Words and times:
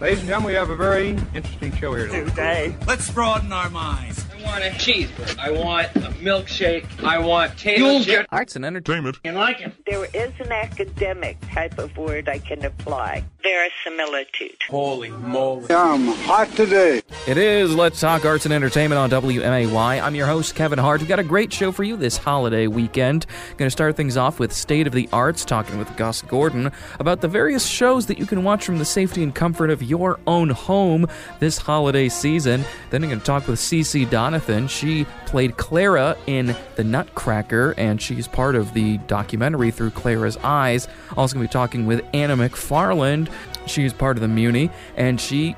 Ladies 0.00 0.20
and 0.20 0.28
gentlemen, 0.28 0.52
we 0.52 0.54
have 0.54 0.70
a 0.70 0.76
very 0.76 1.08
interesting 1.34 1.74
show 1.74 1.92
here 1.92 2.06
today. 2.06 2.24
Today. 2.30 2.76
Let's 2.86 3.10
broaden 3.10 3.52
our 3.52 3.68
minds. 3.68 4.24
I 4.32 4.40
want 4.44 4.62
a 4.62 4.68
cheeseburger. 4.68 5.36
I 5.40 5.50
want 5.50 5.88
a 5.96 6.10
milkshake. 6.20 6.86
I 7.02 7.18
want 7.18 7.58
tater 7.58 8.04
chips. 8.04 8.28
Arts 8.30 8.54
and 8.54 8.64
entertainment. 8.64 9.18
You 9.24 9.32
like 9.32 9.60
it? 9.60 9.72
There 9.88 10.04
is 10.04 10.32
an 10.38 10.52
academic 10.52 11.36
type 11.52 11.78
of 11.80 11.96
word 11.96 12.28
I 12.28 12.38
can 12.38 12.64
apply. 12.64 13.24
Verisimilitude. 13.48 14.62
Holy 14.68 15.08
moly. 15.08 15.74
I'm 15.74 16.08
hot 16.08 16.50
today. 16.50 17.00
It 17.26 17.38
is 17.38 17.74
Let's 17.74 17.98
Talk 17.98 18.26
Arts 18.26 18.44
and 18.44 18.52
Entertainment 18.52 18.98
on 18.98 19.08
WMAY. 19.08 20.02
I'm 20.02 20.14
your 20.14 20.26
host, 20.26 20.54
Kevin 20.54 20.78
Hart. 20.78 21.00
We've 21.00 21.08
got 21.08 21.18
a 21.18 21.24
great 21.24 21.50
show 21.50 21.72
for 21.72 21.82
you 21.82 21.96
this 21.96 22.18
holiday 22.18 22.66
weekend. 22.66 23.24
Going 23.56 23.66
to 23.68 23.70
start 23.70 23.96
things 23.96 24.18
off 24.18 24.38
with 24.38 24.52
State 24.52 24.86
of 24.86 24.92
the 24.92 25.08
Arts, 25.14 25.46
talking 25.46 25.78
with 25.78 25.96
Gus 25.96 26.20
Gordon 26.20 26.70
about 26.98 27.22
the 27.22 27.28
various 27.28 27.66
shows 27.66 28.04
that 28.06 28.18
you 28.18 28.26
can 28.26 28.44
watch 28.44 28.66
from 28.66 28.78
the 28.78 28.84
safety 28.84 29.22
and 29.22 29.34
comfort 29.34 29.70
of 29.70 29.82
your 29.82 30.20
own 30.26 30.50
home 30.50 31.06
this 31.40 31.56
holiday 31.56 32.10
season. 32.10 32.64
Then 32.90 33.02
I'm 33.02 33.08
going 33.08 33.20
to 33.20 33.26
talk 33.26 33.48
with 33.48 33.58
Cece 33.58 34.06
Donathan. 34.08 34.68
She 34.68 35.06
played 35.24 35.56
Clara 35.56 36.18
in 36.26 36.54
The 36.76 36.84
Nutcracker, 36.84 37.74
and 37.78 38.00
she's 38.00 38.28
part 38.28 38.56
of 38.56 38.74
the 38.74 38.98
documentary 38.98 39.70
Through 39.70 39.90
Clara's 39.90 40.36
Eyes. 40.38 40.86
Also 41.16 41.34
going 41.34 41.46
to 41.46 41.50
be 41.50 41.52
talking 41.52 41.86
with 41.86 42.04
Anna 42.12 42.36
McFarland. 42.36 43.30
She's 43.68 43.92
part 43.92 44.16
of 44.16 44.22
the 44.22 44.28
Muni, 44.28 44.70
and 44.96 45.20
she 45.20 45.54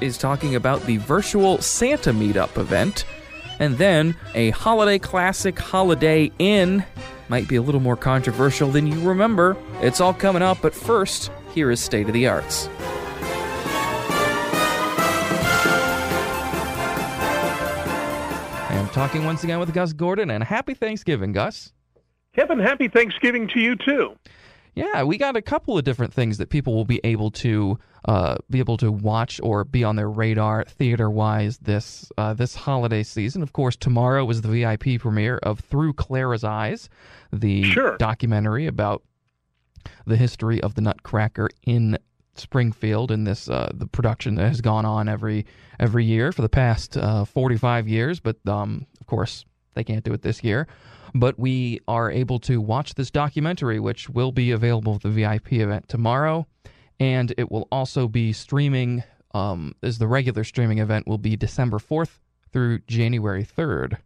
is 0.00 0.18
talking 0.18 0.54
about 0.54 0.82
the 0.82 0.98
virtual 0.98 1.60
Santa 1.60 2.12
meetup 2.12 2.56
event. 2.58 3.04
And 3.58 3.76
then 3.76 4.16
a 4.34 4.50
holiday 4.50 4.98
classic, 4.98 5.58
Holiday 5.58 6.30
Inn. 6.38 6.84
Might 7.28 7.48
be 7.48 7.56
a 7.56 7.62
little 7.62 7.80
more 7.80 7.96
controversial 7.96 8.70
than 8.70 8.86
you 8.86 9.00
remember. 9.00 9.56
It's 9.80 10.00
all 10.00 10.14
coming 10.14 10.42
up, 10.42 10.58
but 10.62 10.74
first, 10.74 11.30
here 11.52 11.70
is 11.70 11.80
State 11.80 12.06
of 12.06 12.12
the 12.12 12.28
Arts. 12.28 12.68
I'm 18.70 18.88
talking 18.90 19.24
once 19.24 19.44
again 19.44 19.58
with 19.58 19.74
Gus 19.74 19.92
Gordon, 19.92 20.30
and 20.30 20.42
happy 20.44 20.74
Thanksgiving, 20.74 21.32
Gus. 21.32 21.72
Kevin, 22.34 22.60
happy 22.60 22.88
Thanksgiving 22.88 23.48
to 23.48 23.60
you 23.60 23.74
too. 23.74 24.14
Yeah, 24.78 25.02
we 25.02 25.18
got 25.18 25.36
a 25.36 25.42
couple 25.42 25.76
of 25.76 25.84
different 25.84 26.12
things 26.12 26.38
that 26.38 26.50
people 26.50 26.74
will 26.74 26.84
be 26.84 27.00
able 27.04 27.30
to 27.32 27.78
uh, 28.04 28.36
be 28.48 28.58
able 28.60 28.76
to 28.78 28.90
watch 28.92 29.40
or 29.42 29.64
be 29.64 29.84
on 29.84 29.96
their 29.96 30.08
radar 30.08 30.64
theater 30.64 31.10
wise 31.10 31.58
this 31.58 32.10
uh, 32.16 32.34
this 32.34 32.54
holiday 32.54 33.02
season. 33.02 33.42
Of 33.42 33.52
course, 33.52 33.76
tomorrow 33.76 34.28
is 34.30 34.42
the 34.42 34.48
VIP 34.48 35.00
premiere 35.00 35.38
of 35.38 35.60
Through 35.60 35.94
Clara's 35.94 36.44
Eyes, 36.44 36.88
the 37.32 37.64
Sure. 37.64 37.96
documentary 37.98 38.66
about 38.66 39.02
the 40.06 40.16
history 40.16 40.60
of 40.62 40.74
the 40.74 40.80
Nutcracker 40.80 41.48
in 41.64 41.98
Springfield 42.34 43.10
and 43.10 43.26
this 43.26 43.48
uh, 43.50 43.70
the 43.74 43.86
production 43.86 44.36
that 44.36 44.48
has 44.48 44.60
gone 44.60 44.84
on 44.86 45.08
every 45.08 45.44
every 45.80 46.04
year 46.04 46.30
for 46.32 46.42
the 46.42 46.48
past 46.48 46.96
uh, 46.96 47.24
45 47.24 47.88
years. 47.88 48.20
But 48.20 48.36
um, 48.46 48.86
of 49.00 49.06
course, 49.06 49.44
they 49.78 49.84
can't 49.84 50.04
do 50.04 50.12
it 50.12 50.22
this 50.22 50.42
year. 50.42 50.66
But 51.14 51.38
we 51.38 51.80
are 51.88 52.10
able 52.10 52.38
to 52.40 52.60
watch 52.60 52.94
this 52.94 53.10
documentary, 53.10 53.80
which 53.80 54.10
will 54.10 54.32
be 54.32 54.50
available 54.50 54.96
at 54.96 55.02
the 55.02 55.08
VIP 55.08 55.54
event 55.54 55.88
tomorrow, 55.88 56.46
and 57.00 57.32
it 57.38 57.50
will 57.50 57.66
also 57.72 58.08
be 58.08 58.32
streaming. 58.32 59.04
Um, 59.34 59.74
as 59.82 59.98
the 59.98 60.06
regular 60.06 60.42
streaming 60.42 60.78
event 60.78 61.06
will 61.06 61.18
be 61.18 61.36
December 61.36 61.78
4th 61.78 62.18
through 62.50 62.80
January 62.86 63.44
3rd. 63.44 63.98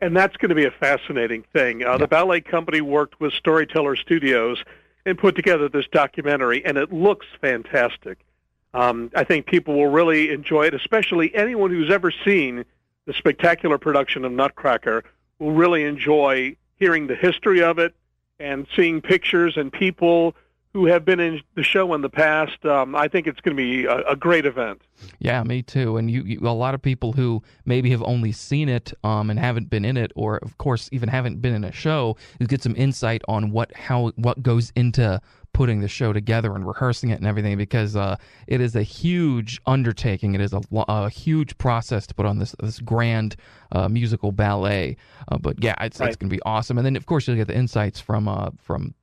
And 0.00 0.16
that's 0.16 0.36
going 0.36 0.50
to 0.50 0.54
be 0.54 0.64
a 0.64 0.70
fascinating 0.70 1.44
thing. 1.52 1.84
Uh, 1.84 1.98
The 1.98 2.06
ballet 2.06 2.40
company 2.40 2.80
worked 2.80 3.20
with 3.20 3.32
Storyteller 3.32 3.96
Studios 3.96 4.62
and 5.04 5.18
put 5.18 5.34
together 5.34 5.68
this 5.68 5.86
documentary, 5.90 6.64
and 6.64 6.78
it 6.78 6.92
looks 6.92 7.26
fantastic. 7.40 8.24
Um, 8.72 9.10
I 9.14 9.24
think 9.24 9.46
people 9.46 9.74
will 9.74 9.90
really 9.90 10.30
enjoy 10.30 10.66
it, 10.66 10.74
especially 10.74 11.34
anyone 11.34 11.70
who's 11.70 11.90
ever 11.90 12.12
seen 12.24 12.64
the 13.06 13.12
spectacular 13.14 13.78
production 13.78 14.24
of 14.24 14.32
Nutcracker 14.32 15.04
will 15.38 15.52
really 15.52 15.84
enjoy 15.84 16.56
hearing 16.78 17.06
the 17.06 17.16
history 17.16 17.62
of 17.62 17.78
it 17.78 17.94
and 18.38 18.66
seeing 18.74 19.00
pictures 19.00 19.56
and 19.56 19.72
people 19.72 20.34
who 20.72 20.86
have 20.86 21.04
been 21.04 21.20
in 21.20 21.42
the 21.54 21.62
show 21.62 21.92
in 21.94 22.00
the 22.00 22.08
past. 22.08 22.64
Um, 22.64 22.96
I 22.96 23.06
think 23.08 23.26
it's 23.26 23.40
going 23.40 23.56
to 23.56 23.62
be 23.62 23.84
a, 23.84 23.98
a 24.10 24.16
great 24.16 24.46
event. 24.46 24.82
Yeah, 25.18 25.42
me 25.42 25.62
too. 25.62 25.96
And 25.96 26.10
you, 26.10 26.22
you, 26.22 26.40
a 26.40 26.50
lot 26.50 26.74
of 26.74 26.80
people 26.80 27.12
who 27.12 27.42
maybe 27.66 27.90
have 27.90 28.02
only 28.04 28.32
seen 28.32 28.68
it 28.68 28.92
um, 29.04 29.28
and 29.30 29.38
haven't 29.38 29.68
been 29.68 29.84
in 29.84 29.96
it, 29.96 30.12
or 30.14 30.38
of 30.38 30.56
course 30.58 30.88
even 30.92 31.08
haven't 31.08 31.42
been 31.42 31.54
in 31.54 31.64
a 31.64 31.72
show, 31.72 32.16
you 32.38 32.46
get 32.46 32.62
some 32.62 32.74
insight 32.76 33.22
on 33.28 33.50
what 33.50 33.74
how 33.76 34.12
what 34.16 34.42
goes 34.42 34.72
into 34.74 35.20
putting 35.52 35.80
the 35.80 35.88
show 35.88 36.14
together 36.14 36.54
and 36.54 36.66
rehearsing 36.66 37.10
it 37.10 37.18
and 37.18 37.26
everything 37.26 37.58
because 37.58 37.94
uh, 37.94 38.16
it 38.46 38.60
is 38.60 38.74
a 38.74 38.82
huge 38.82 39.60
undertaking. 39.66 40.34
It 40.34 40.40
is 40.40 40.54
a, 40.54 40.62
a 40.88 41.10
huge 41.10 41.58
process 41.58 42.06
to 42.06 42.14
put 42.14 42.24
on 42.24 42.38
this 42.38 42.54
this 42.60 42.78
grand 42.80 43.36
uh, 43.72 43.88
musical 43.88 44.32
ballet. 44.32 44.96
Uh, 45.28 45.38
but 45.38 45.62
yeah, 45.62 45.74
it's, 45.80 46.00
it's 46.00 46.16
going 46.16 46.30
to 46.30 46.36
be 46.36 46.42
awesome. 46.42 46.78
And 46.78 46.86
then 46.86 46.96
of 46.96 47.06
course 47.06 47.26
you'll 47.26 47.36
get 47.36 47.48
the 47.48 47.56
insights 47.56 48.00
from 48.00 48.28
uh, 48.28 48.50
from 48.56 48.94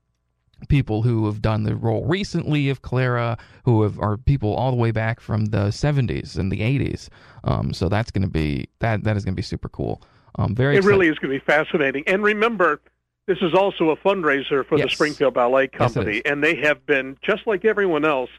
people 0.67 1.01
who 1.03 1.25
have 1.25 1.41
done 1.41 1.63
the 1.63 1.75
role 1.75 2.05
recently 2.05 2.69
of 2.69 2.81
Clara, 2.81 3.37
who 3.63 3.83
have 3.83 3.99
are 3.99 4.17
people 4.17 4.53
all 4.53 4.71
the 4.71 4.77
way 4.77 4.91
back 4.91 5.19
from 5.19 5.45
the 5.47 5.67
70s 5.69 6.37
and 6.37 6.51
the 6.51 6.59
80s. 6.59 7.09
Um, 7.43 7.73
so 7.73 7.87
that's 7.89 8.11
going 8.11 8.23
to 8.23 8.29
be 8.29 8.67
that 8.79 9.03
that 9.03 9.15
is 9.17 9.23
going 9.23 9.33
to 9.33 9.37
be 9.37 9.41
super 9.41 9.69
cool. 9.69 10.01
Um, 10.35 10.53
very 10.55 10.75
It 10.75 10.79
excited- 10.79 10.91
really 10.91 11.07
is 11.07 11.17
going 11.19 11.33
to 11.33 11.39
be 11.39 11.45
fascinating. 11.45 12.03
And 12.07 12.23
remember, 12.23 12.81
this 13.25 13.39
is 13.41 13.53
also 13.53 13.89
a 13.91 13.97
fundraiser 13.97 14.65
for 14.65 14.77
the 14.77 14.89
Springfield 14.89 15.33
Ballet 15.33 15.67
Company, 15.67 16.17
is. 16.17 16.21
and 16.25 16.43
they 16.43 16.55
have 16.55 16.85
been, 16.85 17.17
just 17.21 17.45
like 17.47 17.63
everyone 17.65 18.03
else, 18.05 18.29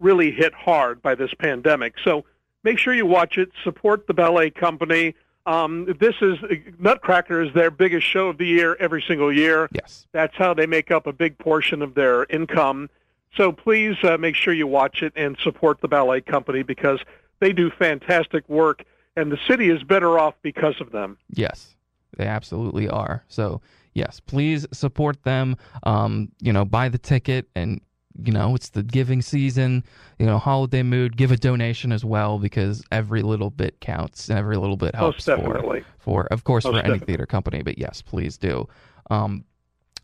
really 0.00 0.30
hit 0.30 0.52
hard 0.54 1.02
by 1.02 1.14
this 1.14 1.32
pandemic. 1.38 1.94
So 2.04 2.24
make 2.62 2.78
sure 2.78 2.94
you 2.94 3.06
watch 3.06 3.38
it, 3.38 3.50
support 3.64 4.06
the 4.06 4.14
ballet 4.14 4.50
company. 4.50 5.14
Um, 5.46 5.94
this 6.00 6.16
is 6.20 6.38
Nutcracker 6.78 7.40
is 7.40 7.54
their 7.54 7.70
biggest 7.70 8.06
show 8.06 8.28
of 8.28 8.38
the 8.38 8.46
year 8.46 8.76
every 8.80 9.02
single 9.06 9.32
year. 9.32 9.68
Yes. 9.72 10.06
That's 10.12 10.36
how 10.36 10.54
they 10.54 10.66
make 10.66 10.90
up 10.90 11.06
a 11.06 11.12
big 11.12 11.38
portion 11.38 11.82
of 11.82 11.94
their 11.94 12.24
income. 12.24 12.90
So 13.36 13.52
please 13.52 13.96
uh, 14.02 14.18
make 14.18 14.34
sure 14.34 14.52
you 14.52 14.66
watch 14.66 15.02
it 15.02 15.12
and 15.14 15.36
support 15.42 15.80
the 15.80 15.88
ballet 15.88 16.20
company 16.20 16.62
because 16.62 17.00
they 17.38 17.52
do 17.52 17.70
fantastic 17.70 18.48
work, 18.48 18.84
and 19.16 19.30
the 19.30 19.38
city 19.46 19.70
is 19.70 19.82
better 19.82 20.18
off 20.18 20.34
because 20.42 20.80
of 20.80 20.90
them. 20.90 21.18
Yes, 21.30 21.76
they 22.16 22.26
absolutely 22.26 22.88
are. 22.88 23.24
So 23.28 23.60
yes, 23.94 24.20
please 24.20 24.66
support 24.72 25.22
them. 25.22 25.56
Um, 25.82 26.32
you 26.40 26.52
know, 26.52 26.64
buy 26.64 26.88
the 26.88 26.98
ticket, 26.98 27.48
and 27.54 27.80
you 28.22 28.32
know 28.32 28.54
it's 28.54 28.70
the 28.70 28.82
giving 28.82 29.22
season. 29.22 29.84
You 30.18 30.26
know, 30.26 30.38
holiday 30.38 30.82
mood. 30.82 31.16
Give 31.16 31.30
a 31.30 31.36
donation 31.36 31.92
as 31.92 32.04
well 32.04 32.38
because 32.38 32.84
every 32.90 33.22
little 33.22 33.50
bit 33.50 33.80
counts, 33.80 34.28
and 34.28 34.38
every 34.38 34.56
little 34.56 34.76
bit 34.76 34.94
helps. 34.94 35.26
Most 35.26 35.38
definitely. 35.38 35.80
For, 35.98 36.24
for 36.24 36.26
of 36.32 36.44
course 36.44 36.64
Most 36.64 36.74
for 36.74 36.80
any 36.80 36.98
theater 36.98 37.26
company, 37.26 37.62
but 37.62 37.78
yes, 37.78 38.02
please 38.02 38.36
do. 38.36 38.68
Um, 39.10 39.44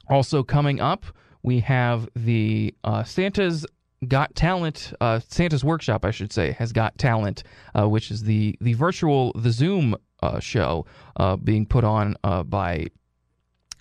also 0.09 0.43
coming 0.43 0.81
up, 0.81 1.05
we 1.43 1.61
have 1.61 2.09
the 2.15 2.75
uh, 2.85 3.05
Santa's 3.05 3.67
Got 4.07 4.35
Talent, 4.35 4.93
uh, 5.01 5.21
Santa's 5.29 5.63
Workshop, 5.63 6.05
I 6.05 6.11
should 6.11 6.33
say, 6.33 6.53
has 6.53 6.73
got 6.73 6.99
talent, 6.99 7.45
uh, 7.79 7.89
which 7.89 8.11
is 8.11 8.25
the 8.25 8.57
the 8.61 8.75
virtual 8.75 9.33
the 9.35 9.51
Zoom 9.51 9.97
uh, 10.23 10.41
show 10.41 10.87
uh, 11.17 11.37
being 11.37 11.67
put 11.67 11.85
on 11.85 12.17
uh, 12.25 12.43
by 12.43 12.87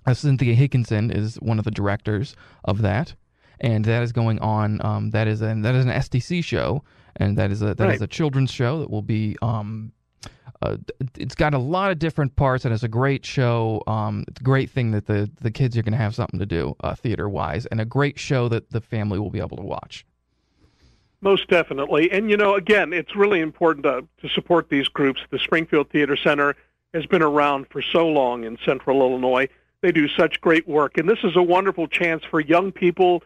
uh, 0.06 0.14
Cynthia 0.14 0.54
Higginson 0.54 1.12
is 1.12 1.36
one 1.36 1.60
of 1.60 1.66
the 1.66 1.72
directors 1.72 2.36
of 2.66 2.82
that, 2.82 3.16
and 3.62 3.86
that 3.86 4.04
is 4.04 4.12
going 4.12 4.40
on. 4.40 4.84
Um, 4.86 5.12
that 5.12 5.28
is 5.28 5.42
an 5.42 5.62
that 5.62 5.76
is 5.76 5.86
an 5.86 5.92
SDC 5.92 6.44
show, 6.44 6.84
and 7.16 7.38
that 7.38 7.52
is 7.52 7.62
a 7.62 7.74
that 7.76 7.90
is 7.90 8.00
Right. 8.00 8.02
a 8.02 8.08
children's 8.08 8.52
show 8.52 8.80
that 8.80 8.90
will 8.90 9.02
be. 9.02 9.38
Um, 9.42 9.94
uh, 10.64 10.78
it's 11.18 11.34
got 11.34 11.56
a 11.56 11.58
lot 11.58 11.90
of 11.90 11.98
different 11.98 12.36
parts, 12.36 12.66
and 12.66 12.74
it's 12.74 12.84
a 12.84 12.88
great 12.88 13.26
show. 13.26 13.82
Um, 13.88 14.26
it's 14.28 14.42
a 14.42 14.44
great 14.44 14.70
thing 14.70 14.92
that 14.92 15.08
the 15.08 15.30
the 15.42 15.50
kids 15.50 15.76
are 15.78 15.82
going 15.82 15.94
to 15.94 15.98
have 15.98 16.14
something 16.14 16.40
to 16.40 16.46
do 16.46 16.76
uh, 16.82 16.94
theater 16.94 17.28
wise, 17.30 17.66
and 17.68 17.82
a 17.82 17.86
great 17.86 18.20
show 18.20 18.48
that 18.50 18.70
the 18.70 18.82
family 18.82 19.18
will 19.18 19.32
be 19.32 19.40
able 19.40 19.58
to 19.58 19.64
watch. 19.64 20.06
Most 21.22 21.48
definitely. 21.50 22.12
And, 22.12 22.32
you 22.32 22.38
know, 22.38 22.56
again, 22.56 22.94
it's 22.94 23.16
really 23.16 23.42
important 23.42 23.84
to, 23.84 24.08
to 24.22 24.34
support 24.34 24.70
these 24.70 24.88
groups. 24.88 25.22
The 25.30 25.38
Springfield 25.38 25.90
Theater 25.92 26.16
Center 26.16 26.56
has 26.96 27.06
been 27.06 27.22
around 27.22 27.68
for 27.70 27.82
so 27.82 28.08
long 28.08 28.44
in 28.44 28.58
central 28.66 29.02
Illinois. 29.02 29.48
They 29.82 29.92
do 29.92 30.08
such 30.08 30.42
great 30.42 30.68
work. 30.68 30.98
And 30.98 31.08
this 31.08 31.20
is 31.24 31.36
a 31.36 31.44
wonderful 31.44 31.88
chance 31.88 32.24
for 32.24 32.40
young 32.40 32.72
people 32.72 33.22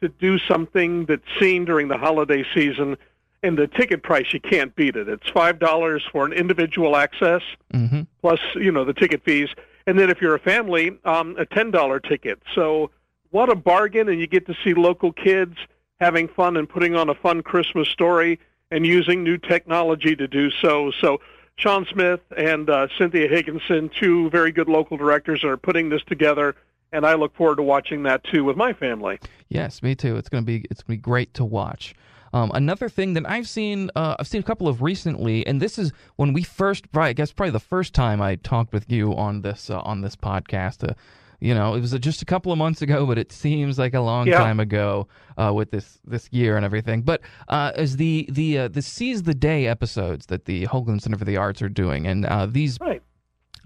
to 0.00 0.08
do 0.08 0.38
something 0.38 1.06
that's 1.06 1.22
seen 1.38 1.64
during 1.64 1.88
the 1.88 1.98
holiday 1.98 2.44
season. 2.54 2.96
And 3.42 3.56
the 3.56 3.66
ticket 3.66 4.02
price, 4.02 4.32
you 4.32 4.40
can't 4.40 4.74
beat 4.76 4.96
it. 4.96 5.08
It's 5.08 5.28
$5 5.30 6.00
for 6.12 6.26
an 6.26 6.32
individual 6.32 6.96
access, 6.96 7.42
hmm 7.72 8.02
plus, 8.20 8.40
you 8.54 8.70
know, 8.70 8.84
the 8.84 8.92
ticket 8.92 9.24
fees. 9.24 9.48
And 9.86 9.98
then 9.98 10.10
if 10.10 10.20
you're 10.20 10.34
a 10.34 10.40
family, 10.40 10.98
um, 11.06 11.36
a 11.38 11.46
$10 11.46 12.06
ticket. 12.06 12.42
So 12.54 12.90
what 13.30 13.48
a 13.48 13.54
bargain. 13.54 14.10
And 14.10 14.20
you 14.20 14.26
get 14.26 14.46
to 14.46 14.54
see 14.62 14.74
local 14.74 15.10
kids 15.10 15.56
having 16.00 16.28
fun 16.28 16.58
and 16.58 16.68
putting 16.68 16.94
on 16.94 17.08
a 17.08 17.14
fun 17.14 17.42
Christmas 17.42 17.88
story 17.88 18.38
and 18.70 18.86
using 18.86 19.24
new 19.24 19.38
technology 19.38 20.14
to 20.16 20.28
do 20.28 20.50
so. 20.50 20.90
So 21.00 21.20
Sean 21.56 21.86
Smith 21.86 22.20
and 22.36 22.70
uh, 22.70 22.88
Cynthia 22.98 23.28
Higginson, 23.28 23.90
two 23.98 24.30
very 24.30 24.52
good 24.52 24.68
local 24.68 24.96
directors, 24.96 25.44
are 25.44 25.56
putting 25.56 25.88
this 25.88 26.02
together. 26.04 26.56
And 26.92 27.06
I 27.06 27.14
look 27.14 27.34
forward 27.36 27.56
to 27.56 27.62
watching 27.62 28.02
that 28.04 28.22
too 28.24 28.44
with 28.44 28.56
my 28.56 28.72
family. 28.72 29.18
Yes, 29.48 29.82
me 29.82 29.94
too. 29.94 30.16
It's 30.16 30.28
gonna 30.28 30.42
be 30.42 30.64
it's 30.70 30.82
gonna 30.82 30.96
be 30.96 31.00
great 31.00 31.34
to 31.34 31.44
watch. 31.44 31.94
Um, 32.32 32.50
another 32.54 32.88
thing 32.88 33.14
that 33.14 33.28
I've 33.28 33.48
seen, 33.48 33.90
uh, 33.96 34.14
I've 34.18 34.28
seen 34.28 34.40
a 34.40 34.44
couple 34.44 34.68
of 34.68 34.82
recently, 34.82 35.44
and 35.48 35.60
this 35.60 35.78
is 35.80 35.92
when 36.14 36.32
we 36.32 36.44
first, 36.44 36.84
I 36.94 37.12
guess, 37.12 37.32
probably 37.32 37.50
the 37.50 37.58
first 37.58 37.92
time 37.92 38.22
I 38.22 38.36
talked 38.36 38.72
with 38.72 38.88
you 38.90 39.16
on 39.16 39.42
this 39.42 39.68
uh, 39.70 39.80
on 39.80 40.00
this 40.00 40.14
podcast. 40.16 40.88
Uh, 40.88 40.94
you 41.40 41.54
know, 41.54 41.74
it 41.74 41.80
was 41.80 41.92
just 42.00 42.20
a 42.22 42.26
couple 42.26 42.52
of 42.52 42.58
months 42.58 42.82
ago, 42.82 43.06
but 43.06 43.16
it 43.18 43.32
seems 43.32 43.78
like 43.78 43.94
a 43.94 44.00
long 44.00 44.28
Yeah. 44.28 44.38
time 44.38 44.60
ago 44.60 45.08
uh, 45.38 45.52
with 45.54 45.70
this 45.70 45.98
this 46.04 46.28
year 46.32 46.56
and 46.56 46.64
everything. 46.64 47.02
But 47.02 47.20
uh, 47.48 47.72
as 47.76 47.96
the 47.96 48.26
the 48.30 48.58
uh, 48.58 48.68
the 48.68 48.82
seize 48.82 49.22
the 49.24 49.34
day 49.34 49.66
episodes 49.66 50.26
that 50.26 50.44
the 50.44 50.66
Hoagland 50.66 51.02
Center 51.02 51.16
for 51.18 51.24
the 51.24 51.36
Arts 51.36 51.62
are 51.62 51.68
doing, 51.68 52.06
and 52.06 52.26
uh, 52.26 52.46
these 52.46 52.78
Right. 52.80 53.02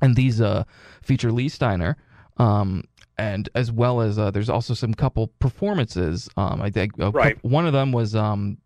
and 0.01 0.15
these 0.17 0.41
uh, 0.41 0.65
feature 1.03 1.33
Lee 1.33 1.49
Steiner, 1.51 1.97
um, 2.39 2.85
and 3.19 3.49
as 3.55 3.71
well 3.73 4.01
as 4.01 4.19
uh, 4.19 4.31
there's 4.31 4.49
also 4.51 4.75
some 4.75 4.95
couple 4.95 5.29
performances. 5.39 6.29
Um, 6.37 6.61
I 6.63 6.71
think 6.71 6.93
Right. 6.97 7.37
one 7.45 7.67
of 7.67 7.73
them 7.73 7.93
was 7.93 8.15
um, 8.15 8.59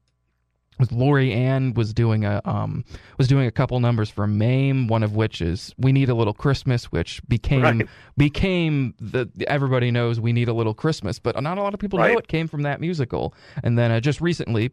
was 0.78 0.92
Lori 0.92 1.32
Ann 1.32 1.74
was 1.74 1.92
doing 1.92 2.24
a 2.24 2.40
um, 2.44 2.84
was 3.18 3.26
doing 3.26 3.46
a 3.46 3.50
couple 3.50 3.80
numbers 3.80 4.10
for 4.10 4.26
Mame. 4.26 4.86
One 4.86 5.02
of 5.02 5.16
which 5.16 5.40
is 5.42 5.74
"We 5.76 5.90
Need 5.92 6.08
a 6.08 6.14
Little 6.14 6.34
Christmas," 6.34 6.84
which 6.92 7.20
became 7.28 7.62
Right. 7.62 7.88
became 8.16 8.94
the 9.00 9.28
everybody 9.48 9.90
knows 9.90 10.20
"We 10.20 10.32
Need 10.32 10.48
a 10.48 10.52
Little 10.54 10.74
Christmas," 10.74 11.18
but 11.18 11.40
not 11.42 11.58
a 11.58 11.62
lot 11.62 11.74
of 11.74 11.80
people 11.80 11.98
know 11.98 12.18
it 12.18 12.28
came 12.28 12.46
from 12.48 12.62
that 12.62 12.80
musical. 12.80 13.34
And 13.64 13.76
then 13.78 13.90
uh, 13.90 14.00
just 14.00 14.20
recently, 14.20 14.70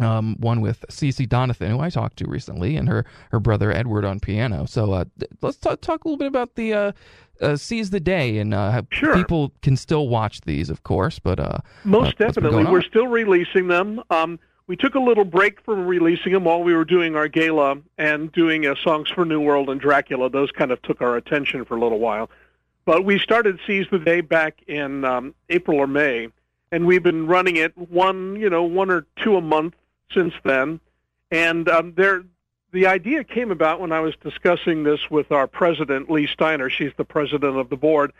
um, 0.00 0.36
one 0.38 0.60
with 0.60 0.84
Cece 0.88 1.26
Donathan, 1.28 1.70
who 1.70 1.80
I 1.80 1.90
talked 1.90 2.16
to 2.18 2.28
recently, 2.28 2.76
and 2.76 2.88
her 2.88 3.04
her 3.30 3.40
brother 3.40 3.70
Edward 3.72 4.04
on 4.04 4.20
piano. 4.20 4.66
So 4.66 4.92
uh, 4.92 5.04
let's 5.40 5.58
talk, 5.58 5.80
talk 5.80 6.04
a 6.04 6.08
little 6.08 6.18
bit 6.18 6.28
about 6.28 6.54
the 6.54 6.72
uh, 6.72 6.92
uh, 7.40 7.56
seize 7.56 7.90
the 7.90 8.00
day 8.00 8.38
and 8.38 8.54
uh, 8.54 8.70
how 8.70 8.86
Sure. 8.90 9.14
people 9.14 9.52
can 9.62 9.76
still 9.76 10.08
watch 10.08 10.40
these, 10.42 10.70
of 10.70 10.82
course, 10.84 11.18
but 11.18 11.38
uh, 11.38 11.58
Most 11.84 12.20
uh, 12.20 12.26
definitely. 12.26 12.64
We're 12.64 12.82
still 12.82 13.08
releasing 13.08 13.68
them. 13.68 14.02
Um, 14.10 14.38
we 14.68 14.76
took 14.76 14.94
a 14.94 15.00
little 15.00 15.24
break 15.24 15.60
from 15.60 15.86
releasing 15.86 16.32
them 16.32 16.44
while 16.44 16.62
we 16.62 16.72
were 16.72 16.84
doing 16.84 17.16
our 17.16 17.28
gala 17.28 17.78
and 17.98 18.30
doing 18.32 18.64
uh, 18.66 18.74
Songs 18.76 19.10
for 19.10 19.24
New 19.24 19.40
World 19.40 19.68
and 19.68 19.80
Dracula. 19.80 20.30
Those 20.30 20.50
kind 20.52 20.70
of 20.70 20.80
took 20.82 21.02
our 21.02 21.16
attention 21.16 21.64
for 21.64 21.76
a 21.76 21.80
little 21.80 21.98
while. 21.98 22.30
But 22.84 23.04
we 23.04 23.18
started 23.18 23.58
Seize 23.66 23.86
the 23.90 23.98
Day 23.98 24.22
back 24.22 24.62
in 24.66 25.04
um, 25.04 25.34
April 25.50 25.78
or 25.78 25.86
May, 25.86 26.28
and 26.70 26.86
we've 26.86 27.02
been 27.02 27.26
running 27.26 27.56
it 27.56 27.76
one, 27.76 28.36
you 28.36 28.48
know, 28.48 28.62
one 28.62 28.90
or 28.90 29.04
two 29.16 29.36
a 29.36 29.40
month 29.40 29.74
since 30.14 30.34
then. 30.44 30.80
And 31.30 31.68
um, 31.68 31.94
there, 31.94 32.24
the 32.72 32.86
idea 32.86 33.24
came 33.24 33.50
about 33.50 33.80
when 33.80 33.92
I 33.92 34.00
was 34.00 34.14
discussing 34.22 34.82
this 34.82 35.10
with 35.10 35.32
our 35.32 35.46
president, 35.46 36.10
Lee 36.10 36.26
Steiner. 36.26 36.70
She's 36.70 36.92
the 36.96 37.04
president 37.04 37.56
of 37.56 37.68
the 37.68 37.76
board, 37.76 38.12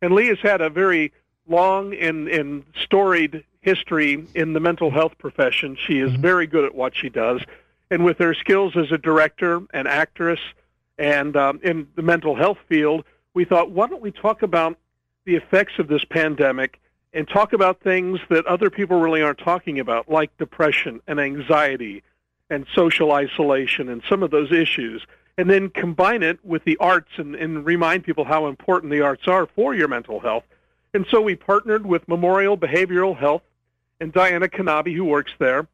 and 0.00 0.14
Lee 0.14 0.28
has 0.28 0.40
had 0.40 0.60
a 0.60 0.70
very 0.70 1.12
long 1.48 1.94
and, 1.94 2.28
and 2.28 2.64
storied 2.82 3.44
history 3.60 4.26
in 4.34 4.52
the 4.52 4.60
mental 4.60 4.90
health 4.90 5.16
profession. 5.18 5.76
She 5.86 5.98
is 5.98 6.14
very 6.14 6.46
good 6.46 6.64
at 6.64 6.74
what 6.74 6.94
she 6.94 7.08
does, 7.08 7.42
and 7.90 8.04
with 8.04 8.18
her 8.18 8.34
skills 8.34 8.76
as 8.76 8.92
a 8.92 8.98
director, 8.98 9.62
and 9.72 9.88
actress, 9.88 10.40
and 10.98 11.36
um, 11.36 11.60
in 11.62 11.88
the 11.94 12.02
mental 12.02 12.34
health 12.34 12.58
field, 12.68 13.04
we 13.34 13.44
thought, 13.44 13.70
why 13.70 13.86
don't 13.86 14.02
we 14.02 14.10
talk 14.10 14.42
about 14.42 14.78
the 15.24 15.36
effects 15.36 15.78
of 15.78 15.88
this 15.88 16.04
pandemic 16.04 16.80
and 17.18 17.26
talk 17.26 17.52
about 17.52 17.80
things 17.80 18.20
that 18.30 18.46
other 18.46 18.70
people 18.70 19.00
really 19.00 19.20
aren't 19.20 19.40
talking 19.40 19.80
about, 19.80 20.08
like 20.08 20.30
depression 20.38 21.00
and 21.08 21.18
anxiety 21.18 22.04
and 22.48 22.64
social 22.76 23.10
isolation 23.10 23.88
and 23.88 24.02
some 24.08 24.22
of 24.22 24.30
those 24.30 24.52
issues, 24.52 25.04
and 25.36 25.50
then 25.50 25.68
combine 25.68 26.22
it 26.22 26.38
with 26.44 26.62
the 26.62 26.76
arts 26.76 27.10
and, 27.16 27.34
and 27.34 27.66
remind 27.66 28.04
people 28.04 28.24
how 28.24 28.46
important 28.46 28.92
the 28.92 29.00
arts 29.00 29.26
are 29.26 29.46
for 29.46 29.74
your 29.74 29.88
mental 29.88 30.20
health. 30.20 30.44
And 30.94 31.06
so 31.10 31.20
we 31.20 31.34
partnered 31.34 31.84
with 31.84 32.06
Memorial 32.06 32.56
Behavioral 32.56 33.18
Health 33.18 33.42
and 34.00 34.12
Diana 34.12 34.46
Kanabi, 34.46 34.94
who 34.94 35.04
works 35.04 35.32
there. 35.40 35.66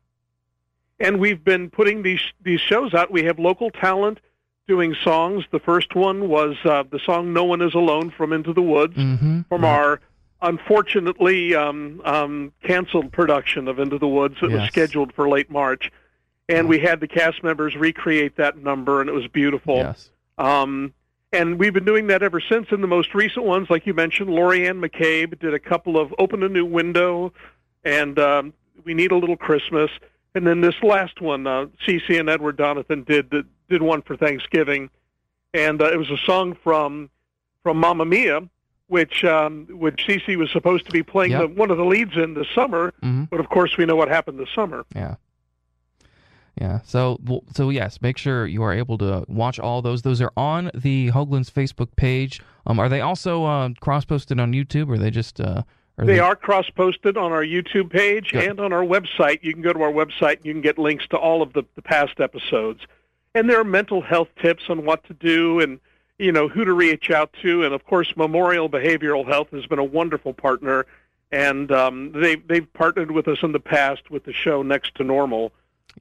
And 0.98 1.20
we've 1.20 1.44
been 1.44 1.68
putting 1.68 2.02
these 2.02 2.22
these 2.42 2.60
shows 2.60 2.94
out. 2.94 3.10
We 3.10 3.24
have 3.24 3.38
local 3.38 3.68
talent 3.68 4.18
doing 4.66 4.96
songs. 5.04 5.44
The 5.50 5.60
first 5.60 5.94
one 5.94 6.30
was 6.30 6.56
uh, 6.64 6.84
the 6.90 7.00
song 7.00 7.34
"No 7.34 7.44
One 7.44 7.60
Is 7.60 7.74
Alone" 7.74 8.10
from 8.10 8.32
Into 8.32 8.54
the 8.54 8.62
Woods 8.62 8.94
hmm 8.94 9.42
from 9.50 9.62
our 9.62 10.00
unfortunately 10.42 11.54
um, 11.54 12.00
um, 12.04 12.52
canceled 12.62 13.12
production 13.12 13.68
of 13.68 13.78
Into 13.78 13.98
the 13.98 14.08
Woods 14.08 14.36
that 14.40 14.50
was 14.50 14.68
scheduled 14.68 15.12
for 15.14 15.28
late 15.28 15.50
March. 15.50 15.90
And 16.48 16.68
we 16.68 16.78
had 16.78 17.00
the 17.00 17.08
cast 17.08 17.42
members 17.42 17.74
recreate 17.74 18.36
that 18.36 18.58
number, 18.58 19.00
and 19.00 19.08
it 19.08 19.14
was 19.14 19.26
beautiful. 19.28 19.76
yes, 19.76 20.10
Um, 20.36 20.92
and 21.32 21.58
we've 21.58 21.72
been 21.72 21.86
doing 21.86 22.08
that 22.08 22.22
ever 22.22 22.40
since. 22.40 22.68
And 22.70 22.82
the 22.82 22.86
most 22.86 23.14
recent 23.14 23.46
ones, 23.46 23.70
like 23.70 23.86
you 23.86 23.94
mentioned, 23.94 24.28
Lori 24.30 24.68
Ann 24.68 24.80
McCabe 24.80 25.38
did 25.38 25.54
a 25.54 25.58
couple 25.58 25.98
of 25.98 26.14
Open 26.18 26.42
a 26.42 26.48
New 26.48 26.66
Window 26.66 27.32
and 27.82 28.18
um, 28.18 28.52
We 28.84 28.92
Need 28.94 29.10
a 29.10 29.16
Little 29.16 29.36
Christmas. 29.36 29.90
And 30.34 30.46
then 30.46 30.60
this 30.60 30.74
last 30.82 31.20
one, 31.20 31.46
uh, 31.46 31.66
Cece 31.86 32.18
and 32.20 32.28
Edward 32.28 32.56
Donathan 32.58 33.06
did 33.06 33.30
did, 33.30 33.46
did 33.68 33.82
one 33.82 34.02
for 34.02 34.16
Thanksgiving, 34.16 34.90
and 35.54 35.80
uh, 35.80 35.92
it 35.92 35.96
was 35.96 36.10
a 36.10 36.18
song 36.26 36.56
from 36.62 37.08
from 37.62 37.78
Mamma 37.78 38.04
Mia, 38.04 38.40
which 38.94 39.24
um, 39.24 39.66
which 39.70 39.98
Cece 40.06 40.36
was 40.36 40.50
supposed 40.52 40.86
to 40.86 40.92
be 40.92 41.02
playing 41.02 41.32
Yep. 41.32 41.40
the, 41.40 41.48
one 41.62 41.70
of 41.72 41.76
the 41.76 41.84
leads 41.84 42.16
in 42.16 42.34
this 42.34 42.46
summer. 42.54 42.92
Mhm. 43.02 43.28
But 43.28 43.40
of 43.40 43.48
course, 43.48 43.76
we 43.76 43.84
know 43.84 43.96
what 43.96 44.08
happened 44.08 44.38
this 44.38 44.52
summer. 44.54 44.84
yeah. 44.94 45.16
Yeah. 46.60 46.80
So, 46.84 47.18
so 47.56 47.70
yes, 47.70 48.00
make 48.00 48.16
sure 48.16 48.46
you 48.46 48.62
are 48.62 48.72
able 48.72 48.96
to 48.98 49.24
watch 49.26 49.58
all 49.58 49.82
those. 49.82 50.02
Those 50.02 50.20
are 50.22 50.30
on 50.36 50.70
the 50.72 51.10
Hoagland's 51.10 51.50
Facebook 51.50 51.88
page. 51.96 52.40
Um, 52.66 52.78
are 52.78 52.88
they 52.88 53.00
also 53.00 53.44
uh, 53.44 53.70
cross-posted 53.80 54.38
on 54.38 54.52
YouTube, 54.52 54.88
or 54.88 54.92
are 54.94 54.98
they 54.98 55.10
just? 55.10 55.40
Uh, 55.40 55.62
are 55.98 56.04
They 56.06 56.20
are 56.20 56.36
cross 56.36 56.70
posted 56.70 57.16
on 57.16 57.32
our 57.32 57.42
YouTube 57.44 57.90
page 57.90 58.30
Good. 58.32 58.44
and 58.50 58.60
on 58.60 58.72
our 58.72 58.84
website. 58.84 59.40
You 59.42 59.52
can 59.52 59.62
go 59.62 59.72
to 59.72 59.82
our 59.82 59.92
website 59.92 60.36
and 60.38 60.46
you 60.46 60.52
can 60.52 60.62
get 60.62 60.78
links 60.78 61.06
to 61.08 61.16
all 61.16 61.42
of 61.42 61.52
the, 61.54 61.64
the 61.74 61.82
past 61.82 62.20
episodes. 62.20 62.80
And 63.34 63.50
there 63.50 63.58
are 63.60 63.64
mental 63.64 64.00
health 64.00 64.28
tips 64.40 64.64
on 64.68 64.84
what 64.84 65.02
to 65.08 65.14
do 65.14 65.58
and 65.60 65.80
you 66.18 66.32
know 66.32 66.48
who 66.48 66.64
to 66.64 66.72
reach 66.72 67.10
out 67.10 67.32
to. 67.42 67.64
And 67.64 67.74
of 67.74 67.84
course, 67.84 68.12
Memorial 68.16 68.68
Behavioral 68.68 69.26
Health 69.26 69.50
has 69.50 69.66
been 69.66 69.78
a 69.78 69.84
wonderful 69.84 70.32
partner, 70.32 70.86
and 71.32 71.70
um, 71.72 72.12
they 72.12 72.36
they've 72.36 72.70
partnered 72.72 73.10
with 73.10 73.28
us 73.28 73.38
in 73.42 73.52
the 73.52 73.60
past 73.60 74.10
with 74.10 74.24
the 74.24 74.32
show 74.32 74.62
Next 74.62 74.94
to 74.96 75.04
Normal, 75.04 75.52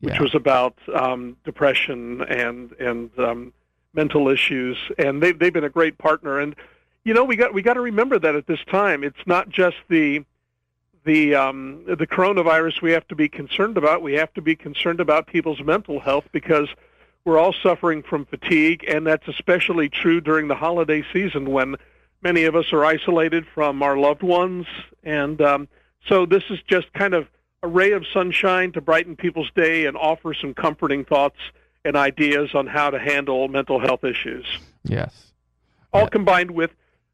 which 0.01 0.13
Yeah. 0.15 0.21
was 0.21 0.35
about 0.35 0.75
um, 0.93 1.37
depression 1.43 2.21
and 2.23 2.71
and 2.73 3.09
um, 3.19 3.53
mental 3.93 4.27
issues. 4.29 4.77
And 4.97 5.21
they 5.21 5.31
they've 5.31 5.53
been 5.53 5.63
a 5.63 5.69
great 5.69 5.97
partner. 5.97 6.39
And 6.39 6.55
you 7.03 7.13
know 7.13 7.23
we 7.23 7.35
got 7.35 7.53
we 7.53 7.61
got 7.61 7.73
to 7.73 7.81
remember 7.81 8.19
that 8.19 8.35
at 8.35 8.47
this 8.47 8.63
time, 8.69 9.03
it's 9.03 9.25
not 9.25 9.49
just 9.49 9.77
the 9.89 10.23
the 11.05 11.35
um, 11.35 11.83
the 11.85 12.07
coronavirus 12.07 12.81
we 12.81 12.91
have 12.91 13.07
to 13.07 13.15
be 13.15 13.27
concerned 13.27 13.77
about. 13.77 14.01
We 14.01 14.13
have 14.13 14.33
to 14.35 14.41
be 14.41 14.55
concerned 14.55 14.99
about 14.99 15.27
people's 15.27 15.61
mental 15.61 15.99
health 15.99 16.25
because 16.31 16.69
we're 17.25 17.37
all 17.39 17.53
suffering 17.63 18.03
from 18.03 18.25
fatigue, 18.25 18.83
and 18.87 19.07
that's 19.07 19.27
especially 19.27 19.89
true 19.89 20.19
during 20.19 20.47
the 20.47 20.55
holiday 20.55 21.03
season 21.13 21.51
when 21.51 21.75
many 22.21 22.43
of 22.43 22.55
us 22.55 22.71
are 22.73 22.83
isolated 22.83 23.45
from 23.53 23.81
our 23.81 23.97
loved 23.97 24.23
ones. 24.23 24.65
And 25.03 25.41
um, 25.41 25.67
so 26.07 26.25
this 26.25 26.43
is 26.49 26.59
just 26.67 26.91
kind 26.93 27.13
of 27.13 27.27
a 27.61 27.67
ray 27.67 27.91
of 27.93 28.05
sunshine 28.11 28.73
to 28.73 28.81
brighten 28.81 29.15
people's 29.15 29.49
day 29.55 29.85
and 29.85 29.95
offer 29.95 30.33
some 30.33 30.53
comforting 30.53 31.05
thoughts 31.05 31.37
and 31.85 31.95
ideas 31.95 32.49
on 32.53 32.67
how 32.67 32.89
to 32.89 32.99
handle 32.99 33.47
mental 33.47 33.79
health 33.79 34.03
issues. 34.03 34.45
Yes. 34.83 35.31
All 35.93 36.01
Yeah. 36.03 36.07
combined 36.09 36.51
with 36.51 36.71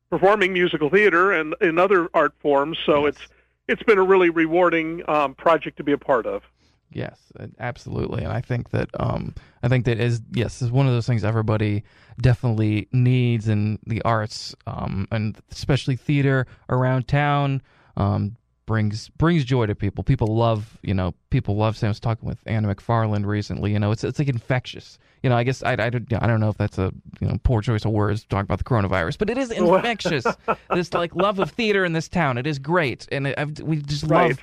performing 0.09 0.53
musical 0.53 0.89
theater 0.89 1.31
and 1.31 1.53
in 1.61 1.77
other 1.77 2.09
art 2.15 2.33
forms. 2.41 2.79
So 2.85 3.05
Yes. 3.05 3.15
it's 3.15 3.27
it's 3.67 3.83
been 3.83 3.99
a 3.99 4.03
really 4.03 4.31
rewarding 4.31 5.07
um, 5.07 5.35
project 5.35 5.77
to 5.77 5.83
be 5.83 5.91
a 5.91 5.97
part 5.99 6.25
of. 6.25 6.41
Yes, 6.91 7.19
absolutely, 7.59 8.23
and 8.23 8.31
I 8.33 8.41
think 8.41 8.71
that 8.71 8.89
um, 8.99 9.35
I 9.61 9.67
think 9.67 9.85
that 9.85 9.99
is 9.99 10.21
yes 10.31 10.61
is 10.61 10.71
one 10.71 10.87
of 10.87 10.93
those 10.93 11.05
things 11.05 11.23
everybody 11.23 11.83
definitely 12.19 12.87
needs 12.91 13.47
in 13.47 13.77
the 13.85 14.01
arts, 14.03 14.55
um, 14.67 15.07
and 15.11 15.37
especially 15.51 15.95
theater 15.95 16.47
around 16.69 17.07
town. 17.07 17.61
Um, 17.97 18.35
brings 18.65 19.09
brings 19.09 19.43
joy 19.45 19.65
to 19.65 19.73
people. 19.75 20.03
People 20.03 20.35
love 20.35 20.77
you 20.83 20.93
know 20.93 21.13
people 21.31 21.55
love. 21.55 21.75
Say 21.77 21.87
I 21.87 21.89
was 21.89 21.99
talking 21.99 22.27
with 22.27 22.37
Anna 22.45 22.73
McFarland 22.73 23.25
recently. 23.25 23.71
You 23.71 23.79
know, 23.79 23.91
it's 23.91 24.03
it's 24.03 24.19
like 24.19 24.27
infectious. 24.29 24.97
You 25.23 25.29
know, 25.29 25.35
I 25.37 25.43
guess 25.43 25.61
I, 25.63 25.73
I, 25.73 25.89
don't- 25.89 26.13
I 26.23 26.27
don't 26.27 26.39
know 26.39 26.49
if 26.49 26.57
that's 26.57 26.77
a 26.77 26.91
you 27.19 27.27
know 27.27 27.37
poor 27.43 27.61
choice 27.61 27.83
of 27.85 27.91
words 27.91 28.21
to 28.21 28.27
talk 28.29 28.43
about 28.45 28.57
the 28.59 28.63
coronavirus, 28.63 29.17
but 29.17 29.29
it 29.29 29.37
is 29.37 29.51
infectious. 29.63 30.25
this 30.73 30.93
like 30.93 31.15
love 31.15 31.39
of 31.39 31.51
theater 31.51 31.83
in 31.85 31.93
this 31.93 32.07
town. 32.07 32.37
It 32.37 32.47
is 32.47 32.57
great, 32.59 33.07
and 33.11 33.27
it, 33.27 33.35
I've, 33.37 33.59
we 33.59 33.77
just 33.77 34.03
Right. 34.05 34.29
love 34.29 34.39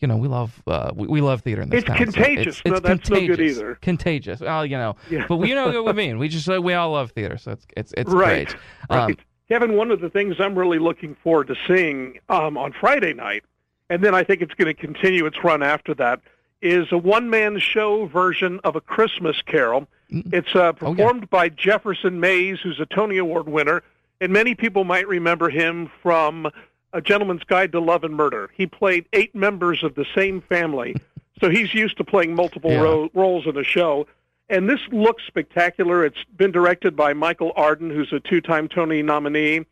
you 0.00 0.08
know, 0.08 0.16
we 0.16 0.28
love 0.28 0.62
uh, 0.66 0.90
we, 0.94 1.06
we 1.08 1.20
love 1.20 1.42
theater 1.42 1.62
in 1.62 1.68
this 1.70 1.78
It's 1.78 1.86
town. 1.88 1.98
so 1.98 2.04
contagious. 2.04 2.56
it's, 2.58 2.64
No, 2.66 2.72
it's 2.74 2.80
that's 2.82 3.10
no 3.10 3.16
good 3.20 3.26
contagious. 3.28 3.58
either. 3.58 3.74
Contagious. 3.82 4.40
Well, 4.40 4.64
you 4.66 4.76
know, 4.78 4.96
Yeah. 5.10 5.26
but 5.28 5.40
you 5.48 5.54
know 5.54 5.82
what 5.82 5.94
we 5.96 6.02
mean. 6.06 6.18
We 6.18 6.28
just 6.28 6.48
uh, 6.48 6.60
we 6.62 6.74
all 6.74 6.92
love 6.92 7.10
theater, 7.12 7.36
so 7.38 7.52
it's 7.52 7.66
it's 7.76 7.92
it's 7.96 8.10
right. 8.10 8.48
great. 8.48 8.56
right. 8.90 9.04
Um, 9.10 9.16
Kevin, 9.48 9.76
one 9.76 9.90
of 9.90 10.00
the 10.00 10.10
things 10.10 10.36
I'm 10.38 10.58
really 10.58 10.78
looking 10.78 11.14
forward 11.22 11.46
to 11.48 11.54
seeing 11.66 12.18
um, 12.28 12.58
on 12.58 12.72
Friday 12.72 13.14
night, 13.14 13.44
and 13.88 14.04
then 14.04 14.14
I 14.14 14.22
think 14.22 14.42
it's 14.42 14.52
going 14.54 14.66
to 14.66 14.74
continue 14.74 15.24
its 15.26 15.42
run 15.42 15.62
after 15.62 15.94
that, 15.94 16.20
is 16.60 16.86
a 16.92 16.98
one-man 16.98 17.58
show 17.58 18.04
version 18.06 18.60
of 18.64 18.76
a 18.76 18.80
Christmas 18.82 19.40
Carol. 19.46 19.88
It's 20.10 20.54
uh, 20.54 20.58
Oh, 20.58 20.64
yeah. 20.64 20.72
performed 20.72 21.30
by 21.30 21.48
Jefferson 21.48 22.20
Mays, 22.20 22.58
who's 22.60 22.78
a 22.78 22.86
Tony 22.86 23.16
Award 23.16 23.48
winner, 23.48 23.82
and 24.20 24.32
many 24.32 24.54
people 24.54 24.84
might 24.84 25.08
remember 25.08 25.48
him 25.48 25.90
from 26.02 26.50
A 26.92 27.00
Gentleman's 27.00 27.44
Guide 27.44 27.72
to 27.72 27.80
Love 27.80 28.04
and 28.04 28.14
Murder. 28.14 28.50
He 28.54 28.66
played 28.66 29.06
eight 29.12 29.34
members 29.34 29.82
of 29.84 29.94
the 29.94 30.06
same 30.14 30.40
family. 30.42 30.94
So 31.40 31.48
he's 31.48 31.72
used 31.72 31.96
to 31.98 32.04
playing 32.04 32.34
multiple 32.34 32.72
Yeah. 32.72 32.80
ro- 32.80 33.10
roles 33.14 33.46
in 33.46 33.56
a 33.56 33.62
show. 33.62 34.08
And 34.48 34.68
this 34.68 34.80
looks 34.90 35.22
spectacular. 35.24 36.04
It's 36.04 36.24
been 36.36 36.50
directed 36.50 36.96
by 36.96 37.12
Michael 37.12 37.52
Arden, 37.54 37.90
who's 37.90 38.12
a 38.12 38.18
two-time 38.18 38.66
Tony 38.66 39.02
nominee, 39.02 39.64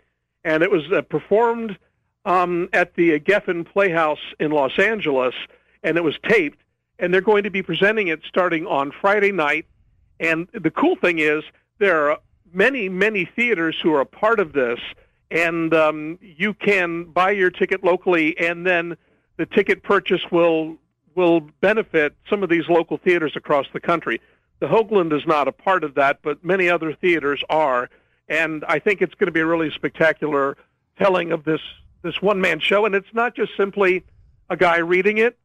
and 0.45 0.63
it 0.63 0.71
was 0.71 0.85
uh, 0.93 1.03
performed 1.03 1.77
um, 2.25 2.69
at 2.73 2.95
the 2.95 3.19
Geffen 3.19 3.65
Playhouse 3.67 4.21
in 4.39 4.53
Los 4.53 4.79
Angeles, 4.79 5.35
and 5.83 5.97
it 5.97 6.05
was 6.05 6.15
taped. 6.29 6.61
And 7.01 7.13
they're 7.13 7.21
going 7.21 7.43
to 7.43 7.51
be 7.51 7.65
presenting 7.65 8.07
it 8.07 8.21
starting 8.29 8.65
on 8.69 8.93
Friday 8.93 9.33
night. 9.33 9.67
And 10.21 10.47
the 10.53 10.71
cool 10.71 10.95
thing 10.95 11.19
is 11.19 11.43
there 11.81 12.09
are 12.13 12.19
many, 12.53 12.89
many 12.89 13.25
theaters 13.25 13.75
who 13.83 13.93
are 13.93 14.03
a 14.03 14.07
part 14.07 14.39
of 14.39 14.53
this, 14.53 14.79
and 15.31 15.75
um, 15.75 16.19
you 16.21 16.55
can 16.55 17.05
buy 17.05 17.31
your 17.31 17.51
ticket 17.51 17.83
locally, 17.83 18.39
and 18.39 18.67
then 18.67 18.97
the 19.37 19.47
ticket 19.47 19.83
purchase 19.83 20.23
will 20.31 20.77
will 21.15 21.41
benefit 21.61 22.15
some 22.29 22.43
of 22.43 22.51
these 22.51 22.69
local 22.69 22.99
theaters 22.99 23.33
across 23.37 23.67
the 23.73 23.81
country. 23.81 24.21
The 24.59 24.67
Hoagland 24.67 25.17
is 25.17 25.27
not 25.27 25.49
a 25.49 25.53
part 25.53 25.83
of 25.83 25.95
that, 25.95 26.21
but 26.23 26.45
many 26.45 26.69
other 26.69 26.93
theaters 26.93 27.43
are, 27.49 27.89
and 28.29 28.65
I 28.69 28.79
think 28.79 29.01
it's 29.01 29.15
going 29.15 29.27
to 29.27 29.33
be 29.33 29.41
a 29.41 29.47
really 29.47 29.71
spectacular 29.71 30.57
telling 30.99 31.33
of 31.33 31.45
this 31.45 31.61
this 32.03 32.23
one 32.23 32.41
man 32.41 32.61
show, 32.61 32.85
and 32.85 32.95
it's 32.95 33.13
not 33.13 33.35
just 33.35 33.57
simply 33.57 34.05
a 34.49 34.57
guy 34.57 34.79
reading 34.79 35.19
it. 35.19 35.37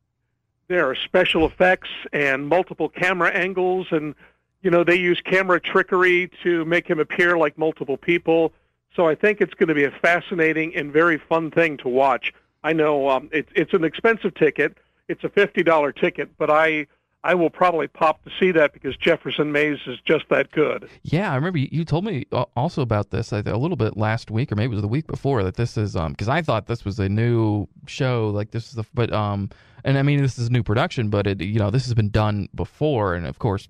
There 0.68 0.90
are 0.90 0.96
special 0.96 1.46
effects 1.46 1.90
and 2.14 2.48
multiple 2.48 2.88
camera 2.88 3.32
angles, 3.32 3.88
and 3.92 4.14
you 4.62 4.70
know 4.70 4.84
they 4.84 4.96
use 4.96 5.20
camera 5.22 5.60
trickery 5.60 6.30
to 6.44 6.64
make 6.66 6.88
him 6.88 7.00
appear 7.00 7.38
like 7.38 7.58
multiple 7.58 7.98
people. 7.98 8.54
So 8.96 9.08
I 9.08 9.16
think 9.16 9.42
it's 9.42 9.54
going 9.54 9.70
to 9.70 9.76
be 9.76 9.86
a 9.86 9.92
fascinating 9.92 10.76
and 10.76 10.92
very 10.92 11.18
fun 11.18 11.52
thing 11.52 11.78
to 11.78 11.88
watch. 11.88 12.34
I 12.64 12.74
know 12.74 13.10
um, 13.10 13.30
it's 13.32 13.50
it's 13.56 13.74
an 13.74 13.84
expensive 13.84 14.36
ticket. 14.36 14.78
It's 15.08 15.24
a 15.24 15.30
fifty 15.30 15.64
dollar 15.64 15.92
ticket, 15.92 16.30
but 16.38 16.50
I 16.50 16.88
I 17.24 17.36
will 17.36 17.50
probably 17.50 17.88
pop 17.88 18.24
to 18.24 18.32
see 18.40 18.52
that 18.52 18.74
because 18.74 18.98
Jefferson 18.98 19.52
Mays 19.52 19.78
is 19.86 20.00
just 20.06 20.26
that 20.30 20.52
good. 20.52 20.90
Yeah, 21.04 21.32
I 21.32 21.36
remember 21.36 21.60
you, 21.60 21.86
told 21.86 22.04
me 22.04 22.26
also 22.56 22.82
about 22.82 23.12
this 23.12 23.32
a 23.32 23.42
little 23.42 23.78
bit 23.78 23.96
last 23.96 24.32
week, 24.32 24.52
or 24.52 24.56
maybe 24.56 24.72
it 24.72 24.76
was 24.76 24.82
the 24.82 24.88
week 24.88 25.08
before. 25.08 25.44
That 25.44 25.56
this 25.56 25.78
is 25.78 25.96
um 25.96 26.14
because 26.14 26.30
I 26.30 26.42
thought 26.42 26.68
this 26.68 26.84
was 26.84 27.00
a 27.00 27.10
new 27.10 27.68
show, 27.86 28.30
like 28.30 28.52
this 28.52 28.70
is 28.70 28.74
the 28.74 28.84
but 28.94 29.14
um 29.14 29.50
and 29.84 29.98
I 29.98 30.04
mean 30.04 30.22
this 30.22 30.38
is 30.38 30.48
a 30.48 30.52
new 30.52 30.64
production, 30.64 31.10
but 31.10 31.28
it 31.28 31.42
you 31.42 31.60
know 31.60 31.70
this 31.70 31.86
has 31.86 31.94
been 31.94 32.10
done 32.10 32.50
before, 32.56 33.16
and 33.16 33.26
of 33.26 33.40
course 33.40 33.68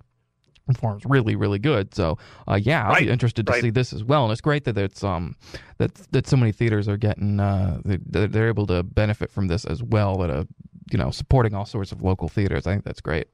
performs 0.68 1.04
really 1.06 1.36
really 1.36 1.60
good. 1.60 1.94
So 1.94 2.18
uh, 2.48 2.60
yeah, 2.62 2.86
I'll 2.86 2.94
Right, 2.94 3.06
be 3.06 3.10
interested 3.12 3.46
to 3.48 3.52
right. 3.52 3.62
see 3.62 3.70
this 3.70 3.94
as 3.94 4.04
well, 4.04 4.24
and 4.24 4.32
it's 4.32 4.42
great 4.42 4.64
that 4.66 4.78
it's 4.78 5.04
um 5.04 5.36
that 5.78 5.94
that 6.12 6.28
so 6.28 6.38
many 6.38 6.52
theaters 6.52 6.88
are 6.88 6.98
getting 6.98 7.40
uh 7.40 7.82
they, 7.84 7.98
they're 8.28 8.48
able 8.48 8.68
to 8.68 8.84
benefit 8.84 9.32
from 9.32 9.48
this 9.48 9.66
as 9.66 9.82
well. 9.84 10.18
That 10.18 10.30
uh 10.30 10.44
you 10.92 10.98
know 10.98 11.12
supporting 11.12 11.54
all 11.54 11.66
sorts 11.66 11.92
of 11.92 12.02
local 12.02 12.28
theaters. 12.28 12.68
I 12.68 12.72
think 12.74 12.84
that's 12.86 13.02
great. 13.02 13.28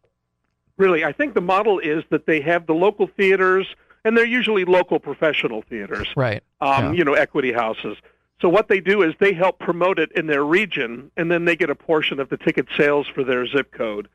Really, 0.77 1.03
I 1.03 1.11
think 1.11 1.33
the 1.33 1.41
model 1.41 1.79
is 1.79 2.03
that 2.11 2.27
they 2.27 2.39
have 2.41 2.67
the 2.67 2.73
local 2.75 3.07
theaters, 3.07 3.65
and 4.05 4.15
they're 4.15 4.25
usually 4.25 4.63
local 4.63 4.99
professional 4.99 5.63
theaters. 5.63 6.07
Right. 6.15 6.43
um, 6.61 6.69
Yeah. 6.69 6.91
you 6.91 7.03
know, 7.03 7.13
equity 7.13 7.51
houses. 7.51 7.97
So 8.39 8.47
what 8.49 8.67
they 8.67 8.79
do 8.79 9.01
is 9.01 9.15
they 9.19 9.33
help 9.33 9.57
promote 9.57 9.97
it 9.97 10.11
in 10.11 10.27
their 10.27 10.45
region, 10.45 11.09
and 11.17 11.31
then 11.31 11.45
they 11.45 11.55
get 11.55 11.71
a 11.71 11.75
portion 11.75 12.19
of 12.19 12.29
the 12.29 12.37
ticket 12.37 12.67
sales 12.77 13.07
for 13.07 13.23
their 13.23 13.47
zip 13.47 13.71
code. 13.71 14.07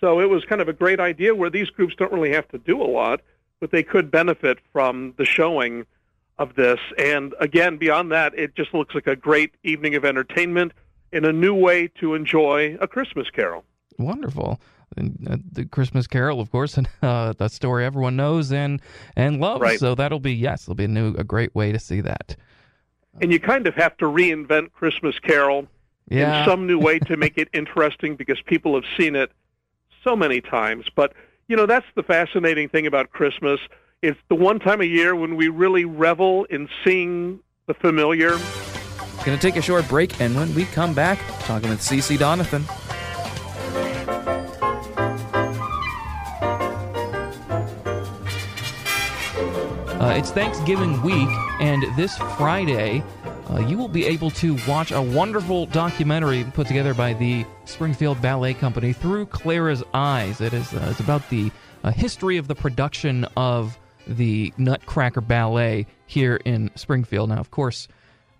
So 0.00 0.20
it 0.20 0.28
was 0.28 0.44
kind 0.44 0.60
of 0.60 0.68
a 0.68 0.72
great 0.72 1.00
idea 1.00 1.34
where 1.34 1.50
these 1.50 1.70
groups 1.70 1.94
don't 1.96 2.12
really 2.12 2.32
have 2.32 2.48
to 2.48 2.58
do 2.58 2.82
a 2.82 2.84
lot, 2.84 3.20
but 3.60 3.70
they 3.70 3.82
could 3.82 4.10
benefit 4.10 4.58
from 4.72 5.14
the 5.16 5.24
showing 5.24 5.86
of 6.38 6.54
this. 6.56 6.80
And 6.98 7.34
again, 7.40 7.76
beyond 7.78 8.10
that, 8.12 8.36
it 8.38 8.54
just 8.56 8.74
looks 8.74 8.94
like 8.94 9.06
a 9.06 9.16
great 9.16 9.54
evening 9.62 9.94
of 9.94 10.04
entertainment 10.04 10.72
and 11.12 11.24
a 11.24 11.32
new 11.32 11.54
way 11.54 11.88
to 12.00 12.14
enjoy 12.14 12.76
a 12.80 12.88
Christmas 12.88 13.30
Carol. 13.30 13.64
Wonderful. 13.98 14.60
And, 14.96 15.26
uh, 15.30 15.36
the 15.52 15.64
Christmas 15.64 16.06
Carol, 16.06 16.40
of 16.40 16.50
course, 16.50 16.76
and 16.78 16.88
uh, 17.02 17.32
that 17.38 17.52
story 17.52 17.84
everyone 17.84 18.16
knows 18.16 18.52
and 18.52 18.80
and 19.16 19.40
loves. 19.40 19.60
Right. 19.60 19.78
So 19.78 19.94
that'll 19.94 20.20
be 20.20 20.34
yes, 20.34 20.62
it'll 20.64 20.74
be 20.74 20.84
a 20.84 20.88
new 20.88 21.14
a 21.16 21.24
great 21.24 21.54
way 21.54 21.72
to 21.72 21.78
see 21.78 22.00
that. 22.00 22.36
And 23.22 23.32
you 23.32 23.38
kind 23.38 23.66
of 23.68 23.74
have 23.76 23.96
to 23.98 24.06
reinvent 24.06 24.72
Christmas 24.72 25.18
Carol 25.20 25.68
Yeah. 26.08 26.40
in 26.40 26.48
some 26.48 26.66
new 26.66 26.78
way 26.80 26.98
to 26.98 27.16
make 27.24 27.38
it 27.38 27.48
interesting 27.52 28.16
because 28.16 28.40
people 28.42 28.74
have 28.74 28.84
seen 28.96 29.14
it 29.14 29.30
so 30.04 30.14
many 30.14 30.40
times. 30.40 30.86
But, 30.94 31.14
you 31.48 31.56
know, 31.56 31.66
that's 31.66 31.86
the 31.96 32.04
fascinating 32.04 32.68
thing 32.68 32.86
about 32.86 33.10
Christmas. 33.10 33.58
It's 34.02 34.20
the 34.28 34.36
one 34.36 34.60
time 34.60 34.80
a 34.80 34.84
year 34.84 35.16
when 35.16 35.34
we 35.34 35.48
really 35.48 35.84
revel 35.84 36.44
in 36.44 36.68
seeing 36.84 37.40
the 37.66 37.74
familiar. 37.74 38.36
Going 39.24 39.38
to 39.38 39.38
take 39.38 39.56
a 39.56 39.62
short 39.62 39.88
break, 39.88 40.20
and 40.20 40.36
when 40.36 40.54
we 40.54 40.66
come 40.66 40.92
back, 40.92 41.18
talking 41.40 41.70
with 41.70 41.80
CC 41.80 42.18
Donathan. 42.18 42.62
Uh, 49.98 50.18
it's 50.18 50.30
Thanksgiving 50.30 51.00
week, 51.00 51.30
and 51.60 51.82
this 51.96 52.14
Friday, 52.36 53.02
uh, 53.50 53.60
you 53.60 53.76
will 53.76 53.88
be 53.88 54.06
able 54.06 54.30
to 54.30 54.56
watch 54.66 54.90
a 54.90 55.00
wonderful 55.00 55.66
documentary 55.66 56.44
put 56.54 56.66
together 56.66 56.94
by 56.94 57.12
the 57.12 57.44
Springfield 57.66 58.20
Ballet 58.22 58.54
Company 58.54 58.92
through 58.92 59.26
Clara's 59.26 59.82
Eyes. 59.92 60.40
It 60.40 60.54
is 60.54 60.72
uh, 60.72 60.86
it's 60.90 61.00
about 61.00 61.28
the 61.28 61.50
uh, 61.82 61.90
history 61.90 62.38
of 62.38 62.48
the 62.48 62.54
production 62.54 63.24
of 63.36 63.78
the 64.06 64.52
Nutcracker 64.56 65.20
Ballet 65.20 65.86
here 66.06 66.36
in 66.44 66.70
Springfield. 66.74 67.28
Now, 67.28 67.38
of 67.38 67.50
course, 67.50 67.88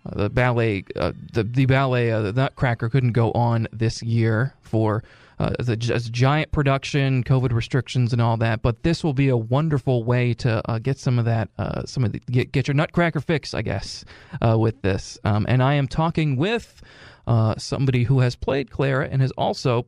uh, 0.05 0.23
the 0.23 0.29
ballet, 0.29 0.85
uh, 0.95 1.13
the 1.33 1.43
the 1.43 1.65
ballet, 1.65 2.11
uh, 2.11 2.21
the 2.21 2.33
Nutcracker 2.33 2.89
couldn't 2.89 3.11
go 3.11 3.31
on 3.33 3.67
this 3.71 4.01
year 4.01 4.53
for 4.61 5.03
uh, 5.39 5.51
as, 5.59 5.69
a, 5.69 5.77
as 5.93 6.07
a 6.07 6.11
giant 6.11 6.51
production, 6.51 7.23
COVID 7.23 7.51
restrictions, 7.51 8.13
and 8.13 8.21
all 8.21 8.37
that. 8.37 8.61
But 8.61 8.83
this 8.83 9.03
will 9.03 9.13
be 9.13 9.29
a 9.29 9.37
wonderful 9.37 10.03
way 10.03 10.33
to 10.35 10.61
uh, 10.69 10.79
get 10.79 10.97
some 10.97 11.19
of 11.19 11.25
that, 11.25 11.49
uh, 11.57 11.85
some 11.85 12.03
of 12.03 12.11
the 12.11 12.19
get, 12.19 12.51
get 12.51 12.67
your 12.67 12.75
Nutcracker 12.75 13.21
fix, 13.21 13.53
I 13.53 13.61
guess, 13.61 14.05
uh, 14.41 14.57
with 14.57 14.81
this. 14.81 15.17
Um, 15.23 15.45
and 15.49 15.61
I 15.61 15.75
am 15.75 15.87
talking 15.87 16.35
with 16.35 16.81
uh, 17.27 17.55
somebody 17.57 18.03
who 18.03 18.19
has 18.19 18.35
played 18.35 18.71
Clara 18.71 19.07
and 19.09 19.21
has 19.21 19.31
also 19.31 19.85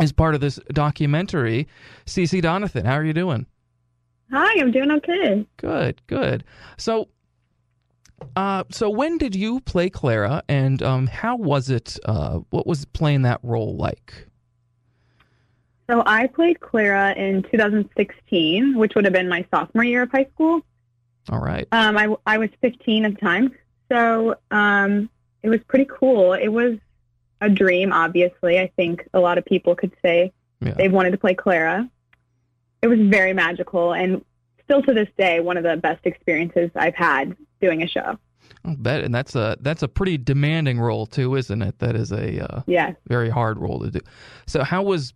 is 0.00 0.12
part 0.12 0.34
of 0.34 0.40
this 0.40 0.58
documentary. 0.72 1.68
CC 2.06 2.42
Donathan, 2.42 2.84
how 2.84 2.94
are 2.94 3.04
you 3.04 3.12
doing? 3.12 3.46
Hi, 4.32 4.60
I'm 4.60 4.72
doing 4.72 4.90
okay. 4.90 5.46
Good, 5.58 6.02
good. 6.06 6.44
So, 6.76 7.08
uh, 8.36 8.64
so 8.70 8.90
when 8.90 9.18
did 9.18 9.34
you 9.34 9.60
play 9.60 9.90
Clara, 9.90 10.42
and 10.48 10.82
um, 10.82 11.06
how 11.06 11.36
was 11.36 11.70
it? 11.70 11.98
Uh, 12.04 12.40
what 12.50 12.66
was 12.66 12.84
playing 12.86 13.22
that 13.22 13.40
role 13.42 13.76
like? 13.76 14.26
So 15.88 16.02
I 16.06 16.26
played 16.28 16.60
Clara 16.60 17.12
in 17.14 17.42
2016, 17.44 18.76
which 18.78 18.94
would 18.94 19.04
have 19.04 19.12
been 19.12 19.28
my 19.28 19.44
sophomore 19.52 19.84
year 19.84 20.02
of 20.02 20.10
high 20.10 20.26
school. 20.34 20.62
All 21.30 21.40
right. 21.40 21.66
Um, 21.72 21.96
I, 21.96 22.14
I 22.26 22.38
was 22.38 22.50
15 22.60 23.04
at 23.04 23.14
the 23.14 23.20
time, 23.20 23.52
so 23.90 24.34
um, 24.50 25.08
it 25.42 25.48
was 25.48 25.60
pretty 25.68 25.86
cool. 25.90 26.32
It 26.34 26.48
was 26.48 26.78
a 27.40 27.48
dream, 27.50 27.92
obviously. 27.92 28.58
I 28.60 28.70
think 28.76 29.06
a 29.14 29.20
lot 29.20 29.36
of 29.38 29.44
people 29.44 29.74
could 29.74 29.92
say 30.02 30.32
Yeah. 30.60 30.72
they 30.74 30.88
wanted 30.88 31.10
to 31.12 31.18
play 31.18 31.34
Clara. 31.34 31.88
It 32.82 32.88
was 32.88 32.98
very 33.00 33.32
magical, 33.32 33.92
and 33.94 34.22
still 34.62 34.82
to 34.82 34.92
this 34.92 35.08
day, 35.18 35.40
one 35.40 35.56
of 35.56 35.64
the 35.64 35.76
best 35.76 36.04
experiences 36.04 36.70
I've 36.76 36.94
had 36.94 37.36
doing 37.60 37.82
a 37.82 37.88
show. 37.88 38.18
I'll 38.66 38.76
bet, 38.76 39.02
and 39.04 39.14
that's 39.14 39.34
a 39.34 39.56
that's 39.60 39.82
a 39.82 39.88
pretty 39.88 40.18
demanding 40.18 40.78
role 40.78 41.06
too, 41.06 41.34
isn't 41.36 41.62
it? 41.62 41.78
That 41.78 41.96
is 41.96 42.12
a 42.12 42.44
uh, 42.44 42.60
Yes. 42.66 42.94
very 43.06 43.30
hard 43.30 43.58
role 43.58 43.80
to 43.80 43.90
do. 43.90 44.00
So, 44.46 44.62
how 44.62 44.82
was 44.82 45.14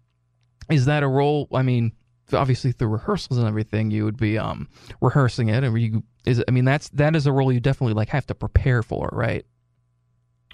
is 0.70 0.86
that 0.86 1.02
a 1.02 1.08
role? 1.08 1.48
I 1.52 1.62
mean, 1.62 1.92
obviously 2.32 2.72
through 2.72 2.88
rehearsals 2.88 3.38
and 3.38 3.48
everything, 3.48 3.90
you 3.90 4.04
would 4.04 4.16
be 4.16 4.38
um 4.38 4.68
rehearsing 5.00 5.48
it, 5.48 5.64
and 5.64 5.80
you 5.80 6.02
is 6.26 6.42
I 6.46 6.50
mean 6.50 6.64
that's 6.64 6.88
that 6.90 7.16
is 7.16 7.26
a 7.26 7.32
role 7.32 7.52
you 7.52 7.60
definitely 7.60 7.94
like 7.94 8.08
have 8.10 8.26
to 8.26 8.34
prepare 8.34 8.82
for, 8.82 9.08
right? 9.12 9.44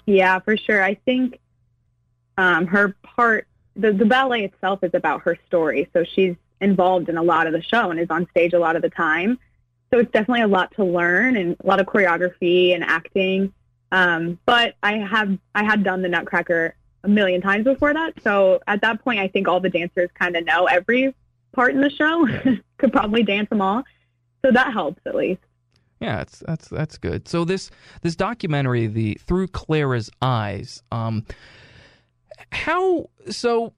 Yeah, 0.05 0.39
for 0.39 0.55
sure. 0.55 0.83
I 0.83 0.95
think 0.95 1.39
um, 2.37 2.67
her 2.67 2.95
part, 3.03 3.47
the, 3.75 3.91
the 3.91 4.05
ballet 4.05 4.45
itself 4.45 4.83
is 4.83 4.91
about 4.93 5.21
her 5.21 5.37
story. 5.47 5.89
So 5.93 6.03
she's 6.03 6.35
involved 6.61 7.09
in 7.09 7.17
a 7.17 7.23
lot 7.23 7.47
of 7.47 7.53
the 7.53 7.61
show 7.61 7.91
and 7.91 7.99
is 7.99 8.09
on 8.09 8.27
stage 8.29 8.53
a 8.53 8.59
lot 8.59 8.75
of 8.75 8.81
the 8.81 8.89
time. 8.89 9.39
So 9.91 9.99
it's 9.99 10.11
definitely 10.11 10.41
a 10.41 10.47
lot 10.47 10.73
to 10.75 10.83
learn 10.83 11.37
and 11.37 11.55
a 11.63 11.67
lot 11.67 11.79
of 11.79 11.85
choreography 11.85 12.73
and 12.73 12.83
acting. 12.83 13.53
Um, 13.91 14.39
but 14.45 14.75
I 14.83 14.97
have 14.97 15.37
I 15.53 15.63
had 15.63 15.83
done 15.83 16.01
the 16.01 16.09
Nutcracker 16.09 16.75
a 17.05 17.09
million 17.09 17.41
times 17.41 17.63
before 17.63 17.93
that. 17.93 18.13
So 18.23 18.59
at 18.67 18.81
that 18.81 19.03
point, 19.03 19.19
I 19.19 19.27
think 19.27 19.47
all 19.47 19.59
the 19.59 19.69
dancers 19.69 20.09
kind 20.19 20.35
of 20.35 20.45
know 20.45 20.65
every 20.65 21.13
part 21.53 21.73
in 21.73 21.81
the 21.81 21.89
show, 21.89 22.27
could 22.77 22.91
probably 22.91 23.23
dance 23.23 23.49
them 23.49 23.61
all. 23.61 23.83
So 24.43 24.51
that 24.51 24.73
helps 24.73 25.01
at 25.05 25.15
least. 25.15 25.41
Yeah, 26.01 26.21
it's 26.21 26.39
that's 26.45 26.67
that's 26.67 26.97
good. 26.97 27.27
So 27.27 27.45
this 27.45 27.71
this 28.01 28.15
documentary, 28.15 28.87
the 28.87 29.17
Through 29.25 29.47
Clara's 29.47 30.11
Eyes, 30.21 30.83
um, 30.91 31.25
how 32.51 33.09
so 33.29 33.73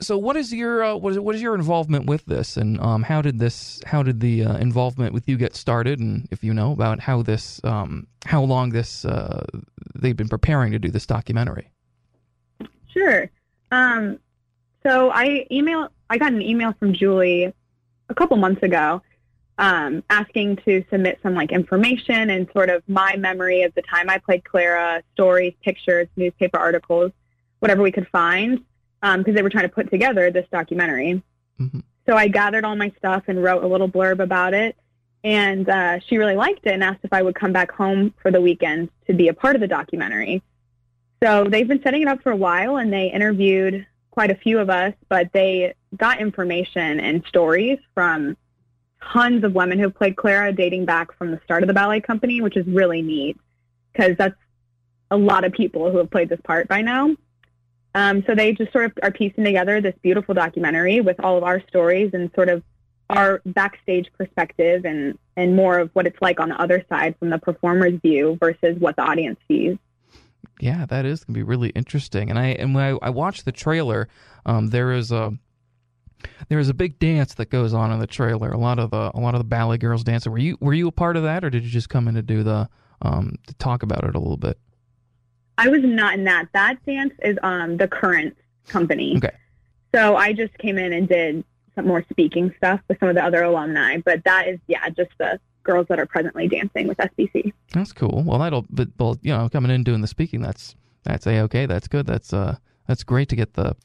so 0.00 0.16
what 0.16 0.36
is 0.36 0.52
your 0.52 0.84
uh, 0.84 0.94
what 0.94 1.12
is 1.12 1.18
what 1.18 1.34
is 1.34 1.42
your 1.42 1.54
involvement 1.54 2.06
with 2.06 2.24
this, 2.26 2.56
and 2.56 2.80
um, 2.80 3.02
how 3.02 3.20
did 3.20 3.40
this 3.40 3.80
how 3.84 4.02
did 4.02 4.20
the 4.20 4.44
uh, 4.44 4.56
involvement 4.58 5.12
with 5.12 5.28
you 5.28 5.36
get 5.36 5.56
started, 5.56 5.98
and 5.98 6.28
if 6.30 6.44
you 6.44 6.54
know 6.54 6.72
about 6.72 7.00
how 7.00 7.22
this 7.22 7.60
um, 7.64 8.06
how 8.24 8.42
long 8.42 8.70
this 8.70 9.04
uh, 9.04 9.44
they've 9.96 10.16
been 10.16 10.28
preparing 10.28 10.72
to 10.72 10.78
do 10.78 10.90
this 10.90 11.04
documentary. 11.04 11.68
Sure. 12.98 13.30
Um, 13.70 14.18
So 14.84 15.10
I 15.10 15.46
email 15.50 15.90
I 16.10 16.18
got 16.18 16.32
an 16.32 16.42
email 16.42 16.72
from 16.78 16.92
Julie 16.94 17.52
a 18.08 18.14
couple 18.14 18.36
months 18.38 18.62
ago 18.62 19.02
um, 19.58 20.02
asking 20.08 20.56
to 20.64 20.84
submit 20.90 21.18
some 21.22 21.34
like 21.34 21.52
information 21.52 22.30
and 22.30 22.48
sort 22.52 22.70
of 22.70 22.82
my 22.88 23.16
memory 23.16 23.62
of 23.62 23.74
the 23.74 23.82
time 23.82 24.08
I 24.08 24.18
played 24.18 24.44
Clara, 24.44 25.02
stories, 25.14 25.54
pictures, 25.62 26.08
newspaper 26.16 26.58
articles, 26.58 27.12
whatever 27.58 27.82
we 27.82 27.92
could 27.92 28.08
find, 28.08 28.60
because 29.02 29.26
um, 29.26 29.34
they 29.34 29.42
were 29.42 29.50
trying 29.50 29.68
to 29.68 29.74
put 29.74 29.90
together 29.90 30.30
this 30.30 30.46
documentary. 30.50 31.22
Mhm. 31.60 31.82
So 32.06 32.16
I 32.16 32.28
gathered 32.28 32.64
all 32.64 32.76
my 32.76 32.90
stuff 32.96 33.24
and 33.26 33.42
wrote 33.42 33.62
a 33.62 33.66
little 33.66 33.88
blurb 33.88 34.20
about 34.20 34.54
it. 34.54 34.76
And 35.24 35.68
uh, 35.68 35.98
she 36.06 36.16
really 36.16 36.36
liked 36.36 36.64
it 36.64 36.72
and 36.72 36.82
asked 36.82 37.00
if 37.02 37.12
I 37.12 37.22
would 37.22 37.34
come 37.34 37.52
back 37.52 37.72
home 37.72 38.14
for 38.22 38.30
the 38.30 38.40
weekend 38.40 38.88
to 39.08 39.12
be 39.12 39.28
a 39.28 39.34
part 39.34 39.56
of 39.56 39.60
the 39.60 39.66
documentary. 39.66 40.42
So 41.22 41.44
they've 41.44 41.66
been 41.66 41.82
setting 41.82 42.02
it 42.02 42.08
up 42.08 42.22
for 42.22 42.30
a 42.30 42.36
while 42.36 42.76
and 42.76 42.92
they 42.92 43.10
interviewed 43.10 43.86
quite 44.10 44.30
a 44.30 44.34
few 44.34 44.58
of 44.58 44.70
us, 44.70 44.94
but 45.08 45.32
they 45.32 45.74
got 45.96 46.20
information 46.20 47.00
and 47.00 47.24
stories 47.26 47.78
from 47.94 48.36
tons 49.12 49.44
of 49.44 49.54
women 49.54 49.78
who've 49.78 49.94
played 49.94 50.16
Clara 50.16 50.52
dating 50.52 50.84
back 50.84 51.16
from 51.16 51.30
the 51.30 51.40
start 51.44 51.62
of 51.62 51.66
the 51.66 51.74
ballet 51.74 52.00
company, 52.00 52.40
which 52.40 52.56
is 52.56 52.66
really 52.66 53.02
neat 53.02 53.36
because 53.92 54.16
that's 54.16 54.36
a 55.10 55.16
lot 55.16 55.44
of 55.44 55.52
people 55.52 55.90
who 55.90 55.98
have 55.98 56.10
played 56.10 56.28
this 56.28 56.40
part 56.44 56.68
by 56.68 56.82
now. 56.82 57.16
Um, 57.94 58.22
so 58.26 58.34
they 58.34 58.52
just 58.52 58.72
sort 58.72 58.84
of 58.84 58.92
are 59.02 59.10
piecing 59.10 59.44
together 59.44 59.80
this 59.80 59.94
beautiful 60.02 60.34
documentary 60.34 61.00
with 61.00 61.18
all 61.20 61.36
of 61.36 61.42
our 61.42 61.62
stories 61.68 62.10
and 62.12 62.30
sort 62.34 62.48
of 62.48 62.62
our 63.10 63.40
backstage 63.46 64.12
perspective 64.16 64.84
and, 64.84 65.18
and 65.36 65.56
more 65.56 65.78
of 65.78 65.90
what 65.94 66.06
it's 66.06 66.20
like 66.20 66.38
on 66.38 66.50
the 66.50 66.60
other 66.60 66.84
side 66.88 67.16
from 67.18 67.30
the 67.30 67.38
performer's 67.38 67.98
view 68.00 68.36
versus 68.38 68.78
what 68.78 68.96
the 68.96 69.02
audience 69.02 69.38
sees. 69.48 69.78
Yeah, 70.60 70.86
that 70.86 71.04
is 71.04 71.24
gonna 71.24 71.34
be 71.34 71.42
really 71.42 71.70
interesting. 71.70 72.30
And 72.30 72.38
I 72.38 72.48
and 72.48 72.74
when 72.74 72.84
I, 72.84 72.98
I 73.06 73.10
watched 73.10 73.44
the 73.44 73.52
trailer, 73.52 74.08
um, 74.46 74.68
there 74.68 74.92
is 74.92 75.12
a 75.12 75.32
there 76.48 76.58
is 76.58 76.68
a 76.68 76.74
big 76.74 76.98
dance 76.98 77.34
that 77.34 77.50
goes 77.50 77.72
on 77.72 77.92
in 77.92 78.00
the 78.00 78.06
trailer. 78.06 78.50
A 78.50 78.58
lot 78.58 78.78
of 78.78 78.90
the 78.90 79.10
a 79.14 79.20
lot 79.20 79.34
of 79.34 79.40
the 79.40 79.44
ballet 79.44 79.78
girls 79.78 80.04
dancing. 80.04 80.32
Were 80.32 80.38
you 80.38 80.56
were 80.60 80.74
you 80.74 80.88
a 80.88 80.92
part 80.92 81.16
of 81.16 81.22
that, 81.22 81.44
or 81.44 81.50
did 81.50 81.64
you 81.64 81.70
just 81.70 81.88
come 81.88 82.08
in 82.08 82.14
to 82.14 82.22
do 82.22 82.42
the 82.42 82.68
um 83.02 83.36
to 83.46 83.54
talk 83.54 83.82
about 83.82 84.04
it 84.04 84.14
a 84.14 84.18
little 84.18 84.36
bit? 84.36 84.58
I 85.58 85.68
was 85.68 85.82
not 85.82 86.14
in 86.14 86.24
that. 86.24 86.46
That 86.54 86.78
dance 86.86 87.12
is 87.22 87.36
um, 87.42 87.76
the 87.76 87.88
current 87.88 88.36
company. 88.68 89.16
Okay. 89.16 89.34
So 89.92 90.16
I 90.16 90.32
just 90.32 90.56
came 90.58 90.78
in 90.78 90.92
and 90.92 91.08
did 91.08 91.44
some 91.74 91.86
more 91.86 92.04
speaking 92.10 92.54
stuff 92.56 92.80
with 92.88 93.00
some 93.00 93.08
of 93.08 93.16
the 93.16 93.24
other 93.24 93.42
alumni. 93.42 93.98
But 93.98 94.22
that 94.24 94.46
is, 94.46 94.60
yeah, 94.68 94.88
just 94.90 95.10
the 95.18 95.40
girls 95.62 95.86
that 95.88 95.98
are 95.98 96.06
presently 96.06 96.48
dancing 96.48 96.88
with 96.88 96.98
SBC. 96.98 97.52
That's 97.72 97.92
cool. 97.92 98.22
Well, 98.24 98.38
that'll 98.38 98.66
but 98.70 98.88
well, 98.98 99.18
you 99.22 99.32
know, 99.32 99.48
coming 99.48 99.70
in 99.70 99.84
doing 99.84 100.00
the 100.00 100.06
speaking, 100.06 100.40
that's 100.40 100.76
that's 101.04 101.26
a 101.26 101.40
okay. 101.40 101.66
That's 101.66 101.88
good. 101.88 102.06
That's 102.06 102.32
uh 102.32 102.56
that's 102.86 103.04
great 103.04 103.28
to 103.30 103.36
get 103.36 103.54
the 103.54 103.76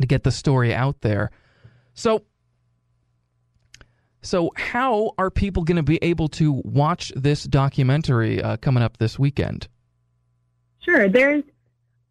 to 0.00 0.06
get 0.06 0.24
the 0.24 0.30
story 0.30 0.74
out 0.74 1.00
there. 1.00 1.30
So 1.94 2.24
so 4.26 4.50
how 4.56 5.12
are 5.18 5.30
people 5.30 5.62
going 5.62 5.76
to 5.76 5.84
be 5.84 5.98
able 6.02 6.28
to 6.30 6.60
watch 6.64 7.12
this 7.14 7.44
documentary 7.44 8.42
uh, 8.42 8.56
coming 8.56 8.82
up 8.82 8.96
this 8.96 9.20
weekend? 9.20 9.68
Sure. 10.80 11.08
There's 11.08 11.44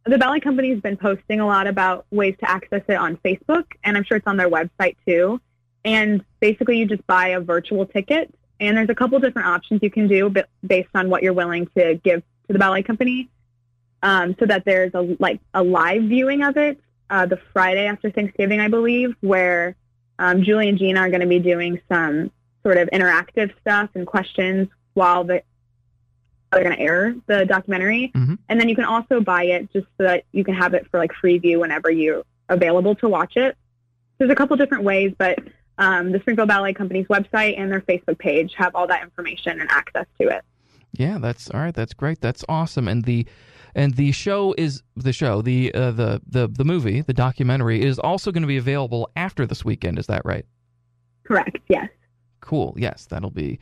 the 0.05 0.17
ballet 0.17 0.39
company 0.39 0.69
has 0.69 0.79
been 0.79 0.97
posting 0.97 1.39
a 1.39 1.45
lot 1.45 1.67
about 1.67 2.05
ways 2.11 2.35
to 2.39 2.49
access 2.49 2.83
it 2.87 2.95
on 2.95 3.17
Facebook, 3.17 3.65
and 3.83 3.97
I'm 3.97 4.03
sure 4.03 4.17
it's 4.17 4.27
on 4.27 4.37
their 4.37 4.49
website 4.49 4.95
too. 5.05 5.41
And 5.83 6.23
basically, 6.39 6.77
you 6.77 6.85
just 6.85 7.05
buy 7.07 7.29
a 7.29 7.39
virtual 7.39 7.85
ticket, 7.85 8.33
and 8.59 8.77
there's 8.77 8.89
a 8.89 8.95
couple 8.95 9.19
different 9.19 9.47
options 9.47 9.81
you 9.83 9.91
can 9.91 10.07
do 10.07 10.29
but 10.29 10.49
based 10.65 10.89
on 10.95 11.09
what 11.09 11.23
you're 11.23 11.33
willing 11.33 11.67
to 11.77 11.95
give 12.03 12.21
to 12.47 12.53
the 12.53 12.59
ballet 12.59 12.83
company. 12.83 13.29
Um, 14.03 14.35
so 14.39 14.45
that 14.45 14.65
there's 14.65 14.93
a 14.93 15.15
like 15.19 15.39
a 15.53 15.63
live 15.63 16.03
viewing 16.03 16.43
of 16.43 16.57
it 16.57 16.79
uh, 17.09 17.25
the 17.25 17.39
Friday 17.53 17.87
after 17.87 18.11
Thanksgiving, 18.11 18.59
I 18.59 18.67
believe, 18.67 19.15
where 19.21 19.75
um, 20.19 20.43
Julie 20.43 20.69
and 20.69 20.77
Gina 20.77 20.99
are 20.99 21.09
going 21.09 21.21
to 21.21 21.27
be 21.27 21.39
doing 21.39 21.81
some 21.91 22.31
sort 22.63 22.77
of 22.77 22.89
interactive 22.91 23.51
stuff 23.61 23.89
and 23.95 24.05
questions 24.05 24.67
while 24.93 25.23
the 25.23 25.41
they're 26.51 26.63
going 26.63 26.75
to 26.75 26.81
air 26.81 27.15
the 27.25 27.45
documentary. 27.45 28.11
Mhm. 28.15 28.37
And 28.47 28.59
then 28.59 28.69
you 28.69 28.75
can 28.75 28.85
also 28.85 29.19
buy 29.19 29.43
it 29.43 29.71
just 29.73 29.87
so 29.97 30.03
that 30.03 30.23
you 30.31 30.43
can 30.43 30.53
have 30.53 30.73
it 30.73 30.87
for 30.89 30.99
like 30.99 31.11
free 31.13 31.37
view 31.37 31.59
whenever 31.59 31.91
you're 31.91 32.23
available 32.47 32.95
to 32.95 33.09
watch 33.09 33.35
it. 33.35 33.57
There's 34.17 34.31
a 34.31 34.35
couple 34.35 34.55
different 34.55 34.83
ways, 34.83 35.13
but 35.17 35.37
um, 35.77 36.11
the 36.11 36.19
Springfield 36.19 36.47
Ballet 36.47 36.73
Company's 36.73 37.07
website 37.07 37.59
and 37.59 37.71
their 37.71 37.81
Facebook 37.81 38.17
page 38.17 38.53
have 38.57 38.75
all 38.75 38.87
that 38.87 39.03
information 39.03 39.59
and 39.59 39.69
access 39.71 40.05
to 40.19 40.27
it. 40.27 40.43
Yeah, 40.93 41.17
that's 41.17 41.49
all 41.51 41.59
right. 41.59 41.73
That's 41.73 41.93
great. 41.93 42.21
That's 42.21 42.45
awesome. 42.47 42.87
And 42.87 43.03
the 43.03 43.25
and 43.73 43.95
the 43.95 44.11
show 44.13 44.55
is 44.57 44.81
the 44.95 45.11
show 45.11 45.41
the 45.41 45.73
uh, 45.73 45.91
the 45.91 46.21
the 46.27 46.47
the 46.47 46.63
movie 46.63 47.01
the 47.01 47.13
documentary 47.13 47.81
is 47.81 47.99
also 47.99 48.31
going 48.31 48.43
to 48.43 48.47
be 48.47 48.57
available 48.57 49.09
after 49.15 49.45
this 49.45 49.65
weekend. 49.65 49.99
Is 49.99 50.07
that 50.07 50.21
right? 50.25 50.45
Correct. 51.25 51.57
Yes. 51.67 51.89
Cool. 52.39 52.73
Yes, 52.77 53.05
that'll 53.07 53.31
be 53.31 53.59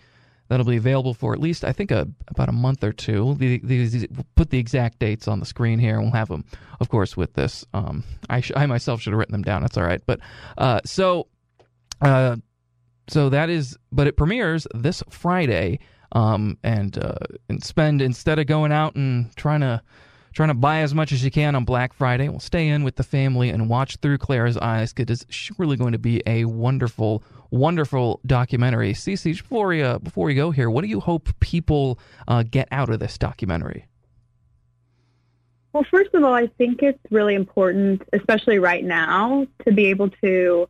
that'll 0.50 0.66
be 0.66 0.78
available 0.78 1.14
for 1.14 1.34
at 1.34 1.40
least 1.40 1.64
I 1.64 1.72
think 1.72 1.90
a, 1.90 2.08
about 2.28 2.50
a 2.50 2.52
month 2.52 2.84
or 2.84 2.92
two. 2.92 3.36
The, 3.40 3.60
the, 3.64 4.08
we'll 4.12 4.26
put 4.36 4.50
the 4.52 4.60
exact 4.60 5.00
dates 5.00 5.28
on 5.28 5.40
the 5.40 5.46
screen 5.46 5.80
here, 5.80 5.96
and 5.96 6.04
we'll 6.04 6.12
have 6.12 6.28
them, 6.28 6.46
of 6.80 6.90
course, 6.90 7.18
with 7.18 7.34
this. 7.34 7.66
Um, 7.74 8.04
I 8.30 8.42
sh- 8.42 8.52
I 8.56 8.66
myself 8.66 9.02
should 9.02 9.14
have 9.14 9.20
written 9.20 9.32
them 9.32 9.42
down. 9.42 9.62
That's 9.62 9.78
all 9.78 9.86
right. 9.86 10.02
But 10.06 10.20
uh, 10.58 10.82
so 10.86 11.28
uh, 12.04 12.36
so 13.08 13.30
that 13.30 13.50
is, 13.50 13.78
but 13.92 14.08
it 14.08 14.18
premieres 14.18 14.68
this 14.74 15.04
Friday. 15.10 15.80
Um, 16.16 16.60
and 16.64 16.96
uh, 17.04 17.16
and 17.50 17.64
spend 17.64 18.00
instead 18.00 18.38
of 18.38 18.46
going 18.46 18.72
out 18.72 18.94
and 18.94 19.36
trying 19.36 19.62
to 19.62 19.82
trying 20.34 20.50
to 20.50 20.56
buy 20.56 20.80
as 20.80 20.94
much 20.94 21.12
as 21.12 21.24
you 21.24 21.32
can 21.32 21.56
on 21.56 21.64
Black 21.64 21.94
Friday. 21.94 22.28
We'll 22.28 22.40
stay 22.40 22.68
in 22.68 22.84
with 22.84 22.96
the 22.96 23.04
family 23.04 23.50
and 23.50 23.70
watch 23.70 23.98
through 23.98 24.18
Claire's 24.18 24.58
eyes. 24.58 24.94
It 24.98 25.10
is 25.10 25.26
surely 25.30 25.78
going 25.78 25.94
to 25.94 26.00
be 26.00 26.22
a 26.26 26.46
wonderful, 26.46 27.24
wonderful 27.52 28.20
documentary. 28.26 28.94
Cece, 28.94 29.38
before 29.38 29.68
we 29.68 29.82
uh, 29.82 30.00
before 30.00 30.26
we 30.26 30.36
go 30.36 30.52
here, 30.52 30.70
what 30.70 30.82
do 30.82 30.88
you 30.88 31.00
hope 31.00 31.30
people 31.40 32.00
uh, 32.28 32.44
get 32.44 32.68
out 32.72 32.90
of 32.90 33.00
this 33.00 33.18
documentary? 33.18 33.88
Well, 35.72 35.86
first 35.90 36.14
of 36.14 36.24
all, 36.24 36.34
I 36.36 36.48
think 36.60 36.84
it's 36.84 37.00
really 37.10 37.34
important, 37.34 38.04
especially 38.14 38.60
right 38.60 38.84
now, 38.84 39.48
to 39.66 39.74
be 39.74 39.88
able 39.88 40.10
to 40.24 40.70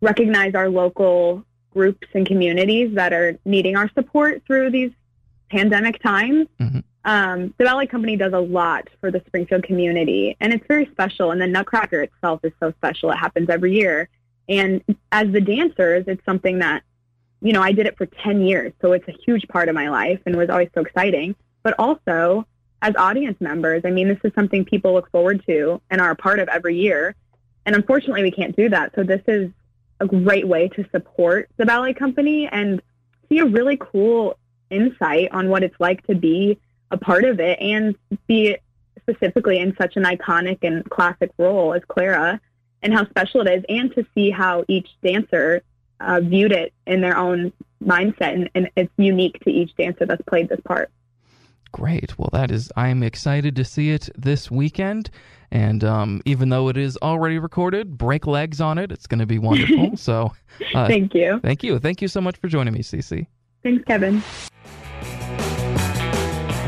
recognize 0.00 0.54
our 0.54 0.68
local 0.68 1.44
groups 1.72 2.08
and 2.14 2.26
communities 2.26 2.94
that 2.94 3.12
are 3.12 3.38
needing 3.44 3.76
our 3.76 3.90
support 3.90 4.42
through 4.46 4.70
these 4.70 4.90
pandemic 5.50 6.02
times. 6.02 6.48
Mhm. 6.60 6.82
Um, 7.04 7.54
the 7.58 7.64
ballet 7.64 7.86
company 7.86 8.16
does 8.16 8.32
a 8.32 8.40
lot 8.40 8.88
for 9.00 9.10
the 9.10 9.22
Springfield 9.26 9.62
community, 9.62 10.36
and 10.40 10.52
it's 10.52 10.66
very 10.66 10.86
special. 10.86 11.30
And 11.30 11.40
the 11.40 11.46
Nutcracker 11.46 12.02
itself 12.02 12.40
is 12.44 12.52
so 12.58 12.72
special; 12.72 13.10
it 13.10 13.16
happens 13.16 13.48
every 13.48 13.74
year. 13.74 14.08
And 14.48 14.82
as 15.12 15.30
the 15.30 15.40
dancers, 15.40 16.04
it's 16.06 16.24
something 16.24 16.58
that 16.60 16.82
you 17.40 17.52
know 17.52 17.62
I 17.62 17.72
did 17.72 17.86
it 17.86 17.96
for 17.96 18.06
ten 18.06 18.42
years, 18.42 18.72
so 18.80 18.92
it's 18.92 19.06
a 19.06 19.14
huge 19.24 19.46
part 19.48 19.68
of 19.68 19.74
my 19.74 19.88
life, 19.88 20.20
and 20.26 20.34
it 20.34 20.38
was 20.38 20.50
always 20.50 20.70
so 20.74 20.80
exciting. 20.80 21.36
But 21.62 21.74
also, 21.78 22.46
as 22.82 22.94
audience 22.96 23.40
members, 23.40 23.82
I 23.84 23.90
mean, 23.90 24.08
this 24.08 24.18
is 24.24 24.32
something 24.34 24.64
people 24.64 24.92
look 24.92 25.10
forward 25.10 25.44
to 25.46 25.80
and 25.90 26.00
are 26.00 26.10
a 26.10 26.16
part 26.16 26.38
of 26.38 26.48
every 26.48 26.76
year. 26.76 27.14
And 27.64 27.74
unfortunately, 27.74 28.22
we 28.22 28.30
can't 28.30 28.54
do 28.54 28.68
that. 28.68 28.94
So 28.94 29.02
this 29.02 29.22
is 29.26 29.50
a 30.00 30.06
great 30.06 30.46
way 30.46 30.68
to 30.68 30.84
support 30.90 31.48
the 31.56 31.66
ballet 31.66 31.94
company 31.94 32.48
and 32.48 32.82
see 33.28 33.38
a 33.38 33.46
really 33.46 33.78
cool 33.80 34.38
insight 34.70 35.30
on 35.32 35.48
what 35.48 35.62
it's 35.62 35.78
like 35.78 36.06
to 36.06 36.14
be 36.14 36.58
a 36.90 36.96
part 36.96 37.24
of 37.24 37.40
it 37.40 37.58
and 37.60 37.96
be 38.26 38.56
specifically 39.00 39.58
in 39.58 39.74
such 39.76 39.96
an 39.96 40.04
iconic 40.04 40.58
and 40.62 40.88
classic 40.90 41.30
role 41.38 41.72
as 41.74 41.82
Clara 41.88 42.40
and 42.82 42.92
how 42.92 43.08
special 43.08 43.40
it 43.46 43.50
is 43.50 43.64
and 43.68 43.94
to 43.94 44.06
see 44.14 44.30
how 44.30 44.64
each 44.68 44.88
dancer 45.02 45.62
uh, 46.00 46.20
viewed 46.20 46.52
it 46.52 46.72
in 46.86 47.00
their 47.00 47.16
own 47.16 47.52
mindset 47.82 48.34
and, 48.34 48.50
and 48.54 48.70
it's 48.76 48.92
unique 48.96 49.38
to 49.40 49.50
each 49.50 49.74
dancer 49.76 50.06
that's 50.06 50.22
played 50.22 50.48
this 50.48 50.60
part. 50.64 50.90
Great. 51.76 52.18
Well, 52.18 52.30
that 52.32 52.50
is. 52.50 52.72
I'm 52.74 53.02
excited 53.02 53.54
to 53.56 53.64
see 53.64 53.90
it 53.90 54.08
this 54.16 54.50
weekend. 54.50 55.10
And 55.50 55.84
um, 55.84 56.22
even 56.24 56.48
though 56.48 56.68
it 56.68 56.78
is 56.78 56.96
already 57.02 57.38
recorded, 57.38 57.98
break 57.98 58.26
legs 58.26 58.62
on 58.62 58.78
it. 58.78 58.90
It's 58.90 59.06
going 59.06 59.20
to 59.20 59.26
be 59.26 59.38
wonderful. 59.38 59.94
so, 59.96 60.32
uh, 60.74 60.86
Thank 60.86 61.14
you. 61.14 61.38
thank 61.42 61.62
you. 61.62 61.78
Thank 61.78 62.00
you 62.00 62.08
so 62.08 62.22
much 62.22 62.38
for 62.38 62.48
joining 62.48 62.72
me, 62.72 62.80
Cece. 62.80 63.26
Thanks, 63.62 63.84
Kevin. 63.84 64.22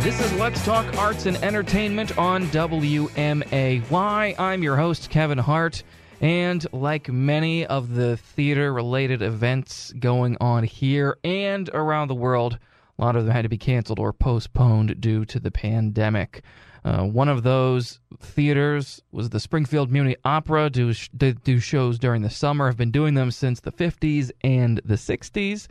This 0.02 0.20
is 0.20 0.30
Let's 0.34 0.62
Talk 0.62 0.94
Arts 0.98 1.24
and 1.24 1.38
Entertainment 1.38 2.18
on 2.18 2.44
WMAY. 2.48 4.38
I'm 4.38 4.62
your 4.62 4.76
host, 4.76 5.08
Kevin 5.08 5.38
Hart. 5.38 5.82
And 6.20 6.66
like 6.72 7.08
many 7.08 7.64
of 7.64 7.94
the 7.94 8.18
theater 8.18 8.74
related 8.74 9.22
events 9.22 9.90
going 9.98 10.36
on 10.38 10.64
here 10.64 11.16
and 11.24 11.70
around 11.72 12.08
the 12.08 12.14
world, 12.14 12.58
a 12.98 13.04
lot 13.04 13.16
of 13.16 13.24
them 13.24 13.34
had 13.34 13.42
to 13.42 13.48
be 13.48 13.58
canceled 13.58 13.98
or 13.98 14.12
postponed 14.12 15.00
due 15.00 15.24
to 15.26 15.38
the 15.38 15.50
pandemic. 15.50 16.42
Uh, 16.84 17.04
one 17.04 17.28
of 17.28 17.42
those 17.42 18.00
theaters 18.18 19.02
was 19.12 19.30
the 19.30 19.40
Springfield 19.40 19.90
Muni 19.90 20.16
Opera. 20.24 20.70
Do, 20.70 20.92
do, 20.92 21.60
shows 21.60 21.98
during 21.98 22.22
the 22.22 22.30
summer. 22.30 22.66
Have 22.66 22.76
been 22.76 22.90
doing 22.90 23.14
them 23.14 23.30
since 23.30 23.60
the 23.60 23.72
50s 23.72 24.30
and 24.42 24.80
the 24.84 24.94
60s. 24.94 25.66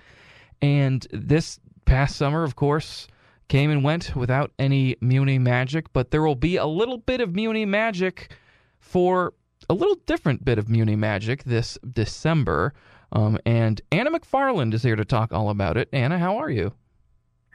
And 0.62 1.08
this 1.12 1.60
past 1.86 2.16
summer, 2.16 2.44
of 2.44 2.56
course, 2.56 3.08
came 3.48 3.72
and 3.72 3.84
went 3.84 4.16
without 4.16 4.52
any 4.60 4.96
Muni 5.02 5.40
magic. 5.40 5.92
But 5.94 6.12
there 6.12 6.22
will 6.22 6.36
be 6.36 6.58
a 6.58 6.66
little 6.66 6.98
bit 6.98 7.22
of 7.22 7.36
Muni 7.36 7.66
magic 7.66 8.32
for 8.80 9.34
a 9.70 9.74
little 9.74 9.96
different 10.06 10.46
bit 10.46 10.58
of 10.58 10.70
Muni 10.70 10.96
magic 10.96 11.44
this 11.44 11.78
December. 11.94 12.74
Um, 13.12 13.38
and 13.46 13.82
Anna 13.92 14.12
McFarland 14.12 14.74
is 14.74 14.84
here 14.84 14.96
to 14.96 15.06
talk 15.06 15.34
all 15.34 15.50
about 15.50 15.78
it. 15.78 15.90
Anna, 15.92 16.20
how 16.20 16.38
are 16.38 16.50
you? 16.50 16.74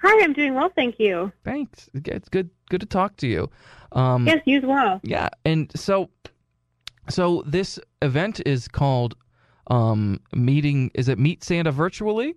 Hi, 0.03 0.25
I'm 0.25 0.33
doing 0.33 0.55
well, 0.55 0.71
thank 0.75 0.99
you. 0.99 1.33
Thanks. 1.45 1.89
It's 1.95 2.29
good. 2.29 2.51
Good 2.69 2.81
to 2.81 2.87
talk 2.87 3.17
to 3.19 3.27
you. 3.29 3.49
Um, 3.93 4.27
Yes, 4.27 4.41
you 4.47 4.59
as 4.59 4.65
well. 4.65 5.01
Yeah, 5.05 5.29
and 5.45 5.71
so, 5.77 6.11
so 7.09 7.43
this 7.47 7.79
event 8.01 8.41
is 8.45 8.67
called 8.67 9.15
um, 9.69 10.21
meeting. 10.35 10.91
Is 10.95 11.09
it 11.09 11.19
Meet 11.19 11.45
Santa 11.45 11.71
virtually? 11.71 12.35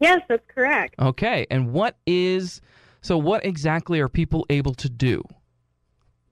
Yes, 0.00 0.22
that's 0.28 0.44
correct. 0.48 0.94
Okay, 0.98 1.46
and 1.50 1.72
what 1.72 1.96
is 2.06 2.60
so? 3.02 3.18
What 3.18 3.44
exactly 3.44 4.00
are 4.00 4.08
people 4.08 4.46
able 4.50 4.74
to 4.74 4.88
do? 4.88 5.22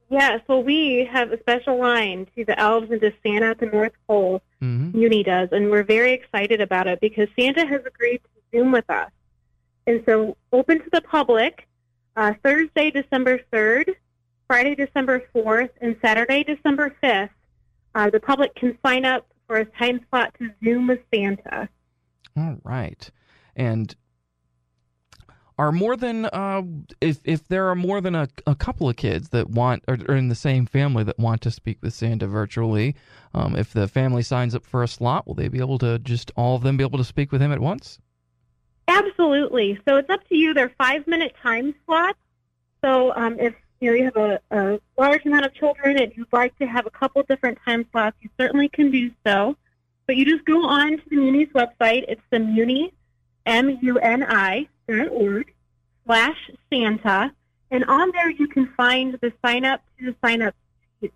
Yes, 0.08 0.40
well, 0.48 0.62
we 0.62 1.08
have 1.12 1.30
a 1.30 1.38
special 1.38 1.78
line 1.78 2.26
to 2.34 2.44
the 2.44 2.58
elves 2.58 2.90
and 2.90 3.00
to 3.00 3.12
Santa 3.24 3.50
at 3.50 3.60
the 3.60 3.66
North 3.66 3.92
Pole. 4.08 4.42
hmm 4.60 4.90
Uni 4.96 5.22
does, 5.22 5.50
and 5.52 5.70
we're 5.70 5.84
very 5.84 6.12
excited 6.12 6.60
about 6.60 6.86
it 6.88 7.00
because 7.00 7.28
Santa 7.38 7.64
has 7.66 7.82
agreed 7.86 8.20
to 8.24 8.58
Zoom 8.58 8.72
with 8.72 8.88
us. 8.90 9.10
And 9.86 10.02
so, 10.06 10.36
open 10.52 10.78
to 10.78 10.90
the 10.92 11.00
public 11.00 11.66
uh, 12.16 12.34
Thursday, 12.44 12.90
December 12.90 13.40
3rd, 13.52 13.94
Friday, 14.46 14.74
December 14.74 15.24
4th, 15.34 15.70
and 15.80 15.96
Saturday, 16.02 16.44
December 16.44 16.94
5th. 17.02 17.30
Uh, 17.94 18.10
the 18.10 18.20
public 18.20 18.54
can 18.54 18.76
sign 18.84 19.04
up 19.04 19.26
for 19.46 19.56
a 19.56 19.64
time 19.64 20.00
slot 20.10 20.34
to 20.38 20.50
Zoom 20.62 20.86
with 20.86 21.00
Santa. 21.12 21.68
All 22.36 22.56
right, 22.62 23.10
and 23.56 23.94
are 25.60 25.72
more 25.72 25.94
than 25.94 26.24
uh, 26.24 26.62
if 27.02 27.20
if 27.24 27.46
there 27.48 27.68
are 27.68 27.74
more 27.74 28.00
than 28.00 28.14
a, 28.14 28.28
a 28.46 28.54
couple 28.54 28.88
of 28.88 28.96
kids 28.96 29.28
that 29.28 29.50
want 29.50 29.84
or, 29.86 29.98
or 30.08 30.16
in 30.16 30.28
the 30.28 30.34
same 30.34 30.64
family 30.64 31.04
that 31.04 31.18
want 31.18 31.42
to 31.42 31.50
speak 31.50 31.76
with 31.82 31.92
Santa 31.92 32.26
virtually, 32.26 32.94
um, 33.34 33.54
if 33.54 33.74
the 33.74 33.86
family 33.86 34.22
signs 34.22 34.54
up 34.54 34.64
for 34.64 34.82
a 34.82 34.88
slot, 34.88 35.26
will 35.26 35.34
they 35.34 35.48
be 35.48 35.58
able 35.58 35.76
to 35.78 35.98
just 35.98 36.30
all 36.34 36.56
of 36.56 36.62
them 36.62 36.78
be 36.78 36.84
able 36.84 36.96
to 36.96 37.04
speak 37.04 37.30
with 37.30 37.42
him 37.42 37.52
at 37.52 37.60
once? 37.60 37.98
Absolutely. 38.90 39.78
So 39.86 39.96
it's 39.96 40.10
up 40.10 40.26
to 40.28 40.36
you. 40.36 40.52
They're 40.52 40.72
five 40.76 41.06
minute 41.06 41.34
time 41.42 41.74
slots. 41.86 42.18
So 42.82 43.14
um, 43.14 43.38
if 43.38 43.54
you 43.80 43.90
know 43.90 43.96
you 43.96 44.04
have 44.04 44.16
a, 44.16 44.40
a 44.50 44.80
large 44.98 45.24
amount 45.24 45.46
of 45.46 45.54
children 45.54 45.98
and 45.98 46.12
you'd 46.16 46.32
like 46.32 46.58
to 46.58 46.66
have 46.66 46.86
a 46.86 46.90
couple 46.90 47.22
different 47.22 47.58
time 47.64 47.86
slots, 47.92 48.16
you 48.20 48.30
certainly 48.38 48.68
can 48.68 48.90
do 48.90 49.10
so. 49.24 49.56
But 50.06 50.16
you 50.16 50.24
just 50.24 50.44
go 50.44 50.66
on 50.66 50.98
to 50.98 51.02
the 51.08 51.16
Muni's 51.16 51.48
website. 51.54 52.04
It's 52.08 52.22
the 52.30 52.40
Muni, 52.40 52.92
M 53.46 53.78
U 53.80 53.98
N 53.98 54.24
I 54.24 54.68
dot 54.88 55.08
org 55.10 55.54
slash 56.04 56.50
Santa, 56.68 57.32
and 57.70 57.84
on 57.84 58.10
there 58.12 58.30
you 58.30 58.48
can 58.48 58.66
find 58.76 59.16
the 59.22 59.32
sign 59.44 59.64
up 59.64 59.82
to 59.98 60.06
the 60.06 60.16
sign 60.24 60.42
up 60.42 60.54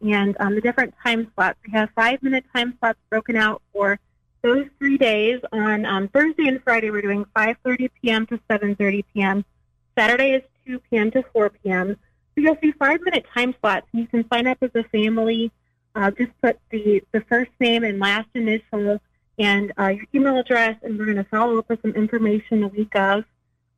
and 0.01 0.37
um, 0.41 0.55
the 0.55 0.61
different 0.61 0.95
time 1.03 1.31
slots. 1.35 1.59
We 1.67 1.73
have 1.73 1.91
five 1.95 2.23
minute 2.23 2.45
time 2.55 2.77
slots 2.79 2.99
broken 3.11 3.37
out 3.37 3.61
for 3.73 3.99
those 4.45 4.67
three 4.79 4.99
days. 4.99 5.41
On 5.51 5.85
um, 5.87 6.09
Thursday 6.09 6.47
and 6.47 6.63
Friday, 6.63 6.91
we're 6.91 7.03
doing 7.03 7.25
5:30 7.35 7.91
p.m. 8.01 8.27
to 8.27 8.39
7:30 8.49 9.05
p.m. 9.13 9.45
Saturday 9.99 10.33
is 10.35 10.43
2 10.67 10.81
p.m. 10.91 11.11
to 11.13 11.25
4 11.33 11.51
p.m. 11.51 11.97
So 12.35 12.41
you'll 12.41 12.59
see 12.63 12.73
five-minute 12.73 13.27
time 13.35 13.55
slots, 13.61 13.87
and 13.93 14.03
you 14.03 14.07
can 14.07 14.29
sign 14.31 14.47
up 14.47 14.59
as 14.61 14.71
a 14.75 14.85
family. 14.85 15.51
Uh, 15.97 16.11
just 16.11 16.31
put 16.43 16.61
the 16.71 17.03
the 17.13 17.23
first 17.23 17.51
name 17.59 17.83
and 17.83 17.99
last 17.99 18.29
initial 18.35 19.01
and 19.39 19.73
uh, 19.79 19.89
your 19.89 20.07
email 20.15 20.39
address, 20.39 20.77
and 20.83 20.99
we're 20.99 21.07
going 21.07 21.17
to 21.17 21.25
follow 21.25 21.59
up 21.59 21.69
with 21.69 21.83
some 21.83 21.93
information 21.93 22.63
a 22.63 22.69
week 22.69 22.95
of. 22.95 23.25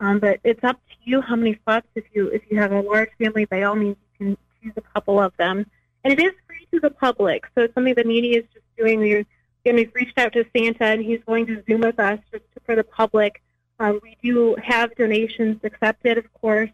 Um, 0.01 0.19
but 0.19 0.41
it's 0.45 0.63
up 0.63 0.79
to 0.91 0.95
you 1.05 1.23
how 1.23 1.37
many 1.37 1.59
slots. 1.65 1.87
If 1.95 2.05
you 2.13 2.29
if 2.29 2.43
you 2.51 2.59
have 2.59 2.73
a 2.73 2.81
large 2.81 3.11
family, 3.19 3.45
by 3.45 3.63
all 3.63 3.77
means, 3.77 3.97
you 4.19 4.27
can 4.27 4.39
choose 4.63 4.73
a 4.77 4.83
couple 4.83 5.21
of 5.21 5.33
them. 5.39 5.65
And 6.05 6.13
it 6.13 6.21
is 6.21 6.33
free 6.47 6.67
to 6.73 6.81
the 6.81 6.91
public, 6.91 7.47
so 7.55 7.65
it's 7.65 7.75
something 7.75 7.95
the 7.95 8.05
media 8.05 8.41
is 8.41 8.45
just 8.53 8.67
doing. 8.77 9.01
We're 9.01 9.25
and 9.67 9.77
we've 9.77 9.93
reached 9.95 10.19
out 10.19 10.33
to 10.35 10.45
Santa, 10.57 10.85
and 10.85 11.03
he's 11.03 11.21
going 11.27 11.47
to 11.47 11.63
Zoom 11.67 11.83
with 11.83 11.99
us 11.99 12.19
just 12.33 12.45
for 12.65 12.75
the 12.77 12.85
public. 12.85 13.43
Um, 13.79 14.01
we 14.03 14.17
do 14.23 14.57
have 14.63 14.95
donations 14.97 15.61
accepted, 15.65 16.17
of 16.19 16.33
course, 16.35 16.71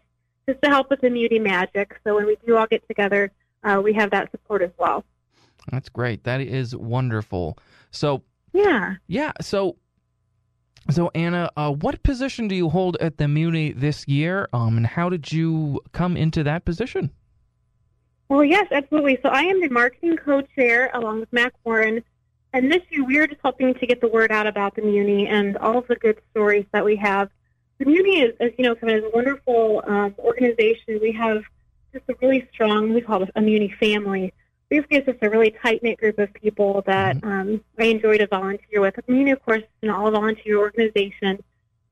just 0.47 0.61
to 0.61 0.69
help 0.69 0.89
with 0.89 1.01
the 1.01 1.09
Muni 1.09 1.39
Magic. 1.39 1.99
So 2.05 2.15
when 2.15 2.25
we 2.25 2.37
do 2.45 2.55
all 2.57 2.67
get 2.67 2.87
together, 2.87 3.31
uh, 3.63 3.81
we 3.83 3.93
have 3.93 4.11
that 4.11 4.31
support 4.31 4.61
as 4.61 4.71
well. 4.77 5.03
That's 5.71 5.89
great. 5.89 6.23
That 6.23 6.41
is 6.41 6.75
wonderful. 6.75 7.57
So 7.91 8.23
Yeah. 8.53 8.95
yeah, 9.07 9.31
so 9.41 9.77
so 10.89 11.09
Anna, 11.15 11.49
uh, 11.55 11.71
what 11.71 12.03
position 12.03 12.49
do 12.49 12.55
you 12.55 12.67
hold 12.67 12.97
at 12.99 13.17
the 13.17 13.27
Muni 13.27 13.71
this 13.71 14.05
year? 14.05 14.49
Um, 14.51 14.75
and 14.75 14.85
how 14.85 15.07
did 15.09 15.31
you 15.31 15.79
come 15.93 16.17
into 16.17 16.43
that 16.43 16.65
position? 16.65 17.09
Well, 18.27 18.43
yes, 18.43 18.67
absolutely. 18.71 19.17
So 19.23 19.29
I 19.29 19.43
am 19.43 19.61
the 19.61 19.69
marketing 19.69 20.17
co-chair 20.17 20.89
along 20.93 21.21
with 21.21 21.31
Mac 21.31 21.53
Warren. 21.63 22.03
And 22.53 22.71
this 22.71 22.83
year 22.91 23.03
we 23.03 23.17
are 23.17 23.25
just 23.25 23.41
hoping 23.43 23.73
to 23.73 23.87
get 23.87 23.99
the 23.99 24.07
word 24.07 24.31
out 24.31 24.45
about 24.45 24.75
the 24.75 24.83
Muni 24.83 25.27
and 25.27 25.57
all 25.57 25.79
of 25.79 25.87
the 25.87 25.95
good 25.95 26.21
stories 26.31 26.65
that 26.71 26.85
we 26.85 26.95
have. 26.97 27.29
The 27.79 27.85
Muni 27.85 28.21
is, 28.21 28.35
as 28.39 28.51
you 28.57 28.63
know, 28.63 28.75
kind 28.75 28.93
of 28.93 29.05
a 29.05 29.09
wonderful 29.09 29.83
um, 29.87 30.13
organization. 30.19 30.99
We 31.01 31.11
have 31.13 31.43
just 31.91 32.05
a 32.09 32.15
really 32.21 32.47
strong, 32.53 32.93
we 32.93 33.01
call 33.01 33.23
it 33.23 33.31
a 33.35 33.41
Muni 33.41 33.73
family. 33.79 34.33
Basically, 34.69 34.97
it's 34.97 35.07
just 35.07 35.23
a 35.23 35.29
really 35.31 35.55
tight-knit 35.63 35.97
group 35.97 36.19
of 36.19 36.31
people 36.35 36.83
that 36.85 37.23
um, 37.23 37.63
I 37.79 37.85
enjoy 37.85 38.17
to 38.19 38.27
volunteer 38.27 38.81
with. 38.81 38.95
The 38.95 39.03
Muni, 39.07 39.31
of 39.31 39.43
course, 39.43 39.63
is 39.63 39.69
an 39.81 39.89
all-volunteer 39.89 40.57
organization. 40.57 41.43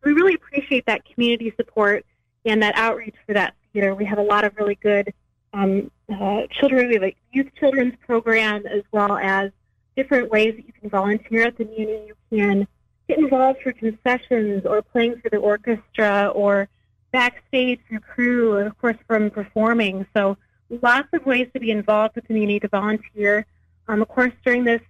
We 0.04 0.14
really 0.14 0.36
appreciate 0.36 0.86
that 0.86 1.06
community 1.06 1.54
support 1.58 2.06
and 2.46 2.62
that 2.62 2.76
outreach 2.76 3.16
for 3.26 3.34
that 3.34 3.56
theater. 3.74 3.96
We 3.96 4.06
have 4.06 4.20
a 4.20 4.24
lot 4.24 4.44
of 4.44 4.56
really 4.58 4.76
good 4.76 5.12
um, 5.54 5.90
uh, 6.08 6.42
children. 6.52 6.88
We 6.88 6.94
have 6.96 7.04
a 7.04 7.16
youth 7.32 7.48
children's 7.60 7.96
program 8.06 8.66
as 8.68 8.84
well 8.92 9.18
as 9.18 9.52
different 9.96 10.30
ways 10.30 10.56
that 10.56 10.66
you 10.66 10.74
can 10.74 10.90
volunteer 10.90 11.48
at 11.48 11.58
the 11.58 11.66
Muni. 11.66 12.08
You 12.08 12.16
can 12.30 12.68
get 13.08 13.20
involved 13.20 13.60
for 13.62 13.72
concessions 13.74 14.66
or 14.66 14.82
playing 14.82 15.20
for 15.22 15.30
the 15.30 15.38
orchestra 15.38 16.32
or 16.34 16.70
backstage 17.12 17.80
for 17.90 18.00
crew 18.00 18.58
and 18.58 18.68
of 18.68 18.78
course 18.80 18.98
from 19.08 19.30
performing. 19.30 20.06
So 20.16 20.38
lots 20.82 21.10
of 21.14 21.26
ways 21.26 21.50
to 21.54 21.60
be 21.60 21.72
involved 21.72 22.16
with 22.16 22.28
the 22.28 22.34
Muni 22.34 22.60
to 22.62 22.68
volunteer. 22.68 23.46
Um, 23.88 24.02
of 24.02 24.08
course, 24.08 24.34
during 24.46 24.64
this 24.64 24.82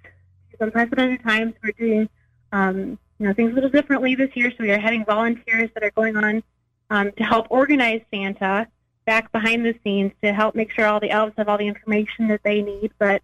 unprecedented 0.60 1.24
times, 1.24 1.54
we're 1.64 1.72
doing 1.72 2.10
um, 2.52 3.00
you 3.18 3.28
know 3.28 3.34
things 3.34 3.52
a 3.52 3.56
little 3.56 3.70
differently 3.70 4.16
this 4.16 4.30
year. 4.36 4.52
So 4.52 4.58
we 4.64 4.72
are 4.72 4.80
having 4.80 5.06
volunteers 5.06 5.70
that 5.74 5.84
are 5.84 5.92
going 5.92 6.16
on 6.16 6.44
um, 6.90 7.12
to 7.14 7.24
help 7.24 7.48
organize 7.50 8.02
Santa 8.14 8.68
back 9.06 9.32
behind 9.32 9.66
the 9.66 9.76
scenes 9.84 10.12
to 10.24 10.32
help 10.32 10.54
make 10.54 10.72
sure 10.72 10.86
all 10.86 11.00
the 11.00 11.10
elves 11.10 11.34
have 11.38 11.50
all 11.50 11.58
the 11.58 11.68
information 11.68 12.28
that 12.28 12.42
they 12.44 12.62
need. 12.62 12.92
But 13.00 13.22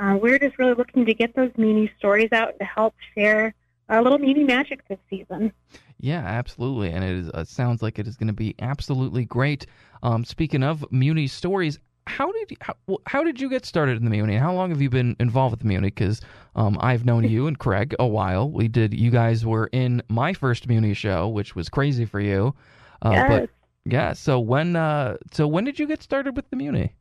uh, 0.00 0.16
we're 0.20 0.38
just 0.38 0.58
really 0.58 0.74
looking 0.74 1.04
to 1.04 1.14
get 1.14 1.34
those 1.36 1.50
Muni 1.56 1.90
stories 1.98 2.32
out 2.32 2.58
to 2.58 2.64
help 2.64 2.94
share 3.14 3.54
a 3.88 4.00
little 4.02 4.18
Muni 4.18 4.44
magic 4.44 4.86
this 4.88 4.98
season. 5.08 5.52
Yeah, 5.98 6.24
absolutely, 6.24 6.90
and 6.90 7.04
it 7.04 7.10
is, 7.10 7.30
uh, 7.30 7.44
sounds 7.44 7.82
like 7.82 7.98
it 7.98 8.06
is 8.08 8.16
going 8.16 8.28
to 8.28 8.32
be 8.32 8.54
absolutely 8.60 9.26
great. 9.26 9.66
Um, 10.02 10.24
speaking 10.24 10.62
of 10.62 10.84
Muni 10.90 11.26
stories, 11.26 11.78
how 12.06 12.32
did 12.32 12.50
you, 12.50 12.56
how, 12.60 12.74
how 13.06 13.22
did 13.22 13.40
you 13.40 13.50
get 13.50 13.66
started 13.66 13.98
in 13.98 14.04
the 14.04 14.10
Muni? 14.10 14.36
How 14.36 14.54
long 14.54 14.70
have 14.70 14.80
you 14.80 14.88
been 14.88 15.14
involved 15.20 15.52
with 15.52 15.60
the 15.60 15.66
Muni? 15.66 15.88
Because 15.88 16.22
um, 16.56 16.78
I've 16.80 17.04
known 17.04 17.24
you 17.24 17.46
and 17.46 17.58
Craig 17.58 17.94
a 17.98 18.06
while. 18.06 18.50
We 18.50 18.68
did. 18.68 18.94
You 18.94 19.10
guys 19.10 19.44
were 19.44 19.68
in 19.72 20.02
my 20.08 20.32
first 20.32 20.66
Muni 20.66 20.94
show, 20.94 21.28
which 21.28 21.54
was 21.54 21.68
crazy 21.68 22.06
for 22.06 22.20
you. 22.20 22.54
Uh, 23.02 23.10
Yes. 23.12 23.28
But 23.28 23.50
yeah, 23.84 24.12
so 24.12 24.38
when 24.40 24.76
uh, 24.76 25.16
so 25.32 25.46
when 25.46 25.64
did 25.64 25.78
you 25.78 25.86
get 25.86 26.02
started 26.02 26.36
with 26.36 26.48
the 26.50 26.56
Muni? 26.56 26.94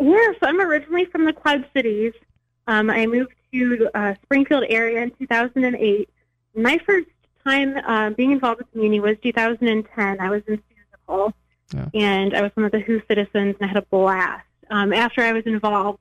Yes, 0.00 0.36
I'm 0.42 0.60
originally 0.60 1.04
from 1.06 1.24
the 1.26 1.32
Quad 1.32 1.66
Cities. 1.74 2.12
Um, 2.66 2.88
I 2.90 3.06
moved 3.06 3.32
to 3.52 3.88
uh, 3.94 4.14
Springfield 4.22 4.64
area 4.68 5.02
in 5.02 5.10
2008. 5.18 6.08
My 6.54 6.78
first 6.86 7.06
time 7.44 7.76
uh, 7.76 8.10
being 8.10 8.32
involved 8.32 8.58
with 8.58 8.70
the 8.72 8.78
Muni 8.78 9.00
was 9.00 9.16
2010. 9.22 10.20
I 10.20 10.30
was 10.30 10.42
in 10.46 10.56
Seussical, 11.08 11.32
Yeah. 11.74 11.88
and 11.94 12.34
I 12.34 12.42
was 12.42 12.50
one 12.54 12.64
of 12.64 12.72
the 12.72 12.80
Who 12.80 13.00
citizens, 13.08 13.56
and 13.60 13.62
I 13.62 13.66
had 13.66 13.76
a 13.76 13.82
blast. 13.82 14.46
Um, 14.70 14.92
after 14.92 15.22
I 15.22 15.32
was 15.32 15.44
involved, 15.46 15.98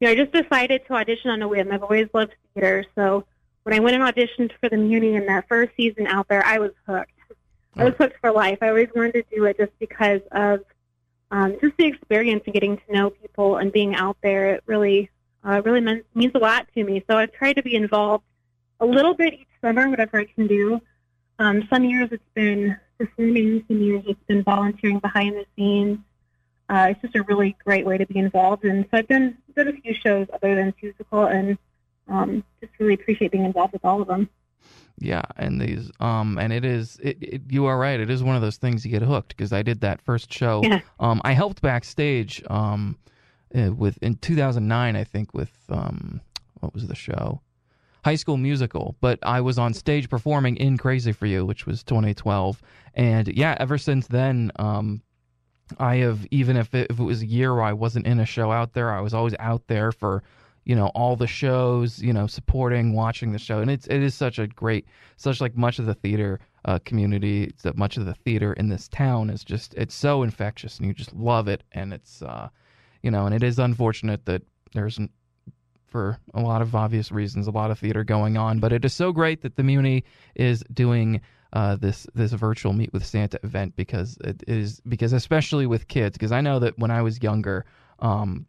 you 0.00 0.06
know, 0.06 0.12
I 0.12 0.14
just 0.16 0.32
decided 0.32 0.82
to 0.86 0.94
audition 0.94 1.30
on 1.30 1.42
a 1.42 1.48
whim. 1.48 1.72
I've 1.72 1.82
always 1.82 2.08
loved 2.12 2.34
theater, 2.54 2.84
so 2.94 3.24
when 3.64 3.74
I 3.74 3.80
went 3.80 3.96
and 3.96 4.04
auditioned 4.04 4.52
for 4.60 4.68
the 4.68 4.76
Muni 4.76 5.14
in 5.14 5.26
that 5.26 5.48
first 5.48 5.72
season 5.76 6.06
out 6.06 6.28
there, 6.28 6.44
I 6.44 6.58
was 6.58 6.72
hooked. 6.86 7.10
I 7.76 7.84
was 7.84 7.94
hooked 7.96 8.20
for 8.20 8.30
life. 8.32 8.58
I 8.60 8.68
always 8.68 8.88
wanted 8.94 9.12
to 9.12 9.24
do 9.34 9.44
it 9.46 9.56
just 9.56 9.72
because 9.78 10.20
of 10.32 10.60
um, 11.32 11.56
just 11.62 11.76
the 11.78 11.86
experience 11.86 12.42
and 12.44 12.52
getting 12.52 12.76
to 12.76 12.92
know 12.92 13.10
people 13.10 13.56
and 13.56 13.72
being 13.72 13.94
out 13.94 14.18
there. 14.22 14.54
It 14.54 14.62
really, 14.66 15.10
uh, 15.42 15.62
really 15.64 15.80
means, 15.80 16.04
means 16.14 16.32
a 16.34 16.38
lot 16.38 16.68
to 16.74 16.84
me. 16.84 17.02
So 17.08 17.16
I've 17.16 17.32
tried 17.32 17.54
to 17.54 17.62
be 17.62 17.74
involved 17.74 18.24
a 18.78 18.86
little 18.86 19.14
bit 19.14 19.34
each 19.34 19.48
summer, 19.62 19.88
whatever 19.88 20.20
I 20.20 20.26
can 20.26 20.46
do. 20.46 20.80
Um, 21.38 21.66
some 21.72 21.84
years 21.84 22.10
it's 22.12 22.22
been 22.34 22.76
performing, 22.98 23.64
some 23.66 23.80
years 23.80 24.04
it's 24.06 24.22
been 24.28 24.42
volunteering 24.44 24.98
behind 24.98 25.34
the 25.34 25.46
scenes. 25.56 25.98
Uh, 26.68 26.88
it's 26.90 27.00
just 27.00 27.16
a 27.16 27.22
really 27.22 27.56
great 27.64 27.86
way 27.86 27.96
to 27.96 28.06
be 28.06 28.18
involved. 28.18 28.64
And 28.64 28.84
so 28.90 28.98
I've 28.98 29.08
done, 29.08 29.38
done 29.56 29.68
a 29.68 29.72
few 29.72 29.94
shows 29.94 30.26
other 30.34 30.54
than 30.54 30.74
Seussical 30.82 31.32
and 31.34 31.58
um, 32.08 32.44
just 32.60 32.72
really 32.78 32.94
appreciate 32.94 33.32
being 33.32 33.44
involved 33.44 33.72
with 33.72 33.84
all 33.84 34.02
of 34.02 34.08
them. 34.08 34.28
Yeah, 34.98 35.22
and 35.36 35.60
these 35.60 35.90
um 36.00 36.38
and 36.38 36.52
it 36.52 36.64
is 36.64 36.98
it, 37.02 37.18
it 37.20 37.42
you 37.48 37.66
are 37.66 37.78
right. 37.78 37.98
It 37.98 38.10
is 38.10 38.22
one 38.22 38.36
of 38.36 38.42
those 38.42 38.56
things 38.56 38.84
you 38.84 38.90
get 38.90 39.02
hooked 39.02 39.28
because 39.28 39.52
I 39.52 39.62
did 39.62 39.80
that 39.80 40.00
first 40.00 40.32
show. 40.32 40.62
Yeah. 40.62 40.80
Um 41.00 41.20
I 41.24 41.32
helped 41.32 41.62
backstage 41.62 42.42
um 42.48 42.96
uh, 43.54 43.72
with 43.72 43.98
in 44.02 44.16
2009, 44.16 44.96
I 44.96 45.04
think, 45.04 45.34
with 45.34 45.52
um, 45.68 46.20
what 46.60 46.74
was 46.74 46.86
the 46.86 46.94
show? 46.94 47.40
High 48.04 48.14
School 48.14 48.36
Musical. 48.36 48.96
But 49.00 49.18
I 49.22 49.40
was 49.40 49.58
on 49.58 49.74
stage 49.74 50.08
performing 50.08 50.56
in 50.56 50.78
Crazy 50.78 51.12
for 51.12 51.26
You, 51.26 51.44
which 51.44 51.66
was 51.66 51.82
2012, 51.82 52.62
and 52.94 53.28
yeah, 53.28 53.56
ever 53.58 53.78
since 53.78 54.06
then, 54.06 54.52
um, 54.56 55.02
I 55.78 55.96
have 55.96 56.26
even 56.30 56.56
if 56.56 56.74
it, 56.74 56.90
if 56.90 56.98
it 56.98 57.04
was 57.04 57.22
a 57.22 57.26
year 57.26 57.54
where 57.54 57.64
I 57.64 57.72
wasn't 57.72 58.06
in 58.06 58.20
a 58.20 58.26
show 58.26 58.52
out 58.52 58.72
there, 58.72 58.90
I 58.90 59.00
was 59.00 59.14
always 59.14 59.34
out 59.38 59.66
there 59.68 59.92
for 59.92 60.22
you 60.64 60.74
know 60.74 60.86
all 60.88 61.16
the 61.16 61.26
shows 61.26 62.00
you 62.00 62.12
know 62.12 62.26
supporting 62.26 62.94
watching 62.94 63.32
the 63.32 63.38
show. 63.38 63.60
And 63.60 63.70
it's 63.70 63.86
it 63.86 64.02
is 64.02 64.14
such 64.14 64.38
a 64.38 64.46
great 64.46 64.86
such 65.16 65.40
like 65.40 65.56
much 65.56 65.78
of 65.78 65.86
the 65.86 65.94
theater 65.94 66.40
uh, 66.64 66.78
community 66.84 67.52
that 67.62 67.76
much 67.76 67.96
of 67.96 68.06
the 68.06 68.14
theater 68.14 68.52
in 68.54 68.68
this 68.68 68.88
town 68.88 69.30
is 69.30 69.44
just 69.44 69.74
it's 69.74 69.94
so 69.94 70.22
infectious 70.22 70.78
and 70.78 70.86
you 70.86 70.94
just 70.94 71.14
love 71.14 71.48
it. 71.48 71.62
And 71.72 71.92
it's 71.92 72.22
uh 72.22 72.48
you 73.02 73.10
know 73.10 73.26
and 73.26 73.34
it 73.34 73.42
is 73.42 73.58
unfortunate 73.58 74.24
that 74.26 74.42
there's 74.72 74.98
for 75.86 76.18
a 76.32 76.40
lot 76.40 76.62
of 76.62 76.74
obvious 76.74 77.12
reasons 77.12 77.46
a 77.46 77.50
lot 77.50 77.70
of 77.70 77.78
theater 77.78 78.02
going 78.04 78.36
on. 78.36 78.58
But 78.60 78.72
it 78.72 78.84
is 78.84 78.94
so 78.94 79.12
great 79.12 79.42
that 79.42 79.56
the 79.56 79.62
muni 79.62 80.04
is 80.34 80.64
doing 80.72 81.20
uh, 81.52 81.76
this 81.76 82.06
this 82.14 82.32
virtual 82.32 82.72
meet 82.72 82.92
with 82.92 83.04
Santa 83.04 83.38
event 83.44 83.76
because 83.76 84.16
it 84.24 84.42
is 84.46 84.80
because 84.88 85.12
especially 85.12 85.66
with 85.66 85.88
kids 85.88 86.16
because 86.16 86.32
I 86.32 86.40
know 86.40 86.58
that 86.58 86.78
when 86.78 86.90
I 86.90 87.02
was 87.02 87.22
younger 87.22 87.66
um, 87.98 88.46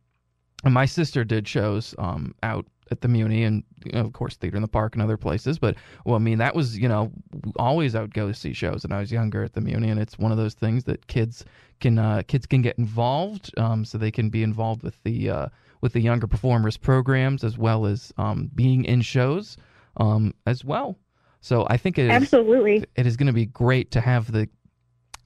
and 0.64 0.74
my 0.74 0.86
sister 0.86 1.24
did 1.24 1.48
shows 1.48 1.96
um, 1.98 2.36
out 2.44 2.66
at 2.92 3.02
the 3.02 3.08
Muni 3.08 3.44
and 3.44 3.64
you 3.86 3.92
know, 3.94 4.02
of 4.02 4.14
course 4.14 4.36
Theater 4.36 4.56
in 4.56 4.62
the 4.62 4.68
Park 4.68 4.94
and 4.94 5.02
other 5.02 5.18
places. 5.18 5.58
But 5.58 5.76
well, 6.06 6.16
I 6.16 6.20
mean 6.20 6.38
that 6.38 6.56
was 6.56 6.78
you 6.78 6.88
know 6.88 7.12
always 7.56 7.96
I 7.96 8.02
would 8.02 8.14
go 8.14 8.28
to 8.28 8.34
see 8.34 8.54
shows 8.54 8.84
when 8.84 8.92
I 8.92 9.00
was 9.00 9.12
younger 9.12 9.44
at 9.44 9.54
the 9.54 9.62
Muni, 9.62 9.90
and 9.90 10.00
it's 10.00 10.18
one 10.18 10.32
of 10.32 10.38
those 10.38 10.54
things 10.54 10.84
that 10.86 11.08
kids 11.08 11.46
can 11.80 11.98
uh, 12.00 12.22
kids 12.28 12.46
can 12.46 12.62
get 12.62 12.78
involved, 12.78 13.52
um, 13.58 13.86
so 13.86 13.98
they 13.98 14.12
can 14.12 14.30
be 14.30 14.44
involved 14.44 14.84
with 14.84 15.02
the 15.04 15.30
uh, 15.30 15.48
with 15.82 15.94
the 15.94 16.02
younger 16.02 16.28
performers 16.28 16.78
programs 16.78 17.44
as 17.44 17.58
well 17.58 17.86
as 17.86 18.14
um, 18.18 18.50
being 18.56 18.86
in 18.86 19.02
shows 19.02 19.58
um, 19.98 20.34
as 20.46 20.64
well. 20.64 20.98
So 21.42 21.68
I 21.70 21.76
think 21.76 21.98
it 21.98 22.06
is, 22.06 22.12
Absolutely. 22.12 22.86
it 22.96 23.06
is 23.06 23.18
going 23.18 23.28
to 23.28 23.34
be 23.34 23.48
great 23.48 23.92
to 23.92 24.02
have 24.02 24.32
the 24.32 24.48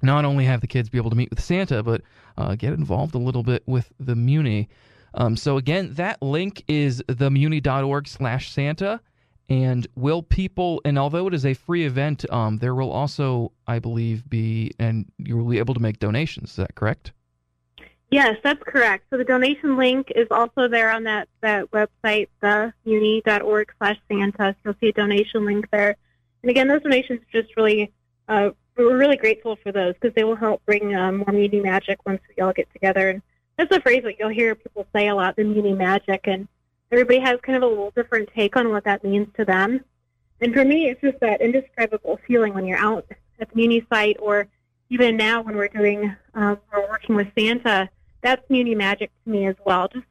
not 0.01 0.25
only 0.25 0.45
have 0.45 0.61
the 0.61 0.67
kids 0.67 0.89
be 0.89 0.97
able 0.97 1.11
to 1.11 1.15
meet 1.15 1.29
with 1.29 1.43
Santa, 1.43 1.83
but 1.83 2.01
uh, 2.37 2.55
get 2.55 2.73
involved 2.73 3.13
a 3.15 3.19
little 3.19 3.43
bit 3.43 3.63
with 3.67 3.91
the 3.99 4.15
Muni. 4.15 4.69
Um, 5.17 5.35
so 5.35 5.57
again, 5.57 5.95
that 5.95 6.21
link 6.21 6.63
is 6.67 7.03
themuni.org 7.09 8.07
slash 8.07 8.51
Santa. 8.51 9.01
And 9.49 9.87
will 9.95 10.23
people, 10.23 10.81
and 10.83 10.99
although 10.99 11.27
it 11.27 11.33
is 11.33 11.45
a 11.45 11.53
free 11.53 11.85
event, 11.85 12.29
um, 12.31 12.57
there 12.57 12.75
will 12.75 12.91
also, 12.91 13.53
I 13.65 13.79
believe, 13.79 14.29
be, 14.29 14.71
and 14.77 15.09
you 15.17 15.37
will 15.37 15.49
be 15.49 15.57
able 15.57 15.73
to 15.73 15.79
make 15.79 15.99
donations. 15.99 16.51
Is 16.51 16.55
that 16.57 16.75
correct? 16.75 17.13
Yes, 18.11 18.37
that's 18.43 18.61
correct. 18.63 19.05
So 19.09 19.17
the 19.17 19.23
donation 19.23 19.77
link 19.77 20.11
is 20.15 20.27
also 20.31 20.67
there 20.67 20.91
on 20.91 21.03
that, 21.05 21.29
that 21.41 21.71
website, 21.71 22.27
themuni.org 22.43 23.73
slash 23.77 23.97
Santa. 24.09 24.53
So 24.53 24.55
you'll 24.65 24.75
see 24.81 24.89
a 24.89 24.93
donation 24.93 25.45
link 25.45 25.67
there. 25.71 25.95
And 26.43 26.49
again, 26.49 26.67
those 26.67 26.83
donations 26.83 27.21
just 27.31 27.55
really, 27.55 27.91
uh, 28.27 28.49
we're 28.77 28.97
really 28.97 29.17
grateful 29.17 29.57
for 29.63 29.71
those 29.71 29.93
because 29.93 30.13
they 30.13 30.25
will 30.25 30.35
help 30.35 30.63
bring 30.65 30.93
um, 30.95 31.17
more 31.17 31.31
Muni 31.31 31.61
magic 31.61 31.99
once 32.05 32.21
we 32.35 32.43
all 32.43 32.53
get 32.53 32.71
together 32.73 33.09
and 33.09 33.21
that's 33.57 33.75
a 33.75 33.81
phrase 33.81 34.03
that 34.03 34.19
you'll 34.19 34.29
hear 34.29 34.55
people 34.55 34.85
say 34.93 35.07
a 35.07 35.15
lot, 35.15 35.35
the 35.35 35.43
Muni 35.43 35.73
magic, 35.73 36.21
and 36.25 36.47
everybody 36.91 37.19
has 37.19 37.39
kind 37.41 37.57
of 37.57 37.63
a 37.63 37.67
little 37.67 37.91
different 37.91 38.29
take 38.33 38.55
on 38.55 38.69
what 38.69 38.83
that 38.83 39.03
means 39.03 39.27
to 39.35 39.45
them. 39.45 39.83
And 40.39 40.53
for 40.53 40.63
me, 40.63 40.87
it's 40.87 41.01
just 41.01 41.19
that 41.21 41.41
indescribable 41.41 42.19
feeling 42.27 42.53
when 42.53 42.65
you're 42.65 42.77
out 42.77 43.05
at 43.39 43.49
the 43.49 43.55
Muni 43.55 43.85
site, 43.91 44.17
or 44.19 44.47
even 44.89 45.17
now 45.17 45.41
when 45.41 45.55
we're 45.55 45.67
doing, 45.67 46.15
um, 46.35 46.59
we're 46.71 46.87
working 46.87 47.15
with 47.15 47.27
Santa. 47.37 47.89
That's 48.21 48.47
Muni 48.49 48.75
magic 48.75 49.11
to 49.23 49.29
me 49.29 49.47
as 49.47 49.55
well. 49.65 49.87
Just, 49.87 50.05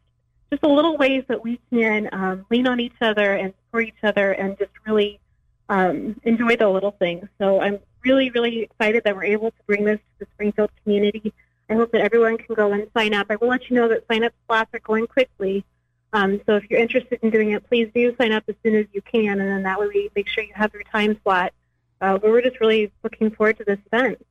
just 0.51 0.63
the 0.63 0.69
little 0.69 0.97
ways 0.97 1.25
that 1.29 1.43
we 1.43 1.61
can 1.71 2.09
um, 2.13 2.47
lean 2.51 2.67
on 2.67 2.81
each 2.81 3.01
other 3.01 3.35
and 3.35 3.55
support 3.67 3.87
each 3.87 4.03
other, 4.03 4.33
and 4.33 4.59
just 4.59 4.73
really 4.85 5.21
um, 5.69 6.21
enjoy 6.25 6.57
the 6.57 6.69
little 6.69 6.93
things. 6.93 7.29
So 7.39 7.61
I'm 7.61 7.79
really, 8.03 8.31
really 8.31 8.63
excited 8.63 9.05
that 9.05 9.15
we're 9.15 9.25
able 9.25 9.53
to 9.53 9.57
bring 9.67 9.85
this 9.85 9.99
to 9.99 10.25
the 10.25 10.27
Springfield 10.35 10.71
community. 10.83 11.33
I 11.69 11.75
hope 11.75 11.93
that 11.93 12.01
everyone 12.01 12.39
can 12.39 12.55
go 12.55 12.73
and 12.73 12.87
sign 12.97 13.15
up. 13.15 13.27
I 13.31 13.37
will 13.37 13.49
let 13.49 13.69
you 13.69 13.77
know 13.77 13.89
that 13.89 14.07
sign-up 14.09 14.33
slots 14.47 14.71
are 14.73 14.79
going 14.81 15.07
quickly. 15.07 15.65
Um, 16.13 16.41
so 16.47 16.57
if 16.57 16.71
you're 16.71 16.81
interested 16.81 17.19
in 17.23 17.31
doing 17.31 17.51
it, 17.51 17.67
please 17.69 17.91
do 17.95 18.15
sign 18.17 18.33
up 18.33 18.45
as 18.49 18.55
soon 18.63 18.77
as 18.77 18.87
you 18.93 19.03
can, 19.03 19.41
and 19.41 19.51
then 19.51 19.63
that 19.65 19.79
way 19.81 19.89
we 19.89 20.11
make 20.15 20.29
sure 20.29 20.45
you 20.45 20.55
have 20.55 20.73
your 20.73 20.85
time 20.85 21.19
slot. 21.23 21.53
Uh, 22.01 22.19
but 22.19 22.31
we're 22.31 22.43
just 22.43 22.61
really 22.61 22.93
looking 23.03 23.31
forward 23.31 23.59
to 23.59 23.65
this 23.65 23.79
event. 23.93 24.25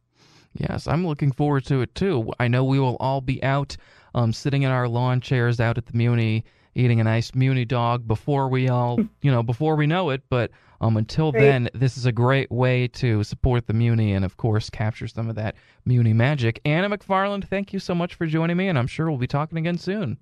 Yes, 0.54 0.88
I'm 0.88 1.06
looking 1.06 1.32
forward 1.32 1.66
to 1.66 1.82
it 1.82 1.94
too. 1.94 2.32
I 2.40 2.48
know 2.48 2.64
we 2.64 2.80
will 2.80 2.96
all 3.00 3.22
be 3.22 3.44
out, 3.44 3.76
um, 4.14 4.32
sitting 4.32 4.64
in 4.64 4.72
our 4.72 4.88
lawn 4.88 5.20
chairs 5.20 5.60
out 5.60 5.78
at 5.78 5.88
the 5.88 5.98
Muni, 5.98 6.46
eating 6.76 7.02
a 7.02 7.04
nice 7.04 7.36
Muni 7.36 7.66
dog 7.66 8.08
before 8.08 8.48
we 8.48 8.70
all, 8.70 9.00
you 9.22 9.32
know, 9.32 9.44
before 9.44 9.76
we 9.76 9.88
know 9.88 10.12
it. 10.12 10.24
But 10.30 10.52
um, 10.82 10.98
until 10.98 11.32
Great. 11.32 11.42
then, 11.42 11.70
this 11.74 11.98
is 11.98 12.06
a 12.06 12.12
great 12.12 12.52
way 12.52 12.88
to 12.90 13.24
support 13.24 13.68
the 13.68 13.74
Muni 13.74 14.14
and, 14.14 14.26
of 14.26 14.38
course, 14.38 14.70
capture 14.70 15.08
some 15.08 15.30
of 15.30 15.36
that 15.36 15.56
Muni 15.86 16.14
magic. 16.14 16.60
Anna 16.66 16.90
McFarland, 16.90 17.48
thank 17.48 17.74
you 17.74 17.80
so 17.80 17.96
much 17.96 18.16
for 18.16 18.26
joining 18.26 18.58
me, 18.58 18.68
and 18.68 18.78
I'm 18.78 18.88
sure 18.88 19.10
we'll 19.10 19.18
be 19.18 19.28
talking 19.28 19.58
again 19.58 19.78
soon. 19.78 20.18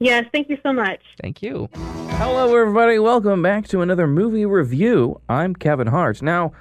Yes, 0.00 0.26
thank 0.32 0.48
you 0.48 0.58
so 0.62 0.72
much. 0.72 1.00
Thank 1.20 1.42
you. 1.42 1.68
Hello, 1.74 2.56
everybody. 2.56 2.98
Welcome 3.00 3.42
back 3.42 3.66
to 3.68 3.80
another 3.80 4.06
movie 4.06 4.46
review. 4.46 5.20
I'm 5.28 5.54
Kevin 5.54 5.88
Hart. 5.88 6.22
Now, 6.22 6.52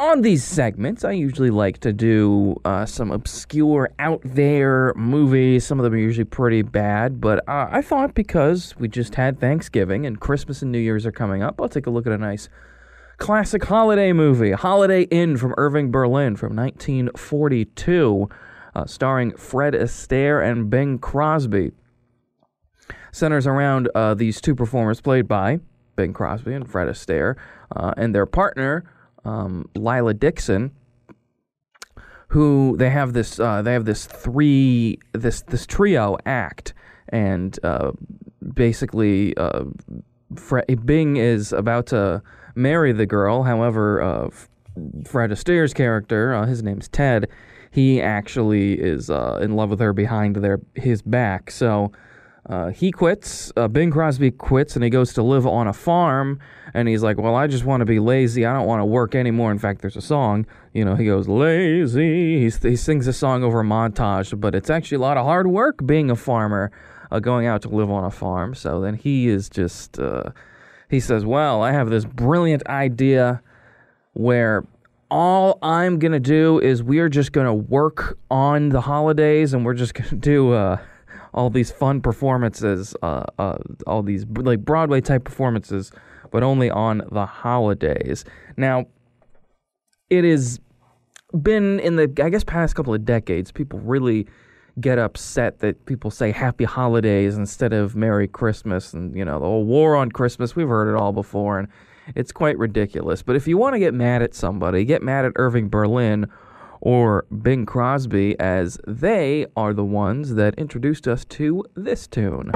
on 0.00 0.22
these 0.22 0.42
segments, 0.42 1.04
I 1.04 1.12
usually 1.12 1.50
like 1.50 1.78
to 1.80 1.92
do 1.92 2.56
uh, 2.64 2.86
some 2.86 3.10
obscure, 3.10 3.90
out 3.98 4.22
there 4.24 4.94
movies. 4.96 5.66
Some 5.66 5.78
of 5.78 5.84
them 5.84 5.92
are 5.92 5.98
usually 5.98 6.24
pretty 6.24 6.62
bad, 6.62 7.20
but 7.20 7.46
uh, 7.46 7.68
I 7.70 7.82
thought 7.82 8.14
because 8.14 8.74
we 8.78 8.88
just 8.88 9.14
had 9.14 9.38
Thanksgiving 9.38 10.06
and 10.06 10.18
Christmas 10.18 10.62
and 10.62 10.72
New 10.72 10.78
Year's 10.78 11.04
are 11.04 11.12
coming 11.12 11.42
up, 11.42 11.60
I'll 11.60 11.68
take 11.68 11.86
a 11.86 11.90
look 11.90 12.06
at 12.06 12.14
a 12.14 12.18
nice 12.18 12.48
classic 13.18 13.62
holiday 13.62 14.14
movie, 14.14 14.52
Holiday 14.52 15.02
Inn 15.02 15.36
from 15.36 15.54
Irving 15.58 15.90
Berlin 15.90 16.34
from 16.34 16.56
1942, 16.56 18.28
uh, 18.74 18.86
starring 18.86 19.36
Fred 19.36 19.74
Astaire 19.74 20.42
and 20.42 20.70
Bing 20.70 20.98
Crosby. 20.98 21.72
Centers 23.12 23.46
around 23.46 23.90
uh, 23.94 24.14
these 24.14 24.40
two 24.40 24.54
performers 24.54 25.02
played 25.02 25.28
by 25.28 25.60
Bing 25.94 26.14
Crosby 26.14 26.54
and 26.54 26.70
Fred 26.70 26.88
Astaire, 26.88 27.36
uh, 27.76 27.92
and 27.98 28.14
their 28.14 28.24
partner 28.24 28.90
um, 29.24 29.68
Lila 29.74 30.14
Dixon, 30.14 30.72
who 32.28 32.76
they 32.76 32.90
have 32.90 33.12
this 33.12 33.40
uh, 33.40 33.62
they 33.62 33.72
have 33.72 33.84
this 33.84 34.06
three 34.06 34.98
this 35.12 35.42
this 35.42 35.66
trio 35.66 36.16
act, 36.26 36.74
and 37.08 37.58
uh, 37.62 37.92
basically 38.54 39.36
uh, 39.36 39.64
Bing 40.84 41.16
is 41.16 41.52
about 41.52 41.86
to 41.88 42.22
marry 42.54 42.92
the 42.92 43.06
girl. 43.06 43.42
However, 43.42 44.00
uh, 44.00 44.30
Fred 45.04 45.32
Astaire's 45.32 45.74
character, 45.74 46.32
uh, 46.34 46.46
his 46.46 46.62
name's 46.62 46.88
Ted, 46.88 47.28
he 47.70 48.00
actually 48.00 48.74
is 48.74 49.10
uh, 49.10 49.40
in 49.42 49.56
love 49.56 49.70
with 49.70 49.80
her 49.80 49.92
behind 49.92 50.36
their 50.36 50.60
his 50.74 51.02
back. 51.02 51.50
So. 51.50 51.92
Uh, 52.50 52.70
he 52.70 52.90
quits. 52.90 53.52
Uh, 53.56 53.68
Bing 53.68 53.92
Crosby 53.92 54.32
quits, 54.32 54.74
and 54.74 54.82
he 54.82 54.90
goes 54.90 55.12
to 55.12 55.22
live 55.22 55.46
on 55.46 55.68
a 55.68 55.72
farm. 55.72 56.40
And 56.74 56.88
he's 56.88 57.00
like, 57.00 57.16
"Well, 57.16 57.36
I 57.36 57.46
just 57.46 57.64
want 57.64 57.80
to 57.80 57.84
be 57.84 58.00
lazy. 58.00 58.44
I 58.44 58.52
don't 58.52 58.66
want 58.66 58.80
to 58.80 58.84
work 58.84 59.14
anymore." 59.14 59.52
In 59.52 59.58
fact, 59.58 59.82
there's 59.82 59.96
a 59.96 60.02
song. 60.02 60.46
You 60.74 60.84
know, 60.84 60.96
he 60.96 61.04
goes 61.06 61.28
lazy. 61.28 62.40
He's, 62.40 62.60
he 62.60 62.74
sings 62.74 63.06
a 63.06 63.12
song 63.12 63.44
over 63.44 63.60
a 63.60 63.64
montage, 63.64 64.38
but 64.38 64.56
it's 64.56 64.68
actually 64.68 64.96
a 64.96 65.00
lot 65.00 65.16
of 65.16 65.24
hard 65.24 65.46
work 65.46 65.86
being 65.86 66.10
a 66.10 66.16
farmer, 66.16 66.72
uh, 67.12 67.20
going 67.20 67.46
out 67.46 67.62
to 67.62 67.68
live 67.68 67.90
on 67.90 68.04
a 68.04 68.10
farm. 68.10 68.56
So 68.56 68.80
then 68.80 68.94
he 68.94 69.28
is 69.28 69.48
just. 69.48 70.00
Uh, 70.00 70.30
he 70.88 70.98
says, 70.98 71.24
"Well, 71.24 71.62
I 71.62 71.70
have 71.70 71.88
this 71.88 72.04
brilliant 72.04 72.66
idea 72.66 73.42
where." 74.14 74.66
All 75.12 75.58
I'm 75.60 75.98
gonna 75.98 76.20
do 76.20 76.60
is 76.60 76.84
we 76.84 77.00
are 77.00 77.08
just 77.08 77.32
gonna 77.32 77.52
work 77.52 78.16
on 78.30 78.68
the 78.68 78.80
holidays, 78.80 79.52
and 79.52 79.64
we're 79.64 79.74
just 79.74 79.92
gonna 79.92 80.14
do 80.14 80.52
uh, 80.52 80.78
all 81.32 81.50
these 81.50 81.70
fun 81.70 82.00
performances, 82.00 82.94
uh, 83.02 83.24
uh, 83.38 83.58
all 83.86 84.02
these 84.02 84.24
like 84.26 84.60
Broadway 84.60 85.00
type 85.00 85.24
performances, 85.24 85.92
but 86.30 86.42
only 86.42 86.70
on 86.70 87.02
the 87.10 87.26
holidays. 87.26 88.24
Now, 88.56 88.86
it 90.08 90.24
has 90.24 90.60
been 91.42 91.78
in 91.80 91.96
the 91.96 92.12
I 92.22 92.28
guess 92.30 92.44
past 92.44 92.74
couple 92.74 92.94
of 92.94 93.04
decades, 93.04 93.52
people 93.52 93.78
really 93.80 94.26
get 94.80 94.98
upset 94.98 95.58
that 95.60 95.84
people 95.86 96.10
say 96.10 96.30
Happy 96.30 96.64
Holidays 96.64 97.36
instead 97.36 97.72
of 97.72 97.96
Merry 97.96 98.28
Christmas, 98.28 98.92
and 98.92 99.16
you 99.16 99.24
know 99.24 99.38
the 99.38 99.46
whole 99.46 99.64
war 99.64 99.96
on 99.96 100.10
Christmas. 100.10 100.56
We've 100.56 100.68
heard 100.68 100.92
it 100.92 100.98
all 100.98 101.12
before, 101.12 101.58
and 101.58 101.68
it's 102.14 102.32
quite 102.32 102.58
ridiculous. 102.58 103.22
But 103.22 103.36
if 103.36 103.46
you 103.46 103.56
want 103.56 103.74
to 103.74 103.78
get 103.78 103.94
mad 103.94 104.22
at 104.22 104.34
somebody, 104.34 104.84
get 104.84 105.02
mad 105.02 105.24
at 105.24 105.32
Irving 105.36 105.68
Berlin 105.68 106.26
or 106.80 107.26
Bing 107.42 107.66
Crosby, 107.66 108.38
as 108.40 108.78
they 108.86 109.46
are 109.56 109.74
the 109.74 109.84
ones 109.84 110.34
that 110.34 110.54
introduced 110.54 111.06
us 111.06 111.24
to 111.26 111.64
this 111.74 112.06
tune. 112.06 112.50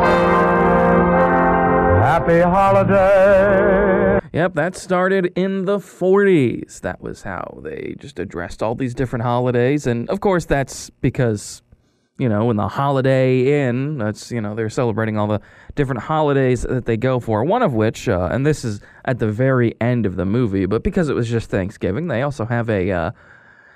Happy 2.05 2.41
holiday. 2.41 4.19
Yep, 4.33 4.55
that 4.55 4.77
started 4.77 5.33
in 5.37 5.65
the 5.65 5.79
40s. 5.79 6.81
That 6.81 7.01
was 7.01 7.23
how 7.23 7.61
they 7.63 7.95
just 7.99 8.19
addressed 8.19 8.63
all 8.63 8.75
these 8.75 8.95
different 8.95 9.23
holidays. 9.23 9.87
And 9.87 10.09
of 10.11 10.21
course, 10.21 10.45
that's 10.45 10.91
because 10.91 11.63
you 12.19 12.29
know, 12.29 12.51
in 12.51 12.57
the 12.57 12.69
Holiday 12.69 13.69
Inn. 13.69 13.99
That's 13.99 14.31
you 14.31 14.41
know 14.41 14.55
they're 14.55 14.71
celebrating 14.71 15.19
all 15.19 15.27
the 15.27 15.41
different 15.75 16.03
holidays 16.03 16.63
that 16.63 16.85
they 16.85 16.97
go 16.97 17.19
for. 17.19 17.43
One 17.45 17.63
of 17.63 17.75
which, 17.75 18.09
uh, 18.09 18.29
and 18.31 18.47
this 18.47 18.65
is 18.65 18.81
at 19.05 19.19
the 19.19 19.29
very 19.29 19.75
end 19.81 20.07
of 20.07 20.17
the 20.17 20.25
movie, 20.25 20.67
but 20.67 20.83
because 20.83 21.09
it 21.09 21.15
was 21.15 21.29
just 21.29 21.51
Thanksgiving, 21.51 22.07
they 22.07 22.23
also 22.23 22.45
have 22.45 22.71
a 22.71 22.91
uh, 22.91 23.11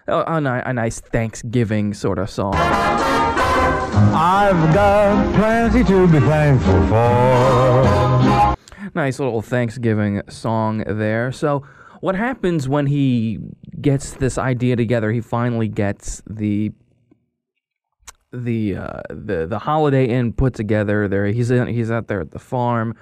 a, 0.09 0.63
a 0.67 0.73
nice 0.73 1.01
Thanksgiving 1.01 1.95
sort 1.95 2.19
of 2.19 2.31
song. 2.31 2.55
I've 2.55 4.75
got 4.75 5.35
plenty 5.35 5.85
to 5.85 6.07
be 6.07 6.21
thankful 6.21 6.87
for. 6.87 8.57
Nice 8.95 9.19
little 9.19 9.43
Thanksgiving 9.43 10.23
song 10.29 10.85
there. 10.87 11.33
So, 11.33 11.65
what 12.01 12.15
happens 12.15 12.69
when 12.69 12.87
he 12.87 13.39
gets 13.81 14.13
this 14.13 14.39
idea 14.39 14.77
together? 14.77 15.13
He 15.13 15.21
finally 15.21 15.69
gets 15.69 16.23
the 16.29 16.73
the 18.33 18.77
uh, 18.77 19.03
the 19.11 19.47
the 19.47 19.59
Holiday 19.59 20.07
Inn 20.07 20.33
put 20.33 20.55
together. 20.55 21.09
There, 21.09 21.27
he's 21.27 21.51
in, 21.51 21.67
he's 21.69 21.91
out 21.91 22.09
there 22.09 22.21
at 22.21 22.31
the 22.31 22.39
farm. 22.39 22.95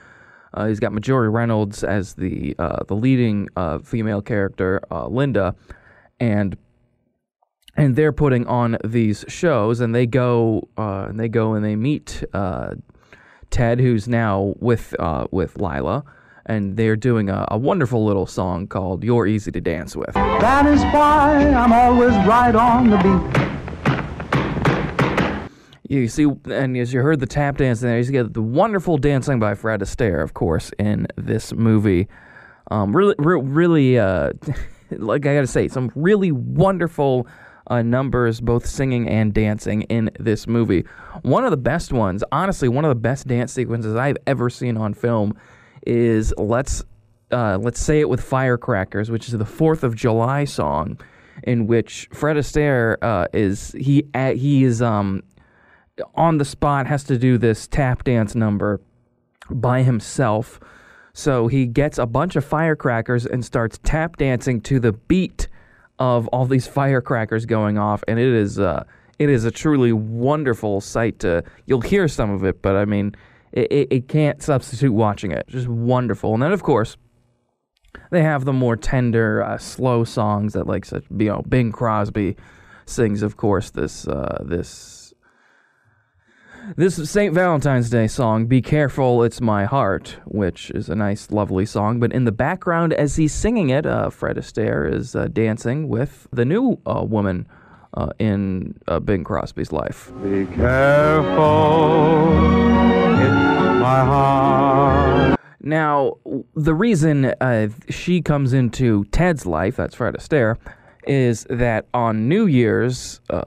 Uh, 0.54 0.66
he's 0.66 0.80
got 0.80 0.92
Marjorie 0.92 1.28
Reynolds 1.28 1.84
as 1.84 2.14
the 2.14 2.56
uh, 2.58 2.84
the 2.84 2.94
leading 2.94 3.48
uh, 3.56 3.78
female 3.78 4.22
character, 4.22 4.80
uh, 4.90 5.06
Linda, 5.06 5.54
and 6.18 6.56
and 7.76 7.96
they're 7.96 8.12
putting 8.12 8.46
on 8.46 8.78
these 8.84 9.24
shows, 9.28 9.80
and 9.80 9.94
they 9.94 10.06
go 10.06 10.68
uh, 10.76 11.06
and 11.08 11.20
they 11.20 11.28
go 11.28 11.54
and 11.54 11.64
they 11.64 11.76
meet 11.76 12.24
Ted, 13.50 13.80
who's 13.80 14.08
now 14.08 14.54
with 14.58 14.94
with 15.30 15.58
Lila. 15.58 16.04
And 16.48 16.76
they're 16.76 16.94
doing 16.94 17.28
a, 17.28 17.44
a 17.50 17.58
wonderful 17.58 18.04
little 18.04 18.26
song 18.26 18.68
called 18.68 19.02
"You're 19.02 19.26
Easy 19.26 19.50
to 19.50 19.60
Dance 19.60 19.96
With." 19.96 20.14
That 20.14 20.66
is 20.66 20.80
why 20.94 21.38
I'm 21.48 21.72
always 21.72 22.14
right 22.26 22.54
on 22.54 22.90
the 22.90 22.98
beat. 22.98 23.46
You 25.88 26.08
see, 26.08 26.26
and 26.46 26.76
as 26.76 26.92
you 26.92 27.00
heard 27.00 27.20
the 27.20 27.26
tap 27.26 27.58
dance 27.58 27.80
there, 27.80 27.98
you 27.98 28.10
get 28.10 28.34
the 28.34 28.42
wonderful 28.42 28.98
dancing 28.98 29.38
by 29.38 29.54
Fred 29.54 29.80
Astaire, 29.80 30.22
of 30.22 30.34
course, 30.34 30.72
in 30.78 31.06
this 31.16 31.52
movie. 31.52 32.08
Um, 32.70 32.96
really, 32.96 33.14
re- 33.18 33.40
really, 33.40 33.98
uh, 33.98 34.32
like 34.90 35.26
I 35.26 35.34
gotta 35.34 35.46
say, 35.46 35.68
some 35.68 35.92
really 35.94 36.32
wonderful 36.32 37.26
uh, 37.68 37.82
numbers, 37.82 38.40
both 38.40 38.66
singing 38.66 39.08
and 39.08 39.34
dancing, 39.34 39.82
in 39.82 40.10
this 40.18 40.46
movie. 40.46 40.84
One 41.22 41.44
of 41.44 41.50
the 41.50 41.56
best 41.56 41.92
ones, 41.92 42.22
honestly, 42.32 42.68
one 42.68 42.84
of 42.84 42.90
the 42.90 42.94
best 43.00 43.26
dance 43.26 43.52
sequences 43.52 43.94
I've 43.94 44.18
ever 44.26 44.50
seen 44.50 44.76
on 44.76 44.94
film 44.94 45.36
is 45.86 46.32
"Let's 46.36 46.84
uh, 47.30 47.58
Let's 47.58 47.80
Say 47.80 48.00
It 48.00 48.08
with 48.08 48.20
Firecrackers," 48.20 49.10
which 49.10 49.28
is 49.28 49.36
the 49.36 49.44
Fourth 49.44 49.82
of 49.84 49.94
July 49.94 50.44
song, 50.44 51.00
in 51.42 51.66
which 51.66 52.08
Fred 52.12 52.36
Astaire 52.36 52.96
uh, 53.02 53.26
is 53.32 53.72
he 53.72 54.06
he 54.14 54.64
is 54.64 54.82
um 54.82 55.22
on 56.14 56.38
the 56.38 56.44
spot 56.44 56.86
has 56.86 57.04
to 57.04 57.18
do 57.18 57.38
this 57.38 57.66
tap 57.66 58.04
dance 58.04 58.34
number 58.34 58.80
by 59.50 59.82
himself. 59.82 60.60
So 61.12 61.48
he 61.48 61.64
gets 61.66 61.96
a 61.96 62.04
bunch 62.04 62.36
of 62.36 62.44
firecrackers 62.44 63.24
and 63.24 63.42
starts 63.42 63.78
tap 63.82 64.16
dancing 64.16 64.60
to 64.62 64.78
the 64.78 64.92
beat 64.92 65.48
of 65.98 66.28
all 66.28 66.46
these 66.46 66.66
firecrackers 66.66 67.46
going 67.46 67.78
off, 67.78 68.04
and 68.08 68.18
it 68.18 68.32
is 68.32 68.58
uh, 68.58 68.84
it 69.18 69.30
is 69.30 69.44
a 69.44 69.50
truly 69.50 69.92
wonderful 69.92 70.80
sight. 70.80 71.20
To 71.20 71.42
you'll 71.66 71.80
hear 71.80 72.08
some 72.08 72.30
of 72.30 72.44
it, 72.44 72.62
but 72.62 72.76
I 72.76 72.84
mean, 72.84 73.14
it, 73.52 73.72
it, 73.72 73.88
it 73.90 74.08
can't 74.08 74.42
substitute 74.42 74.92
watching 74.92 75.32
it. 75.32 75.46
Just 75.48 75.68
wonderful. 75.68 76.34
And 76.34 76.42
then 76.42 76.52
of 76.52 76.62
course, 76.62 76.96
they 78.10 78.22
have 78.22 78.44
the 78.44 78.52
more 78.52 78.76
tender, 78.76 79.42
uh, 79.42 79.58
slow 79.58 80.04
songs 80.04 80.52
that 80.52 80.66
like 80.66 80.84
such 80.84 81.04
you 81.10 81.28
know 81.28 81.42
Bing 81.48 81.72
Crosby 81.72 82.36
sings. 82.84 83.22
Of 83.22 83.36
course, 83.36 83.70
this 83.70 84.06
uh, 84.06 84.42
this 84.44 85.05
this 86.74 87.08
St. 87.08 87.32
Valentine's 87.32 87.90
Day 87.90 88.08
song, 88.08 88.46
Be 88.46 88.60
Careful, 88.60 89.22
It's 89.22 89.40
My 89.40 89.66
Heart, 89.66 90.16
which 90.24 90.70
is 90.70 90.88
a 90.88 90.96
nice, 90.96 91.30
lovely 91.30 91.64
song. 91.64 92.00
But 92.00 92.12
in 92.12 92.24
the 92.24 92.32
background, 92.32 92.92
as 92.92 93.16
he's 93.16 93.32
singing 93.32 93.70
it, 93.70 93.86
uh, 93.86 94.10
Fred 94.10 94.36
Astaire 94.36 94.92
is 94.92 95.14
uh, 95.14 95.28
dancing 95.28 95.88
with 95.88 96.26
the 96.32 96.44
new 96.44 96.78
uh, 96.84 97.04
woman 97.04 97.46
uh, 97.94 98.08
in 98.18 98.78
uh, 98.88 98.98
Bing 98.98 99.22
Crosby's 99.22 99.70
life. 99.70 100.10
Be 100.22 100.46
careful, 100.46 102.32
it's 103.14 103.80
my 103.80 104.04
heart. 104.04 105.38
Now, 105.60 106.14
the 106.54 106.74
reason 106.74 107.26
uh, 107.40 107.68
she 107.88 108.22
comes 108.22 108.52
into 108.52 109.04
Ted's 109.06 109.46
life, 109.46 109.76
that's 109.76 109.94
Fred 109.94 110.14
Astaire, 110.14 110.56
is 111.06 111.46
that 111.48 111.86
on 111.94 112.28
New 112.28 112.46
Year's, 112.46 113.20
uh, 113.30 113.42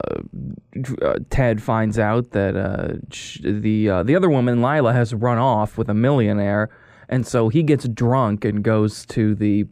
uh, 1.02 1.14
Ted 1.28 1.62
finds 1.62 1.98
out 1.98 2.30
that 2.30 2.56
uh, 2.56 2.96
the 3.42 3.88
uh, 3.88 4.02
the 4.02 4.16
other 4.16 4.30
woman, 4.30 4.62
Lila, 4.62 4.92
has 4.92 5.14
run 5.14 5.38
off 5.38 5.76
with 5.76 5.88
a 5.88 5.94
millionaire, 5.94 6.70
and 7.08 7.26
so 7.26 7.48
he 7.48 7.62
gets 7.62 7.86
drunk 7.88 8.44
and 8.44 8.62
goes 8.62 9.04
to 9.06 9.34
the 9.34 9.66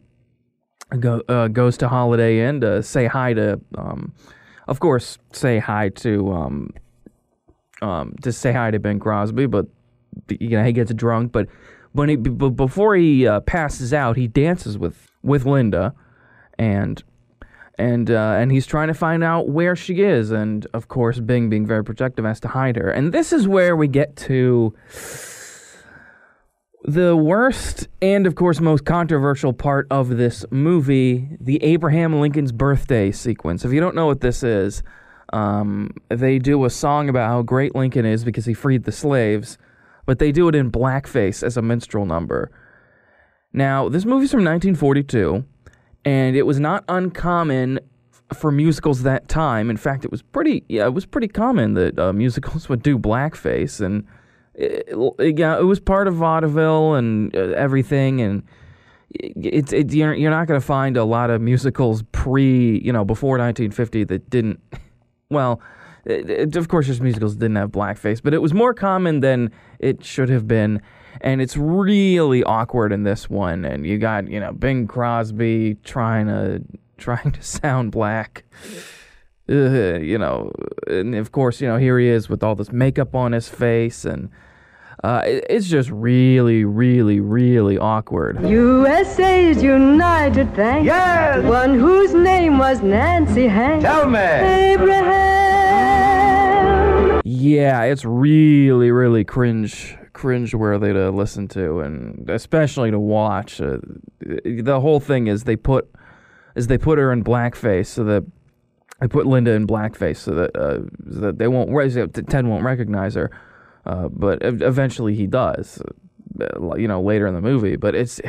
go, 0.99 1.21
uh, 1.27 1.47
goes 1.47 1.77
to 1.77 1.87
Holiday 1.89 2.47
Inn 2.47 2.61
to 2.61 2.83
say 2.83 3.07
hi 3.07 3.33
to, 3.33 3.59
um, 3.77 4.13
of 4.67 4.79
course, 4.79 5.17
say 5.31 5.59
hi 5.59 5.89
to 5.89 6.31
um, 6.31 6.69
um, 7.81 8.15
to 8.21 8.31
say 8.31 8.51
hi 8.51 8.71
to 8.71 8.79
Bing 8.79 8.99
Crosby, 8.99 9.47
but 9.47 9.65
you 10.29 10.49
know 10.49 10.63
he 10.63 10.73
gets 10.73 10.93
drunk, 10.93 11.31
but 11.31 11.47
when 11.91 12.09
he 12.09 12.15
b- 12.15 12.49
before 12.49 12.95
he 12.95 13.27
uh, 13.27 13.39
passes 13.41 13.93
out, 13.93 14.15
he 14.15 14.27
dances 14.27 14.77
with 14.77 15.11
with 15.23 15.45
Linda, 15.45 15.93
and 16.57 17.03
and 17.79 18.11
uh, 18.11 18.35
and 18.37 18.51
he's 18.51 18.67
trying 18.67 18.89
to 18.89 18.93
find 18.93 19.23
out 19.23 19.47
where 19.47 19.75
she 19.75 20.01
is, 20.01 20.31
and 20.31 20.67
of 20.73 20.89
course, 20.89 21.19
Bing, 21.19 21.49
being 21.49 21.65
very 21.65 21.83
protective, 21.83 22.25
has 22.25 22.39
to 22.41 22.49
hide 22.49 22.75
her. 22.75 22.91
And 22.91 23.13
this 23.13 23.31
is 23.31 23.47
where 23.47 23.75
we 23.75 23.87
get 23.87 24.15
to 24.17 24.73
the 26.83 27.15
worst 27.15 27.87
and, 28.01 28.27
of 28.27 28.35
course, 28.35 28.59
most 28.59 28.85
controversial 28.85 29.53
part 29.53 29.87
of 29.89 30.09
this 30.09 30.45
movie: 30.51 31.29
the 31.39 31.63
Abraham 31.63 32.19
Lincoln's 32.19 32.51
birthday 32.51 33.11
sequence. 33.11 33.63
If 33.63 33.71
you 33.71 33.79
don't 33.79 33.95
know 33.95 34.07
what 34.07 34.19
this 34.19 34.43
is, 34.43 34.83
um, 35.31 35.91
they 36.09 36.37
do 36.37 36.65
a 36.65 36.69
song 36.69 37.07
about 37.07 37.29
how 37.29 37.41
great 37.43 37.75
Lincoln 37.75 38.05
is 38.05 38.25
because 38.25 38.45
he 38.45 38.53
freed 38.53 38.83
the 38.83 38.91
slaves, 38.91 39.57
but 40.05 40.19
they 40.19 40.33
do 40.33 40.49
it 40.49 40.55
in 40.55 40.69
blackface 40.69 41.43
as 41.43 41.55
a 41.55 41.61
minstrel 41.61 42.05
number. 42.05 42.51
Now, 43.53 43.87
this 43.87 44.03
movie's 44.03 44.31
from 44.31 44.43
1942 44.43 45.45
and 46.05 46.35
it 46.35 46.43
was 46.43 46.59
not 46.59 46.83
uncommon 46.87 47.79
for 48.33 48.51
musicals 48.51 49.03
that 49.03 49.27
time. 49.27 49.69
In 49.69 49.77
fact, 49.77 50.05
it 50.05 50.11
was 50.11 50.21
pretty 50.21 50.63
yeah, 50.69 50.85
it 50.85 50.93
was 50.93 51.05
pretty 51.05 51.27
common 51.27 51.73
that 51.73 51.97
uh, 51.97 52.13
musicals 52.13 52.69
would 52.69 52.83
do 52.83 52.97
blackface, 52.97 53.81
and 53.81 54.05
it, 54.53 54.87
it, 55.19 55.37
yeah, 55.37 55.57
it 55.59 55.63
was 55.63 55.79
part 55.79 56.07
of 56.07 56.15
vaudeville 56.15 56.95
and 56.95 57.35
uh, 57.35 57.39
everything. 57.55 58.21
And 58.21 58.43
it's 59.11 59.73
it, 59.73 59.93
you're 59.93 60.13
you're 60.13 60.31
not 60.31 60.47
going 60.47 60.59
to 60.59 60.65
find 60.65 60.97
a 60.97 61.03
lot 61.03 61.29
of 61.29 61.41
musicals 61.41 62.03
pre 62.11 62.79
you 62.79 62.93
know 62.93 63.05
before 63.05 63.37
1950 63.37 64.03
that 64.05 64.29
didn't. 64.29 64.59
Well, 65.31 65.61
of 66.07 66.67
course, 66.69 66.87
just 66.87 67.01
musicals 67.01 67.35
didn't 67.35 67.57
have 67.57 67.69
blackface, 67.69 68.19
but 68.19 68.33
it 68.33 68.41
was 68.41 68.51
more 68.51 68.73
common 68.73 69.19
than 69.19 69.51
it 69.77 70.03
should 70.03 70.29
have 70.29 70.47
been 70.47 70.81
and 71.21 71.41
it's 71.41 71.57
really 71.57 72.43
awkward 72.43 72.91
in 72.91 73.03
this 73.03 73.29
one. 73.29 73.65
And 73.65 73.85
you 73.85 73.97
got 73.97 74.29
you 74.29 74.39
know 74.39 74.51
Bing 74.51 74.87
Crosby 74.87 75.77
trying 75.83 76.27
to 76.27 76.63
trying 76.97 77.31
to 77.31 77.41
sound 77.41 77.91
black. 77.91 78.43
Uh, 79.49 79.97
you 79.97 80.17
know, 80.17 80.51
and 80.85 81.15
of 81.15 81.31
course, 81.31 81.59
you 81.59 81.67
know 81.67 81.77
here 81.77 81.97
he 81.97 82.07
is 82.07 82.29
with 82.29 82.43
all 82.43 82.55
this 82.55 82.71
makeup 82.71 83.15
on 83.15 83.31
his 83.31 83.49
face, 83.49 84.05
and 84.05 84.29
uh, 85.03 85.23
it, 85.25 85.43
it's 85.49 85.67
just 85.67 85.89
really, 85.89 86.65
really, 86.65 87.19
really 87.19 87.79
awkward. 87.79 88.47
USA's 88.47 89.63
United 89.63 90.53
Thanks. 90.53 90.85
Yes! 90.85 91.43
One 91.45 91.79
whose 91.79 92.13
name 92.13 92.59
was 92.59 92.81
Nancy 92.81 93.47
Hanks. 93.47 93.85
Tell 93.85 94.07
me. 94.07 94.19
Abraham. 94.19 95.39
Yeah, 97.25 97.83
it's 97.83 98.05
really, 98.05 98.91
really 98.91 99.23
cringe 99.23 99.97
cringeworthy 100.19 100.93
to 100.93 101.09
listen 101.11 101.47
to 101.47 101.79
and 101.79 102.29
especially 102.29 102.91
to 102.91 102.99
watch. 102.99 103.61
Uh, 103.61 103.77
the 104.19 104.79
whole 104.81 104.99
thing 104.99 105.27
is 105.27 105.45
they 105.45 105.55
put 105.55 105.89
is 106.55 106.67
they 106.67 106.77
put 106.77 106.97
her 106.97 107.11
in 107.13 107.23
blackface 107.23 107.87
so 107.87 108.03
that 108.03 108.25
they 108.99 109.07
put 109.07 109.25
Linda 109.25 109.51
in 109.51 109.65
blackface 109.65 110.17
so 110.17 110.35
that 110.35 110.55
uh, 110.55 110.79
so 111.13 111.19
that 111.21 111.37
they 111.37 111.47
won't 111.47 111.69
Ted 112.29 112.45
won't 112.45 112.63
recognize 112.63 113.15
her. 113.15 113.31
Uh, 113.85 114.09
but 114.09 114.39
eventually 114.41 115.15
he 115.15 115.25
does, 115.25 115.81
uh, 116.41 116.75
you 116.75 116.87
know, 116.87 117.01
later 117.01 117.25
in 117.25 117.33
the 117.33 117.41
movie. 117.41 117.77
But 117.77 117.95
it's 117.95 118.19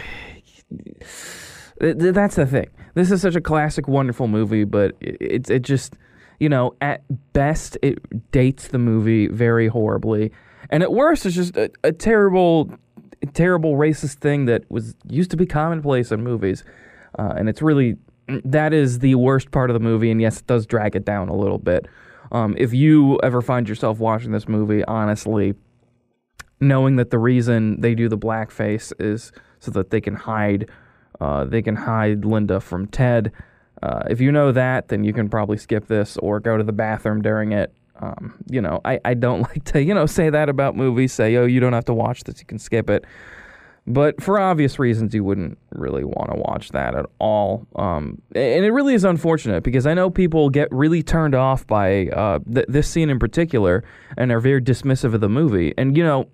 that's 1.81 2.37
the 2.37 2.47
thing. 2.47 2.71
This 2.95 3.11
is 3.11 3.21
such 3.21 3.35
a 3.35 3.41
classic, 3.41 3.89
wonderful 3.89 4.29
movie, 4.29 4.65
but 4.65 4.95
it 5.01 5.51
it 5.51 5.63
just 5.63 5.95
you 6.39 6.49
know 6.49 6.75
at 6.81 7.03
best 7.33 7.77
it 7.83 8.31
dates 8.31 8.69
the 8.69 8.79
movie 8.79 9.27
very 9.27 9.67
horribly 9.67 10.31
and 10.71 10.83
at 10.83 10.93
worst, 10.93 11.27
it's 11.27 11.37
just 11.37 11.57
a, 11.57 11.71
a 11.85 11.93
terrible, 11.93 12.73
terrible 13.35 13.75
racist 13.75 14.15
thing 14.15 14.47
that 14.47 14.71
was 14.71 14.95
used 15.09 15.31
to 15.33 15.37
be 15.37 15.47
commonplace 15.47 16.11
in 16.11 16.23
movies. 16.23 16.65
Uh, 17.19 17.35
and 17.37 17.49
it's 17.49 17.61
really 17.61 17.97
that 18.45 18.73
is 18.73 19.01
the 19.01 19.17
worst 19.17 19.51
part 19.51 19.71
of 19.71 19.75
the 19.75 19.81
movie. 19.81 20.11
And 20.11 20.21
yes, 20.21 20.39
it 20.39 20.47
does 20.47 20.65
drag 20.67 20.97
it 20.97 21.05
down 21.05 21.29
a 21.29 21.37
little 21.37 21.59
bit. 21.59 21.87
Um, 22.33 22.55
if 22.57 22.73
you 22.73 23.19
ever 23.23 23.43
find 23.43 23.69
yourself 23.69 23.99
watching 23.99 24.31
this 24.31 24.49
movie, 24.49 24.85
honestly, 24.85 25.55
knowing 26.61 26.97
that 26.97 27.11
the 27.11 27.19
reason 27.19 27.81
they 27.81 27.95
do 27.95 28.09
the 28.09 28.19
blackface 28.19 28.93
is 29.01 29.33
so 29.59 29.71
that 29.73 29.91
they 29.91 30.01
can 30.01 30.15
hide 30.15 30.69
uh, 31.21 31.45
they 31.45 31.61
can 31.61 31.77
hide 31.77 32.25
Linda 32.25 32.61
from 32.61 32.87
Ted. 32.87 33.33
Uh, 33.83 34.03
if 34.09 34.21
you 34.21 34.33
know 34.33 34.53
that, 34.53 34.89
then 34.89 35.05
you 35.05 35.13
can 35.13 35.29
probably 35.29 35.59
skip 35.59 35.87
this 35.87 36.17
or 36.19 36.41
go 36.41 36.57
to 36.57 36.65
the 36.65 36.73
bathroom 36.73 37.21
during 37.21 37.53
it. 37.53 37.75
Um, 38.01 38.43
you 38.51 38.61
know, 38.61 38.81
I, 38.85 38.99
I 39.05 39.15
don't 39.15 39.41
like 39.51 39.65
to, 39.67 39.83
you 39.83 39.95
know, 39.95 40.07
say 40.07 40.31
that 40.31 40.49
about 40.49 40.77
movies, 40.77 41.13
say, 41.13 41.37
oh, 41.37 41.47
you 41.47 41.61
don't 41.61 41.73
have 41.73 41.85
to 41.87 41.95
watch 41.95 42.25
this, 42.25 42.41
you 42.41 42.47
can 42.47 42.59
skip 42.59 42.91
it. 42.91 43.05
But 43.87 44.23
for 44.23 44.39
obvious 44.39 44.79
reasons, 44.79 45.15
you 45.15 45.25
wouldn't 45.25 45.59
really 45.73 46.05
want 46.05 46.31
to 46.31 46.37
watch 46.37 46.69
that 46.71 46.95
at 46.95 47.07
all. 47.19 47.67
Um, 47.77 48.21
and 48.35 48.65
it 48.65 48.71
really 48.73 48.95
is 48.95 49.05
unfortunate 49.05 49.65
because 49.65 49.87
I 49.87 49.95
know 49.95 50.11
people 50.11 50.51
get 50.51 50.69
really 50.71 51.03
turned 51.03 51.35
off 51.35 51.67
by 51.67 52.09
uh, 52.09 52.41
th- 52.53 52.67
this 52.69 52.89
scene 52.89 53.11
in 53.11 53.19
particular 53.19 53.83
and 54.17 54.31
are 54.31 54.39
very 54.39 54.61
dismissive 54.61 55.15
of 55.15 55.21
the 55.21 55.29
movie. 55.29 55.75
And, 55.79 55.97
you 55.97 56.05
know, 56.05 56.29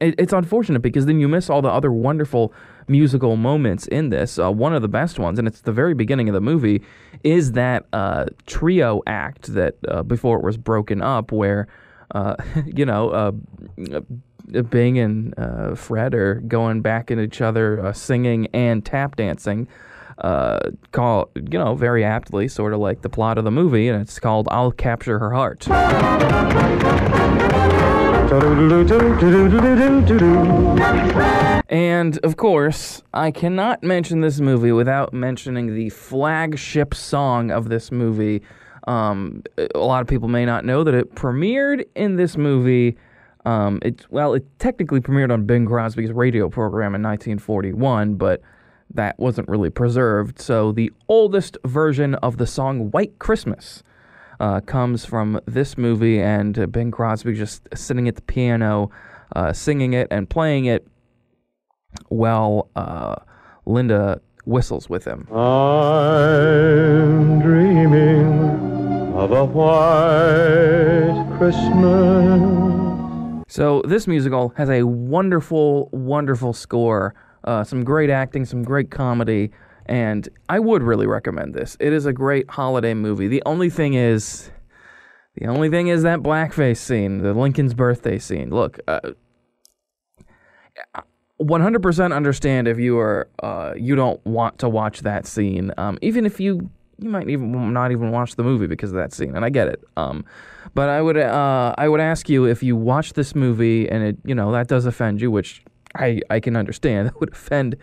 it, 0.00 0.14
it's 0.18 0.32
unfortunate 0.32 0.80
because 0.80 1.06
then 1.06 1.20
you 1.20 1.28
miss 1.28 1.50
all 1.50 1.62
the 1.62 1.68
other 1.68 1.92
wonderful 1.92 2.52
musical 2.88 3.36
moments 3.36 3.86
in 3.86 4.10
this. 4.10 4.38
Uh, 4.38 4.50
one 4.50 4.74
of 4.74 4.82
the 4.82 4.88
best 4.88 5.18
ones, 5.18 5.38
and 5.38 5.46
it's 5.46 5.60
the 5.60 5.72
very 5.72 5.94
beginning 5.94 6.28
of 6.28 6.34
the 6.34 6.40
movie, 6.40 6.82
is 7.22 7.52
that 7.52 7.86
uh, 7.92 8.26
trio 8.46 9.02
act 9.06 9.52
that 9.54 9.74
uh, 9.88 10.02
before 10.02 10.38
it 10.38 10.44
was 10.44 10.56
broken 10.56 11.02
up, 11.02 11.32
where 11.32 11.68
uh, 12.14 12.36
you 12.66 12.84
know. 12.84 13.10
Uh, 13.10 13.32
Bing 14.70 14.98
and 14.98 15.38
uh, 15.38 15.74
Fred 15.74 16.14
are 16.14 16.36
going 16.36 16.80
back 16.80 17.10
at 17.10 17.18
each 17.18 17.42
other, 17.42 17.92
singing 17.94 18.46
and 18.54 18.82
tap 18.82 19.14
dancing. 19.14 19.68
call 20.22 21.28
you 21.34 21.58
know 21.58 21.74
very 21.74 22.02
aptly, 22.02 22.48
sort 22.48 22.72
of 22.72 22.80
like 22.80 23.02
the 23.02 23.10
plot 23.10 23.36
of 23.36 23.44
the 23.44 23.50
movie, 23.50 23.88
and 23.88 24.00
it's 24.00 24.18
called 24.18 24.48
"I'll 24.50 24.72
Capture 24.72 25.18
Her 25.18 25.34
Heart." 25.34 25.68
And 31.70 32.18
of 32.18 32.36
course, 32.36 33.02
I 33.14 33.30
cannot 33.30 33.82
mention 33.82 34.20
this 34.20 34.38
movie 34.38 34.70
without 34.70 35.14
mentioning 35.14 35.74
the 35.74 35.88
flagship 35.88 36.92
song 36.92 37.50
of 37.50 37.70
this 37.70 37.90
movie. 37.90 38.42
Um, 38.86 39.44
a 39.74 39.78
lot 39.78 40.02
of 40.02 40.08
people 40.08 40.28
may 40.28 40.44
not 40.44 40.66
know 40.66 40.84
that 40.84 40.92
it 40.92 41.14
premiered 41.14 41.86
in 41.94 42.16
this 42.16 42.36
movie. 42.36 42.98
Um, 43.46 43.78
it 43.80 44.04
well, 44.10 44.34
it 44.34 44.44
technically 44.58 45.00
premiered 45.00 45.32
on 45.32 45.46
Bing 45.46 45.64
Crosby's 45.64 46.12
radio 46.12 46.50
program 46.50 46.94
in 46.94 47.02
1941, 47.02 48.16
but 48.16 48.42
that 48.92 49.18
wasn't 49.18 49.48
really 49.48 49.70
preserved. 49.70 50.38
So 50.38 50.72
the 50.72 50.92
oldest 51.08 51.56
version 51.64 52.14
of 52.16 52.36
the 52.36 52.46
song 52.46 52.90
"White 52.90 53.18
Christmas" 53.18 53.82
uh, 54.40 54.60
comes 54.60 55.04
from 55.04 55.40
this 55.46 55.76
movie, 55.76 56.20
and 56.20 56.58
uh, 56.58 56.66
Bing 56.66 56.90
Crosby 56.90 57.34
just 57.34 57.68
sitting 57.74 58.08
at 58.08 58.16
the 58.16 58.22
piano, 58.22 58.90
uh, 59.34 59.52
singing 59.52 59.92
it 59.92 60.08
and 60.10 60.28
playing 60.28 60.66
it 60.66 60.86
while 62.08 62.70
uh, 62.76 63.16
Linda 63.66 64.20
whistles 64.44 64.88
with 64.88 65.04
him. 65.04 65.26
I'm 65.32 67.40
dreaming 67.40 69.12
of 69.14 69.32
a 69.32 69.44
white 69.44 71.36
Christmas. 71.36 72.64
So 73.48 73.82
this 73.86 74.06
musical 74.06 74.50
has 74.56 74.70
a 74.70 74.84
wonderful, 74.84 75.88
wonderful 75.92 76.52
score, 76.52 77.14
uh, 77.44 77.64
some 77.64 77.82
great 77.82 78.10
acting, 78.10 78.44
some 78.44 78.62
great 78.62 78.90
comedy 78.90 79.50
and 79.88 80.28
I 80.48 80.58
would 80.58 80.82
really 80.82 81.06
recommend 81.06 81.54
this. 81.54 81.76
It 81.80 81.92
is 81.92 82.06
a 82.06 82.12
great 82.12 82.50
holiday 82.50 82.94
movie. 82.94 83.28
The 83.28 83.42
only 83.46 83.70
thing 83.70 83.94
is, 83.94 84.50
the 85.36 85.46
only 85.46 85.70
thing 85.70 85.88
is 85.88 86.02
that 86.02 86.20
blackface 86.20 86.78
scene, 86.78 87.22
the 87.22 87.32
Lincoln's 87.32 87.74
birthday 87.74 88.18
scene. 88.18 88.50
Look, 88.50 88.78
uh, 88.86 89.00
100% 91.40 92.14
understand 92.14 92.68
if 92.68 92.78
you 92.78 92.98
are 92.98 93.28
uh, 93.42 93.72
you 93.76 93.94
don't 93.94 94.24
want 94.26 94.58
to 94.58 94.68
watch 94.68 95.00
that 95.00 95.26
scene. 95.26 95.72
Um, 95.76 95.98
even 96.02 96.26
if 96.26 96.40
you 96.40 96.70
you 97.00 97.10
might 97.10 97.28
even 97.28 97.72
not 97.72 97.92
even 97.92 98.10
watch 98.10 98.34
the 98.34 98.42
movie 98.42 98.66
because 98.66 98.90
of 98.90 98.96
that 98.96 99.12
scene, 99.12 99.36
and 99.36 99.44
I 99.44 99.50
get 99.50 99.68
it. 99.68 99.82
Um, 99.96 100.24
but 100.74 100.88
I 100.88 101.00
would 101.00 101.16
uh, 101.16 101.74
I 101.78 101.88
would 101.88 102.00
ask 102.00 102.28
you 102.28 102.44
if 102.44 102.62
you 102.62 102.74
watch 102.76 103.12
this 103.12 103.34
movie 103.34 103.88
and 103.88 104.02
it 104.02 104.16
you 104.24 104.34
know 104.34 104.50
that 104.52 104.66
does 104.66 104.84
offend 104.84 105.20
you, 105.20 105.30
which 105.30 105.62
I 105.94 106.20
I 106.28 106.40
can 106.40 106.56
understand. 106.56 107.08
That 107.12 107.20
would 107.20 107.32
offend 107.32 107.76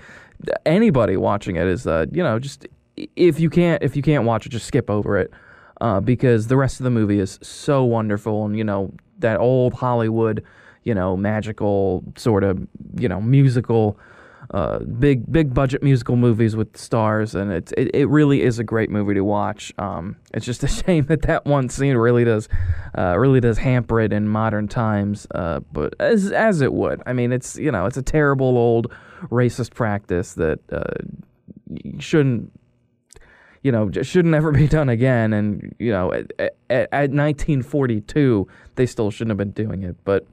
anybody 0.66 1.18
watching 1.18 1.56
it 1.56 1.68
is 1.68 1.88
uh, 1.88 2.06
you 2.12 2.24
know 2.24 2.40
just 2.40 2.68
if 3.16 3.40
you 3.40 3.50
can't 3.50 3.82
if 3.84 3.96
you 3.96 4.02
can't 4.02 4.24
watch 4.24 4.46
it 4.46 4.50
just 4.50 4.66
skip 4.66 4.90
over 4.90 5.18
it 5.18 5.32
uh, 5.82 6.00
because 6.00 6.48
the 6.48 6.58
rest 6.58 6.80
of 6.80 6.84
the 6.84 6.90
movie 6.90 7.20
is 7.20 7.40
so 7.42 7.84
wonderful 7.84 8.46
and 8.46 8.58
you 8.58 8.64
know 8.64 8.92
that 9.20 9.40
old 9.40 9.74
Hollywood 9.74 10.44
you 10.84 10.94
know 10.94 11.18
magical 11.18 12.04
sort 12.16 12.44
of 12.44 12.66
you 12.98 13.10
know 13.10 13.22
musical 13.22 13.98
uh, 14.52 14.80
big 14.80 15.32
big 15.32 15.54
budget 15.54 15.82
musical 15.82 16.16
movies 16.16 16.56
with 16.56 16.78
stars, 16.78 17.36
and 17.36 17.52
it's 17.52 17.72
it, 17.74 17.90
it 17.94 18.08
really 18.08 18.42
is 18.42 18.60
a 18.60 18.64
great 18.64 18.90
movie 18.90 19.16
to 19.16 19.24
watch. 19.24 19.74
Um, 19.78 20.18
it's 20.34 20.46
just 20.46 20.64
a 20.64 20.68
shame 20.86 21.06
that 21.06 21.24
that 21.24 21.46
one 21.46 21.70
scene 21.70 21.98
really 21.98 22.24
does 22.24 22.48
uh, 22.98 23.18
really 23.18 23.40
does 23.40 23.58
hamper 23.58 24.00
it 24.00 24.14
in 24.14 24.28
modern 24.28 24.68
times, 24.68 25.28
uh, 25.34 25.62
but 25.72 25.96
as 26.00 26.32
as 26.32 26.62
it 26.62 26.74
would. 26.74 27.02
I 27.06 27.14
mean, 27.14 27.32
it's 27.32 27.58
you 27.58 27.72
know 27.72 27.86
it's 27.86 27.98
a 27.98 28.04
terrible 28.04 28.58
old 28.58 28.94
racist 29.24 29.74
practice 29.74 30.34
that 30.34 30.60
uh, 30.72 30.84
shouldn't 32.00 32.52
you 33.62 33.72
know 33.72 33.90
shouldn't 34.04 34.36
ever 34.36 34.52
be 34.52 34.68
done 34.68 34.90
again. 34.90 35.34
And 35.34 35.76
you 35.80 35.92
know 35.92 36.14
at, 36.14 36.32
at, 36.40 36.58
at 36.70 37.10
1942 37.12 38.48
they 38.76 38.86
still 38.86 39.12
shouldn't 39.12 39.32
have 39.32 39.38
been 39.38 39.52
doing 39.52 39.84
it, 39.84 39.96
but 40.04 40.28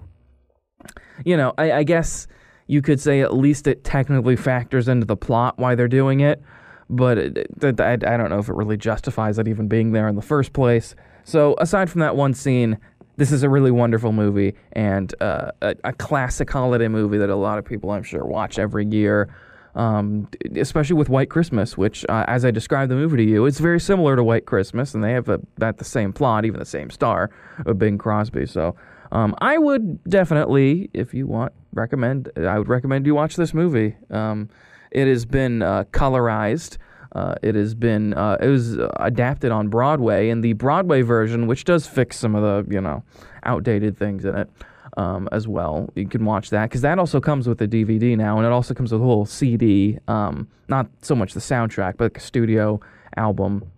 you 1.25 1.37
know 1.37 1.55
I, 1.59 1.73
I 1.73 1.83
guess 1.83 2.27
you 2.67 2.83
could 2.83 3.01
say 3.01 3.21
at 3.21 3.35
least 3.35 3.67
it 3.67 3.85
technically 3.85 4.37
factors 4.37 4.89
into 4.89 5.07
the 5.07 5.17
plot 5.17 5.59
why 5.59 5.75
they're 5.75 5.89
doing 5.89 6.21
it, 6.21 6.43
but 6.89 7.19
it, 7.19 7.81
I, 7.81 7.93
I 7.93 7.97
don't 7.97 8.31
know 8.31 8.39
if 8.39 8.49
it 8.49 8.55
really 8.55 8.77
justifies 8.77 9.39
it 9.39 9.49
even 9.49 9.69
being 9.69 9.93
there 9.93 10.09
in 10.09 10.15
the 10.15 10.23
first 10.23 10.53
place. 10.53 10.95
So 11.25 11.55
aside 11.59 11.91
from 11.91 12.01
that 12.01 12.17
one 12.17 12.35
scene, 12.35 12.79
this 13.17 13.33
is 13.33 13.43
a 13.43 13.49
really 13.49 13.71
wonderful 13.71 14.13
movie 14.13 14.55
and 14.73 15.15
uh, 15.21 15.51
a, 15.61 15.75
a, 15.85 15.93
classic 15.93 16.51
holiday 16.51 16.89
movie 16.89 17.19
that 17.19 17.31
a 17.31 17.37
lot 17.37 17.59
of 17.59 17.65
people, 17.65 17.91
I'm 17.91 18.03
sure, 18.03 18.25
watch 18.25 18.59
every 18.59 18.87
year. 18.87 19.35
Um, 19.75 20.29
especially 20.57 20.97
with 20.97 21.09
White 21.09 21.31
Christmas, 21.31 21.79
which, 21.79 22.05
uh, 22.11 22.27
as 22.29 22.45
I 22.45 22.51
described 22.51 22.91
the 22.91 22.95
movie 22.95 23.17
to 23.17 23.23
you, 23.23 23.47
it's 23.47 23.59
very 23.59 23.81
similar 23.81 24.17
to 24.17 24.23
White 24.23 24.45
Christmas, 24.45 24.93
and 24.93 25.03
they 25.03 25.13
have 25.13 25.31
about 25.31 25.79
the 25.79 25.85
same 25.85 26.13
plot, 26.13 26.45
even 26.45 26.61
the 26.61 26.67
same 26.67 26.91
star, 26.91 27.31
of 27.65 27.79
Bing 27.79 27.97
Crosby. 27.97 28.45
So 28.45 28.77
um, 29.13 29.35
I 29.39 29.57
would 29.57 30.05
definitely, 30.05 30.91
if 30.93 31.15
you 31.15 31.27
want, 31.27 31.55
recommend. 31.73 32.31
I 32.37 32.59
would 32.59 32.69
recommend 32.69 33.07
you 33.07 33.15
watch 33.15 33.37
this 33.37 33.55
movie. 33.55 33.97
Um, 34.11 34.51
it 34.91 35.07
has 35.07 35.25
been 35.25 35.63
uh, 35.63 35.85
colorized. 35.85 36.77
Uh, 37.15 37.35
it 37.43 37.55
has 37.55 37.75
been 37.75 38.15
uh, 38.15 38.39
it 38.41 38.49
was 38.49 38.79
adapted 38.97 39.53
on 39.53 39.69
Broadway, 39.69 40.31
and 40.31 40.43
the 40.43 40.55
Broadway 40.55 41.03
version, 41.03 41.47
which 41.47 41.65
does 41.65 41.87
fix 41.87 42.19
some 42.19 42.35
of 42.35 42.43
the 42.43 42.73
you 42.73 42.81
know 42.81 43.03
outdated 43.45 43.99
things 43.99 44.25
in 44.25 44.35
it 44.35 44.49
um, 44.97 45.29
as 45.33 45.47
well. 45.47 45.91
You 45.95 46.07
can 46.07 46.25
watch 46.25 46.51
that 46.51 46.71
because 46.71 46.81
that 46.83 46.99
also 46.99 47.21
comes 47.21 47.47
with 47.47 47.61
a 47.61 47.69
DVD 47.69 48.17
now, 48.17 48.39
and 48.39 48.47
it 48.47 48.53
also 48.53 48.75
comes 48.75 48.93
with 48.93 49.01
a 49.01 49.05
whole 49.05 49.27
CD. 49.27 49.99
Um, 50.09 50.49
not 50.69 50.89
so 51.03 51.15
much 51.15 51.35
the 51.35 51.41
soundtrack, 51.41 51.97
but 51.99 52.05
like 52.05 52.17
a 52.17 52.21
studio 52.21 52.81
album 53.17 53.71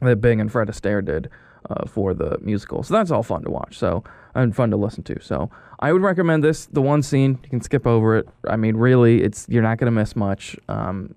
that 0.00 0.20
Bing 0.20 0.40
and 0.40 0.50
Fred 0.50 0.68
Astaire 0.68 1.04
did 1.04 1.28
uh, 1.68 1.86
for 1.86 2.14
the 2.14 2.38
musical. 2.40 2.82
So 2.82 2.94
that's 2.94 3.10
all 3.10 3.22
fun 3.22 3.42
to 3.42 3.50
watch. 3.50 3.76
So 3.78 4.04
and 4.34 4.54
fun 4.54 4.70
to 4.70 4.76
listen 4.76 5.02
to. 5.04 5.20
So 5.20 5.50
I 5.80 5.92
would 5.92 6.02
recommend 6.02 6.44
this. 6.44 6.66
The 6.66 6.82
one 6.82 7.02
scene 7.02 7.38
you 7.42 7.50
can 7.50 7.60
skip 7.60 7.86
over 7.86 8.16
it. 8.16 8.28
I 8.48 8.56
mean, 8.56 8.76
really, 8.76 9.22
it's 9.22 9.46
you're 9.48 9.62
not 9.62 9.78
gonna 9.78 9.90
miss 9.90 10.14
much. 10.16 10.56
Um, 10.68 11.14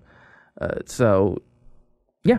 uh, 0.60 0.80
so 0.86 1.38
yeah, 2.24 2.38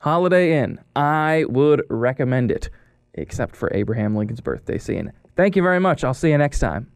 Holiday 0.00 0.58
Inn. 0.58 0.78
I 0.94 1.44
would 1.48 1.82
recommend 1.88 2.50
it, 2.50 2.70
except 3.14 3.56
for 3.56 3.72
Abraham 3.74 4.14
Lincoln's 4.14 4.40
birthday 4.40 4.78
scene. 4.78 5.12
Thank 5.36 5.56
you 5.56 5.62
very 5.62 5.80
much. 5.80 6.04
I'll 6.04 6.14
see 6.14 6.30
you 6.30 6.38
next 6.38 6.60
time. 6.60 6.90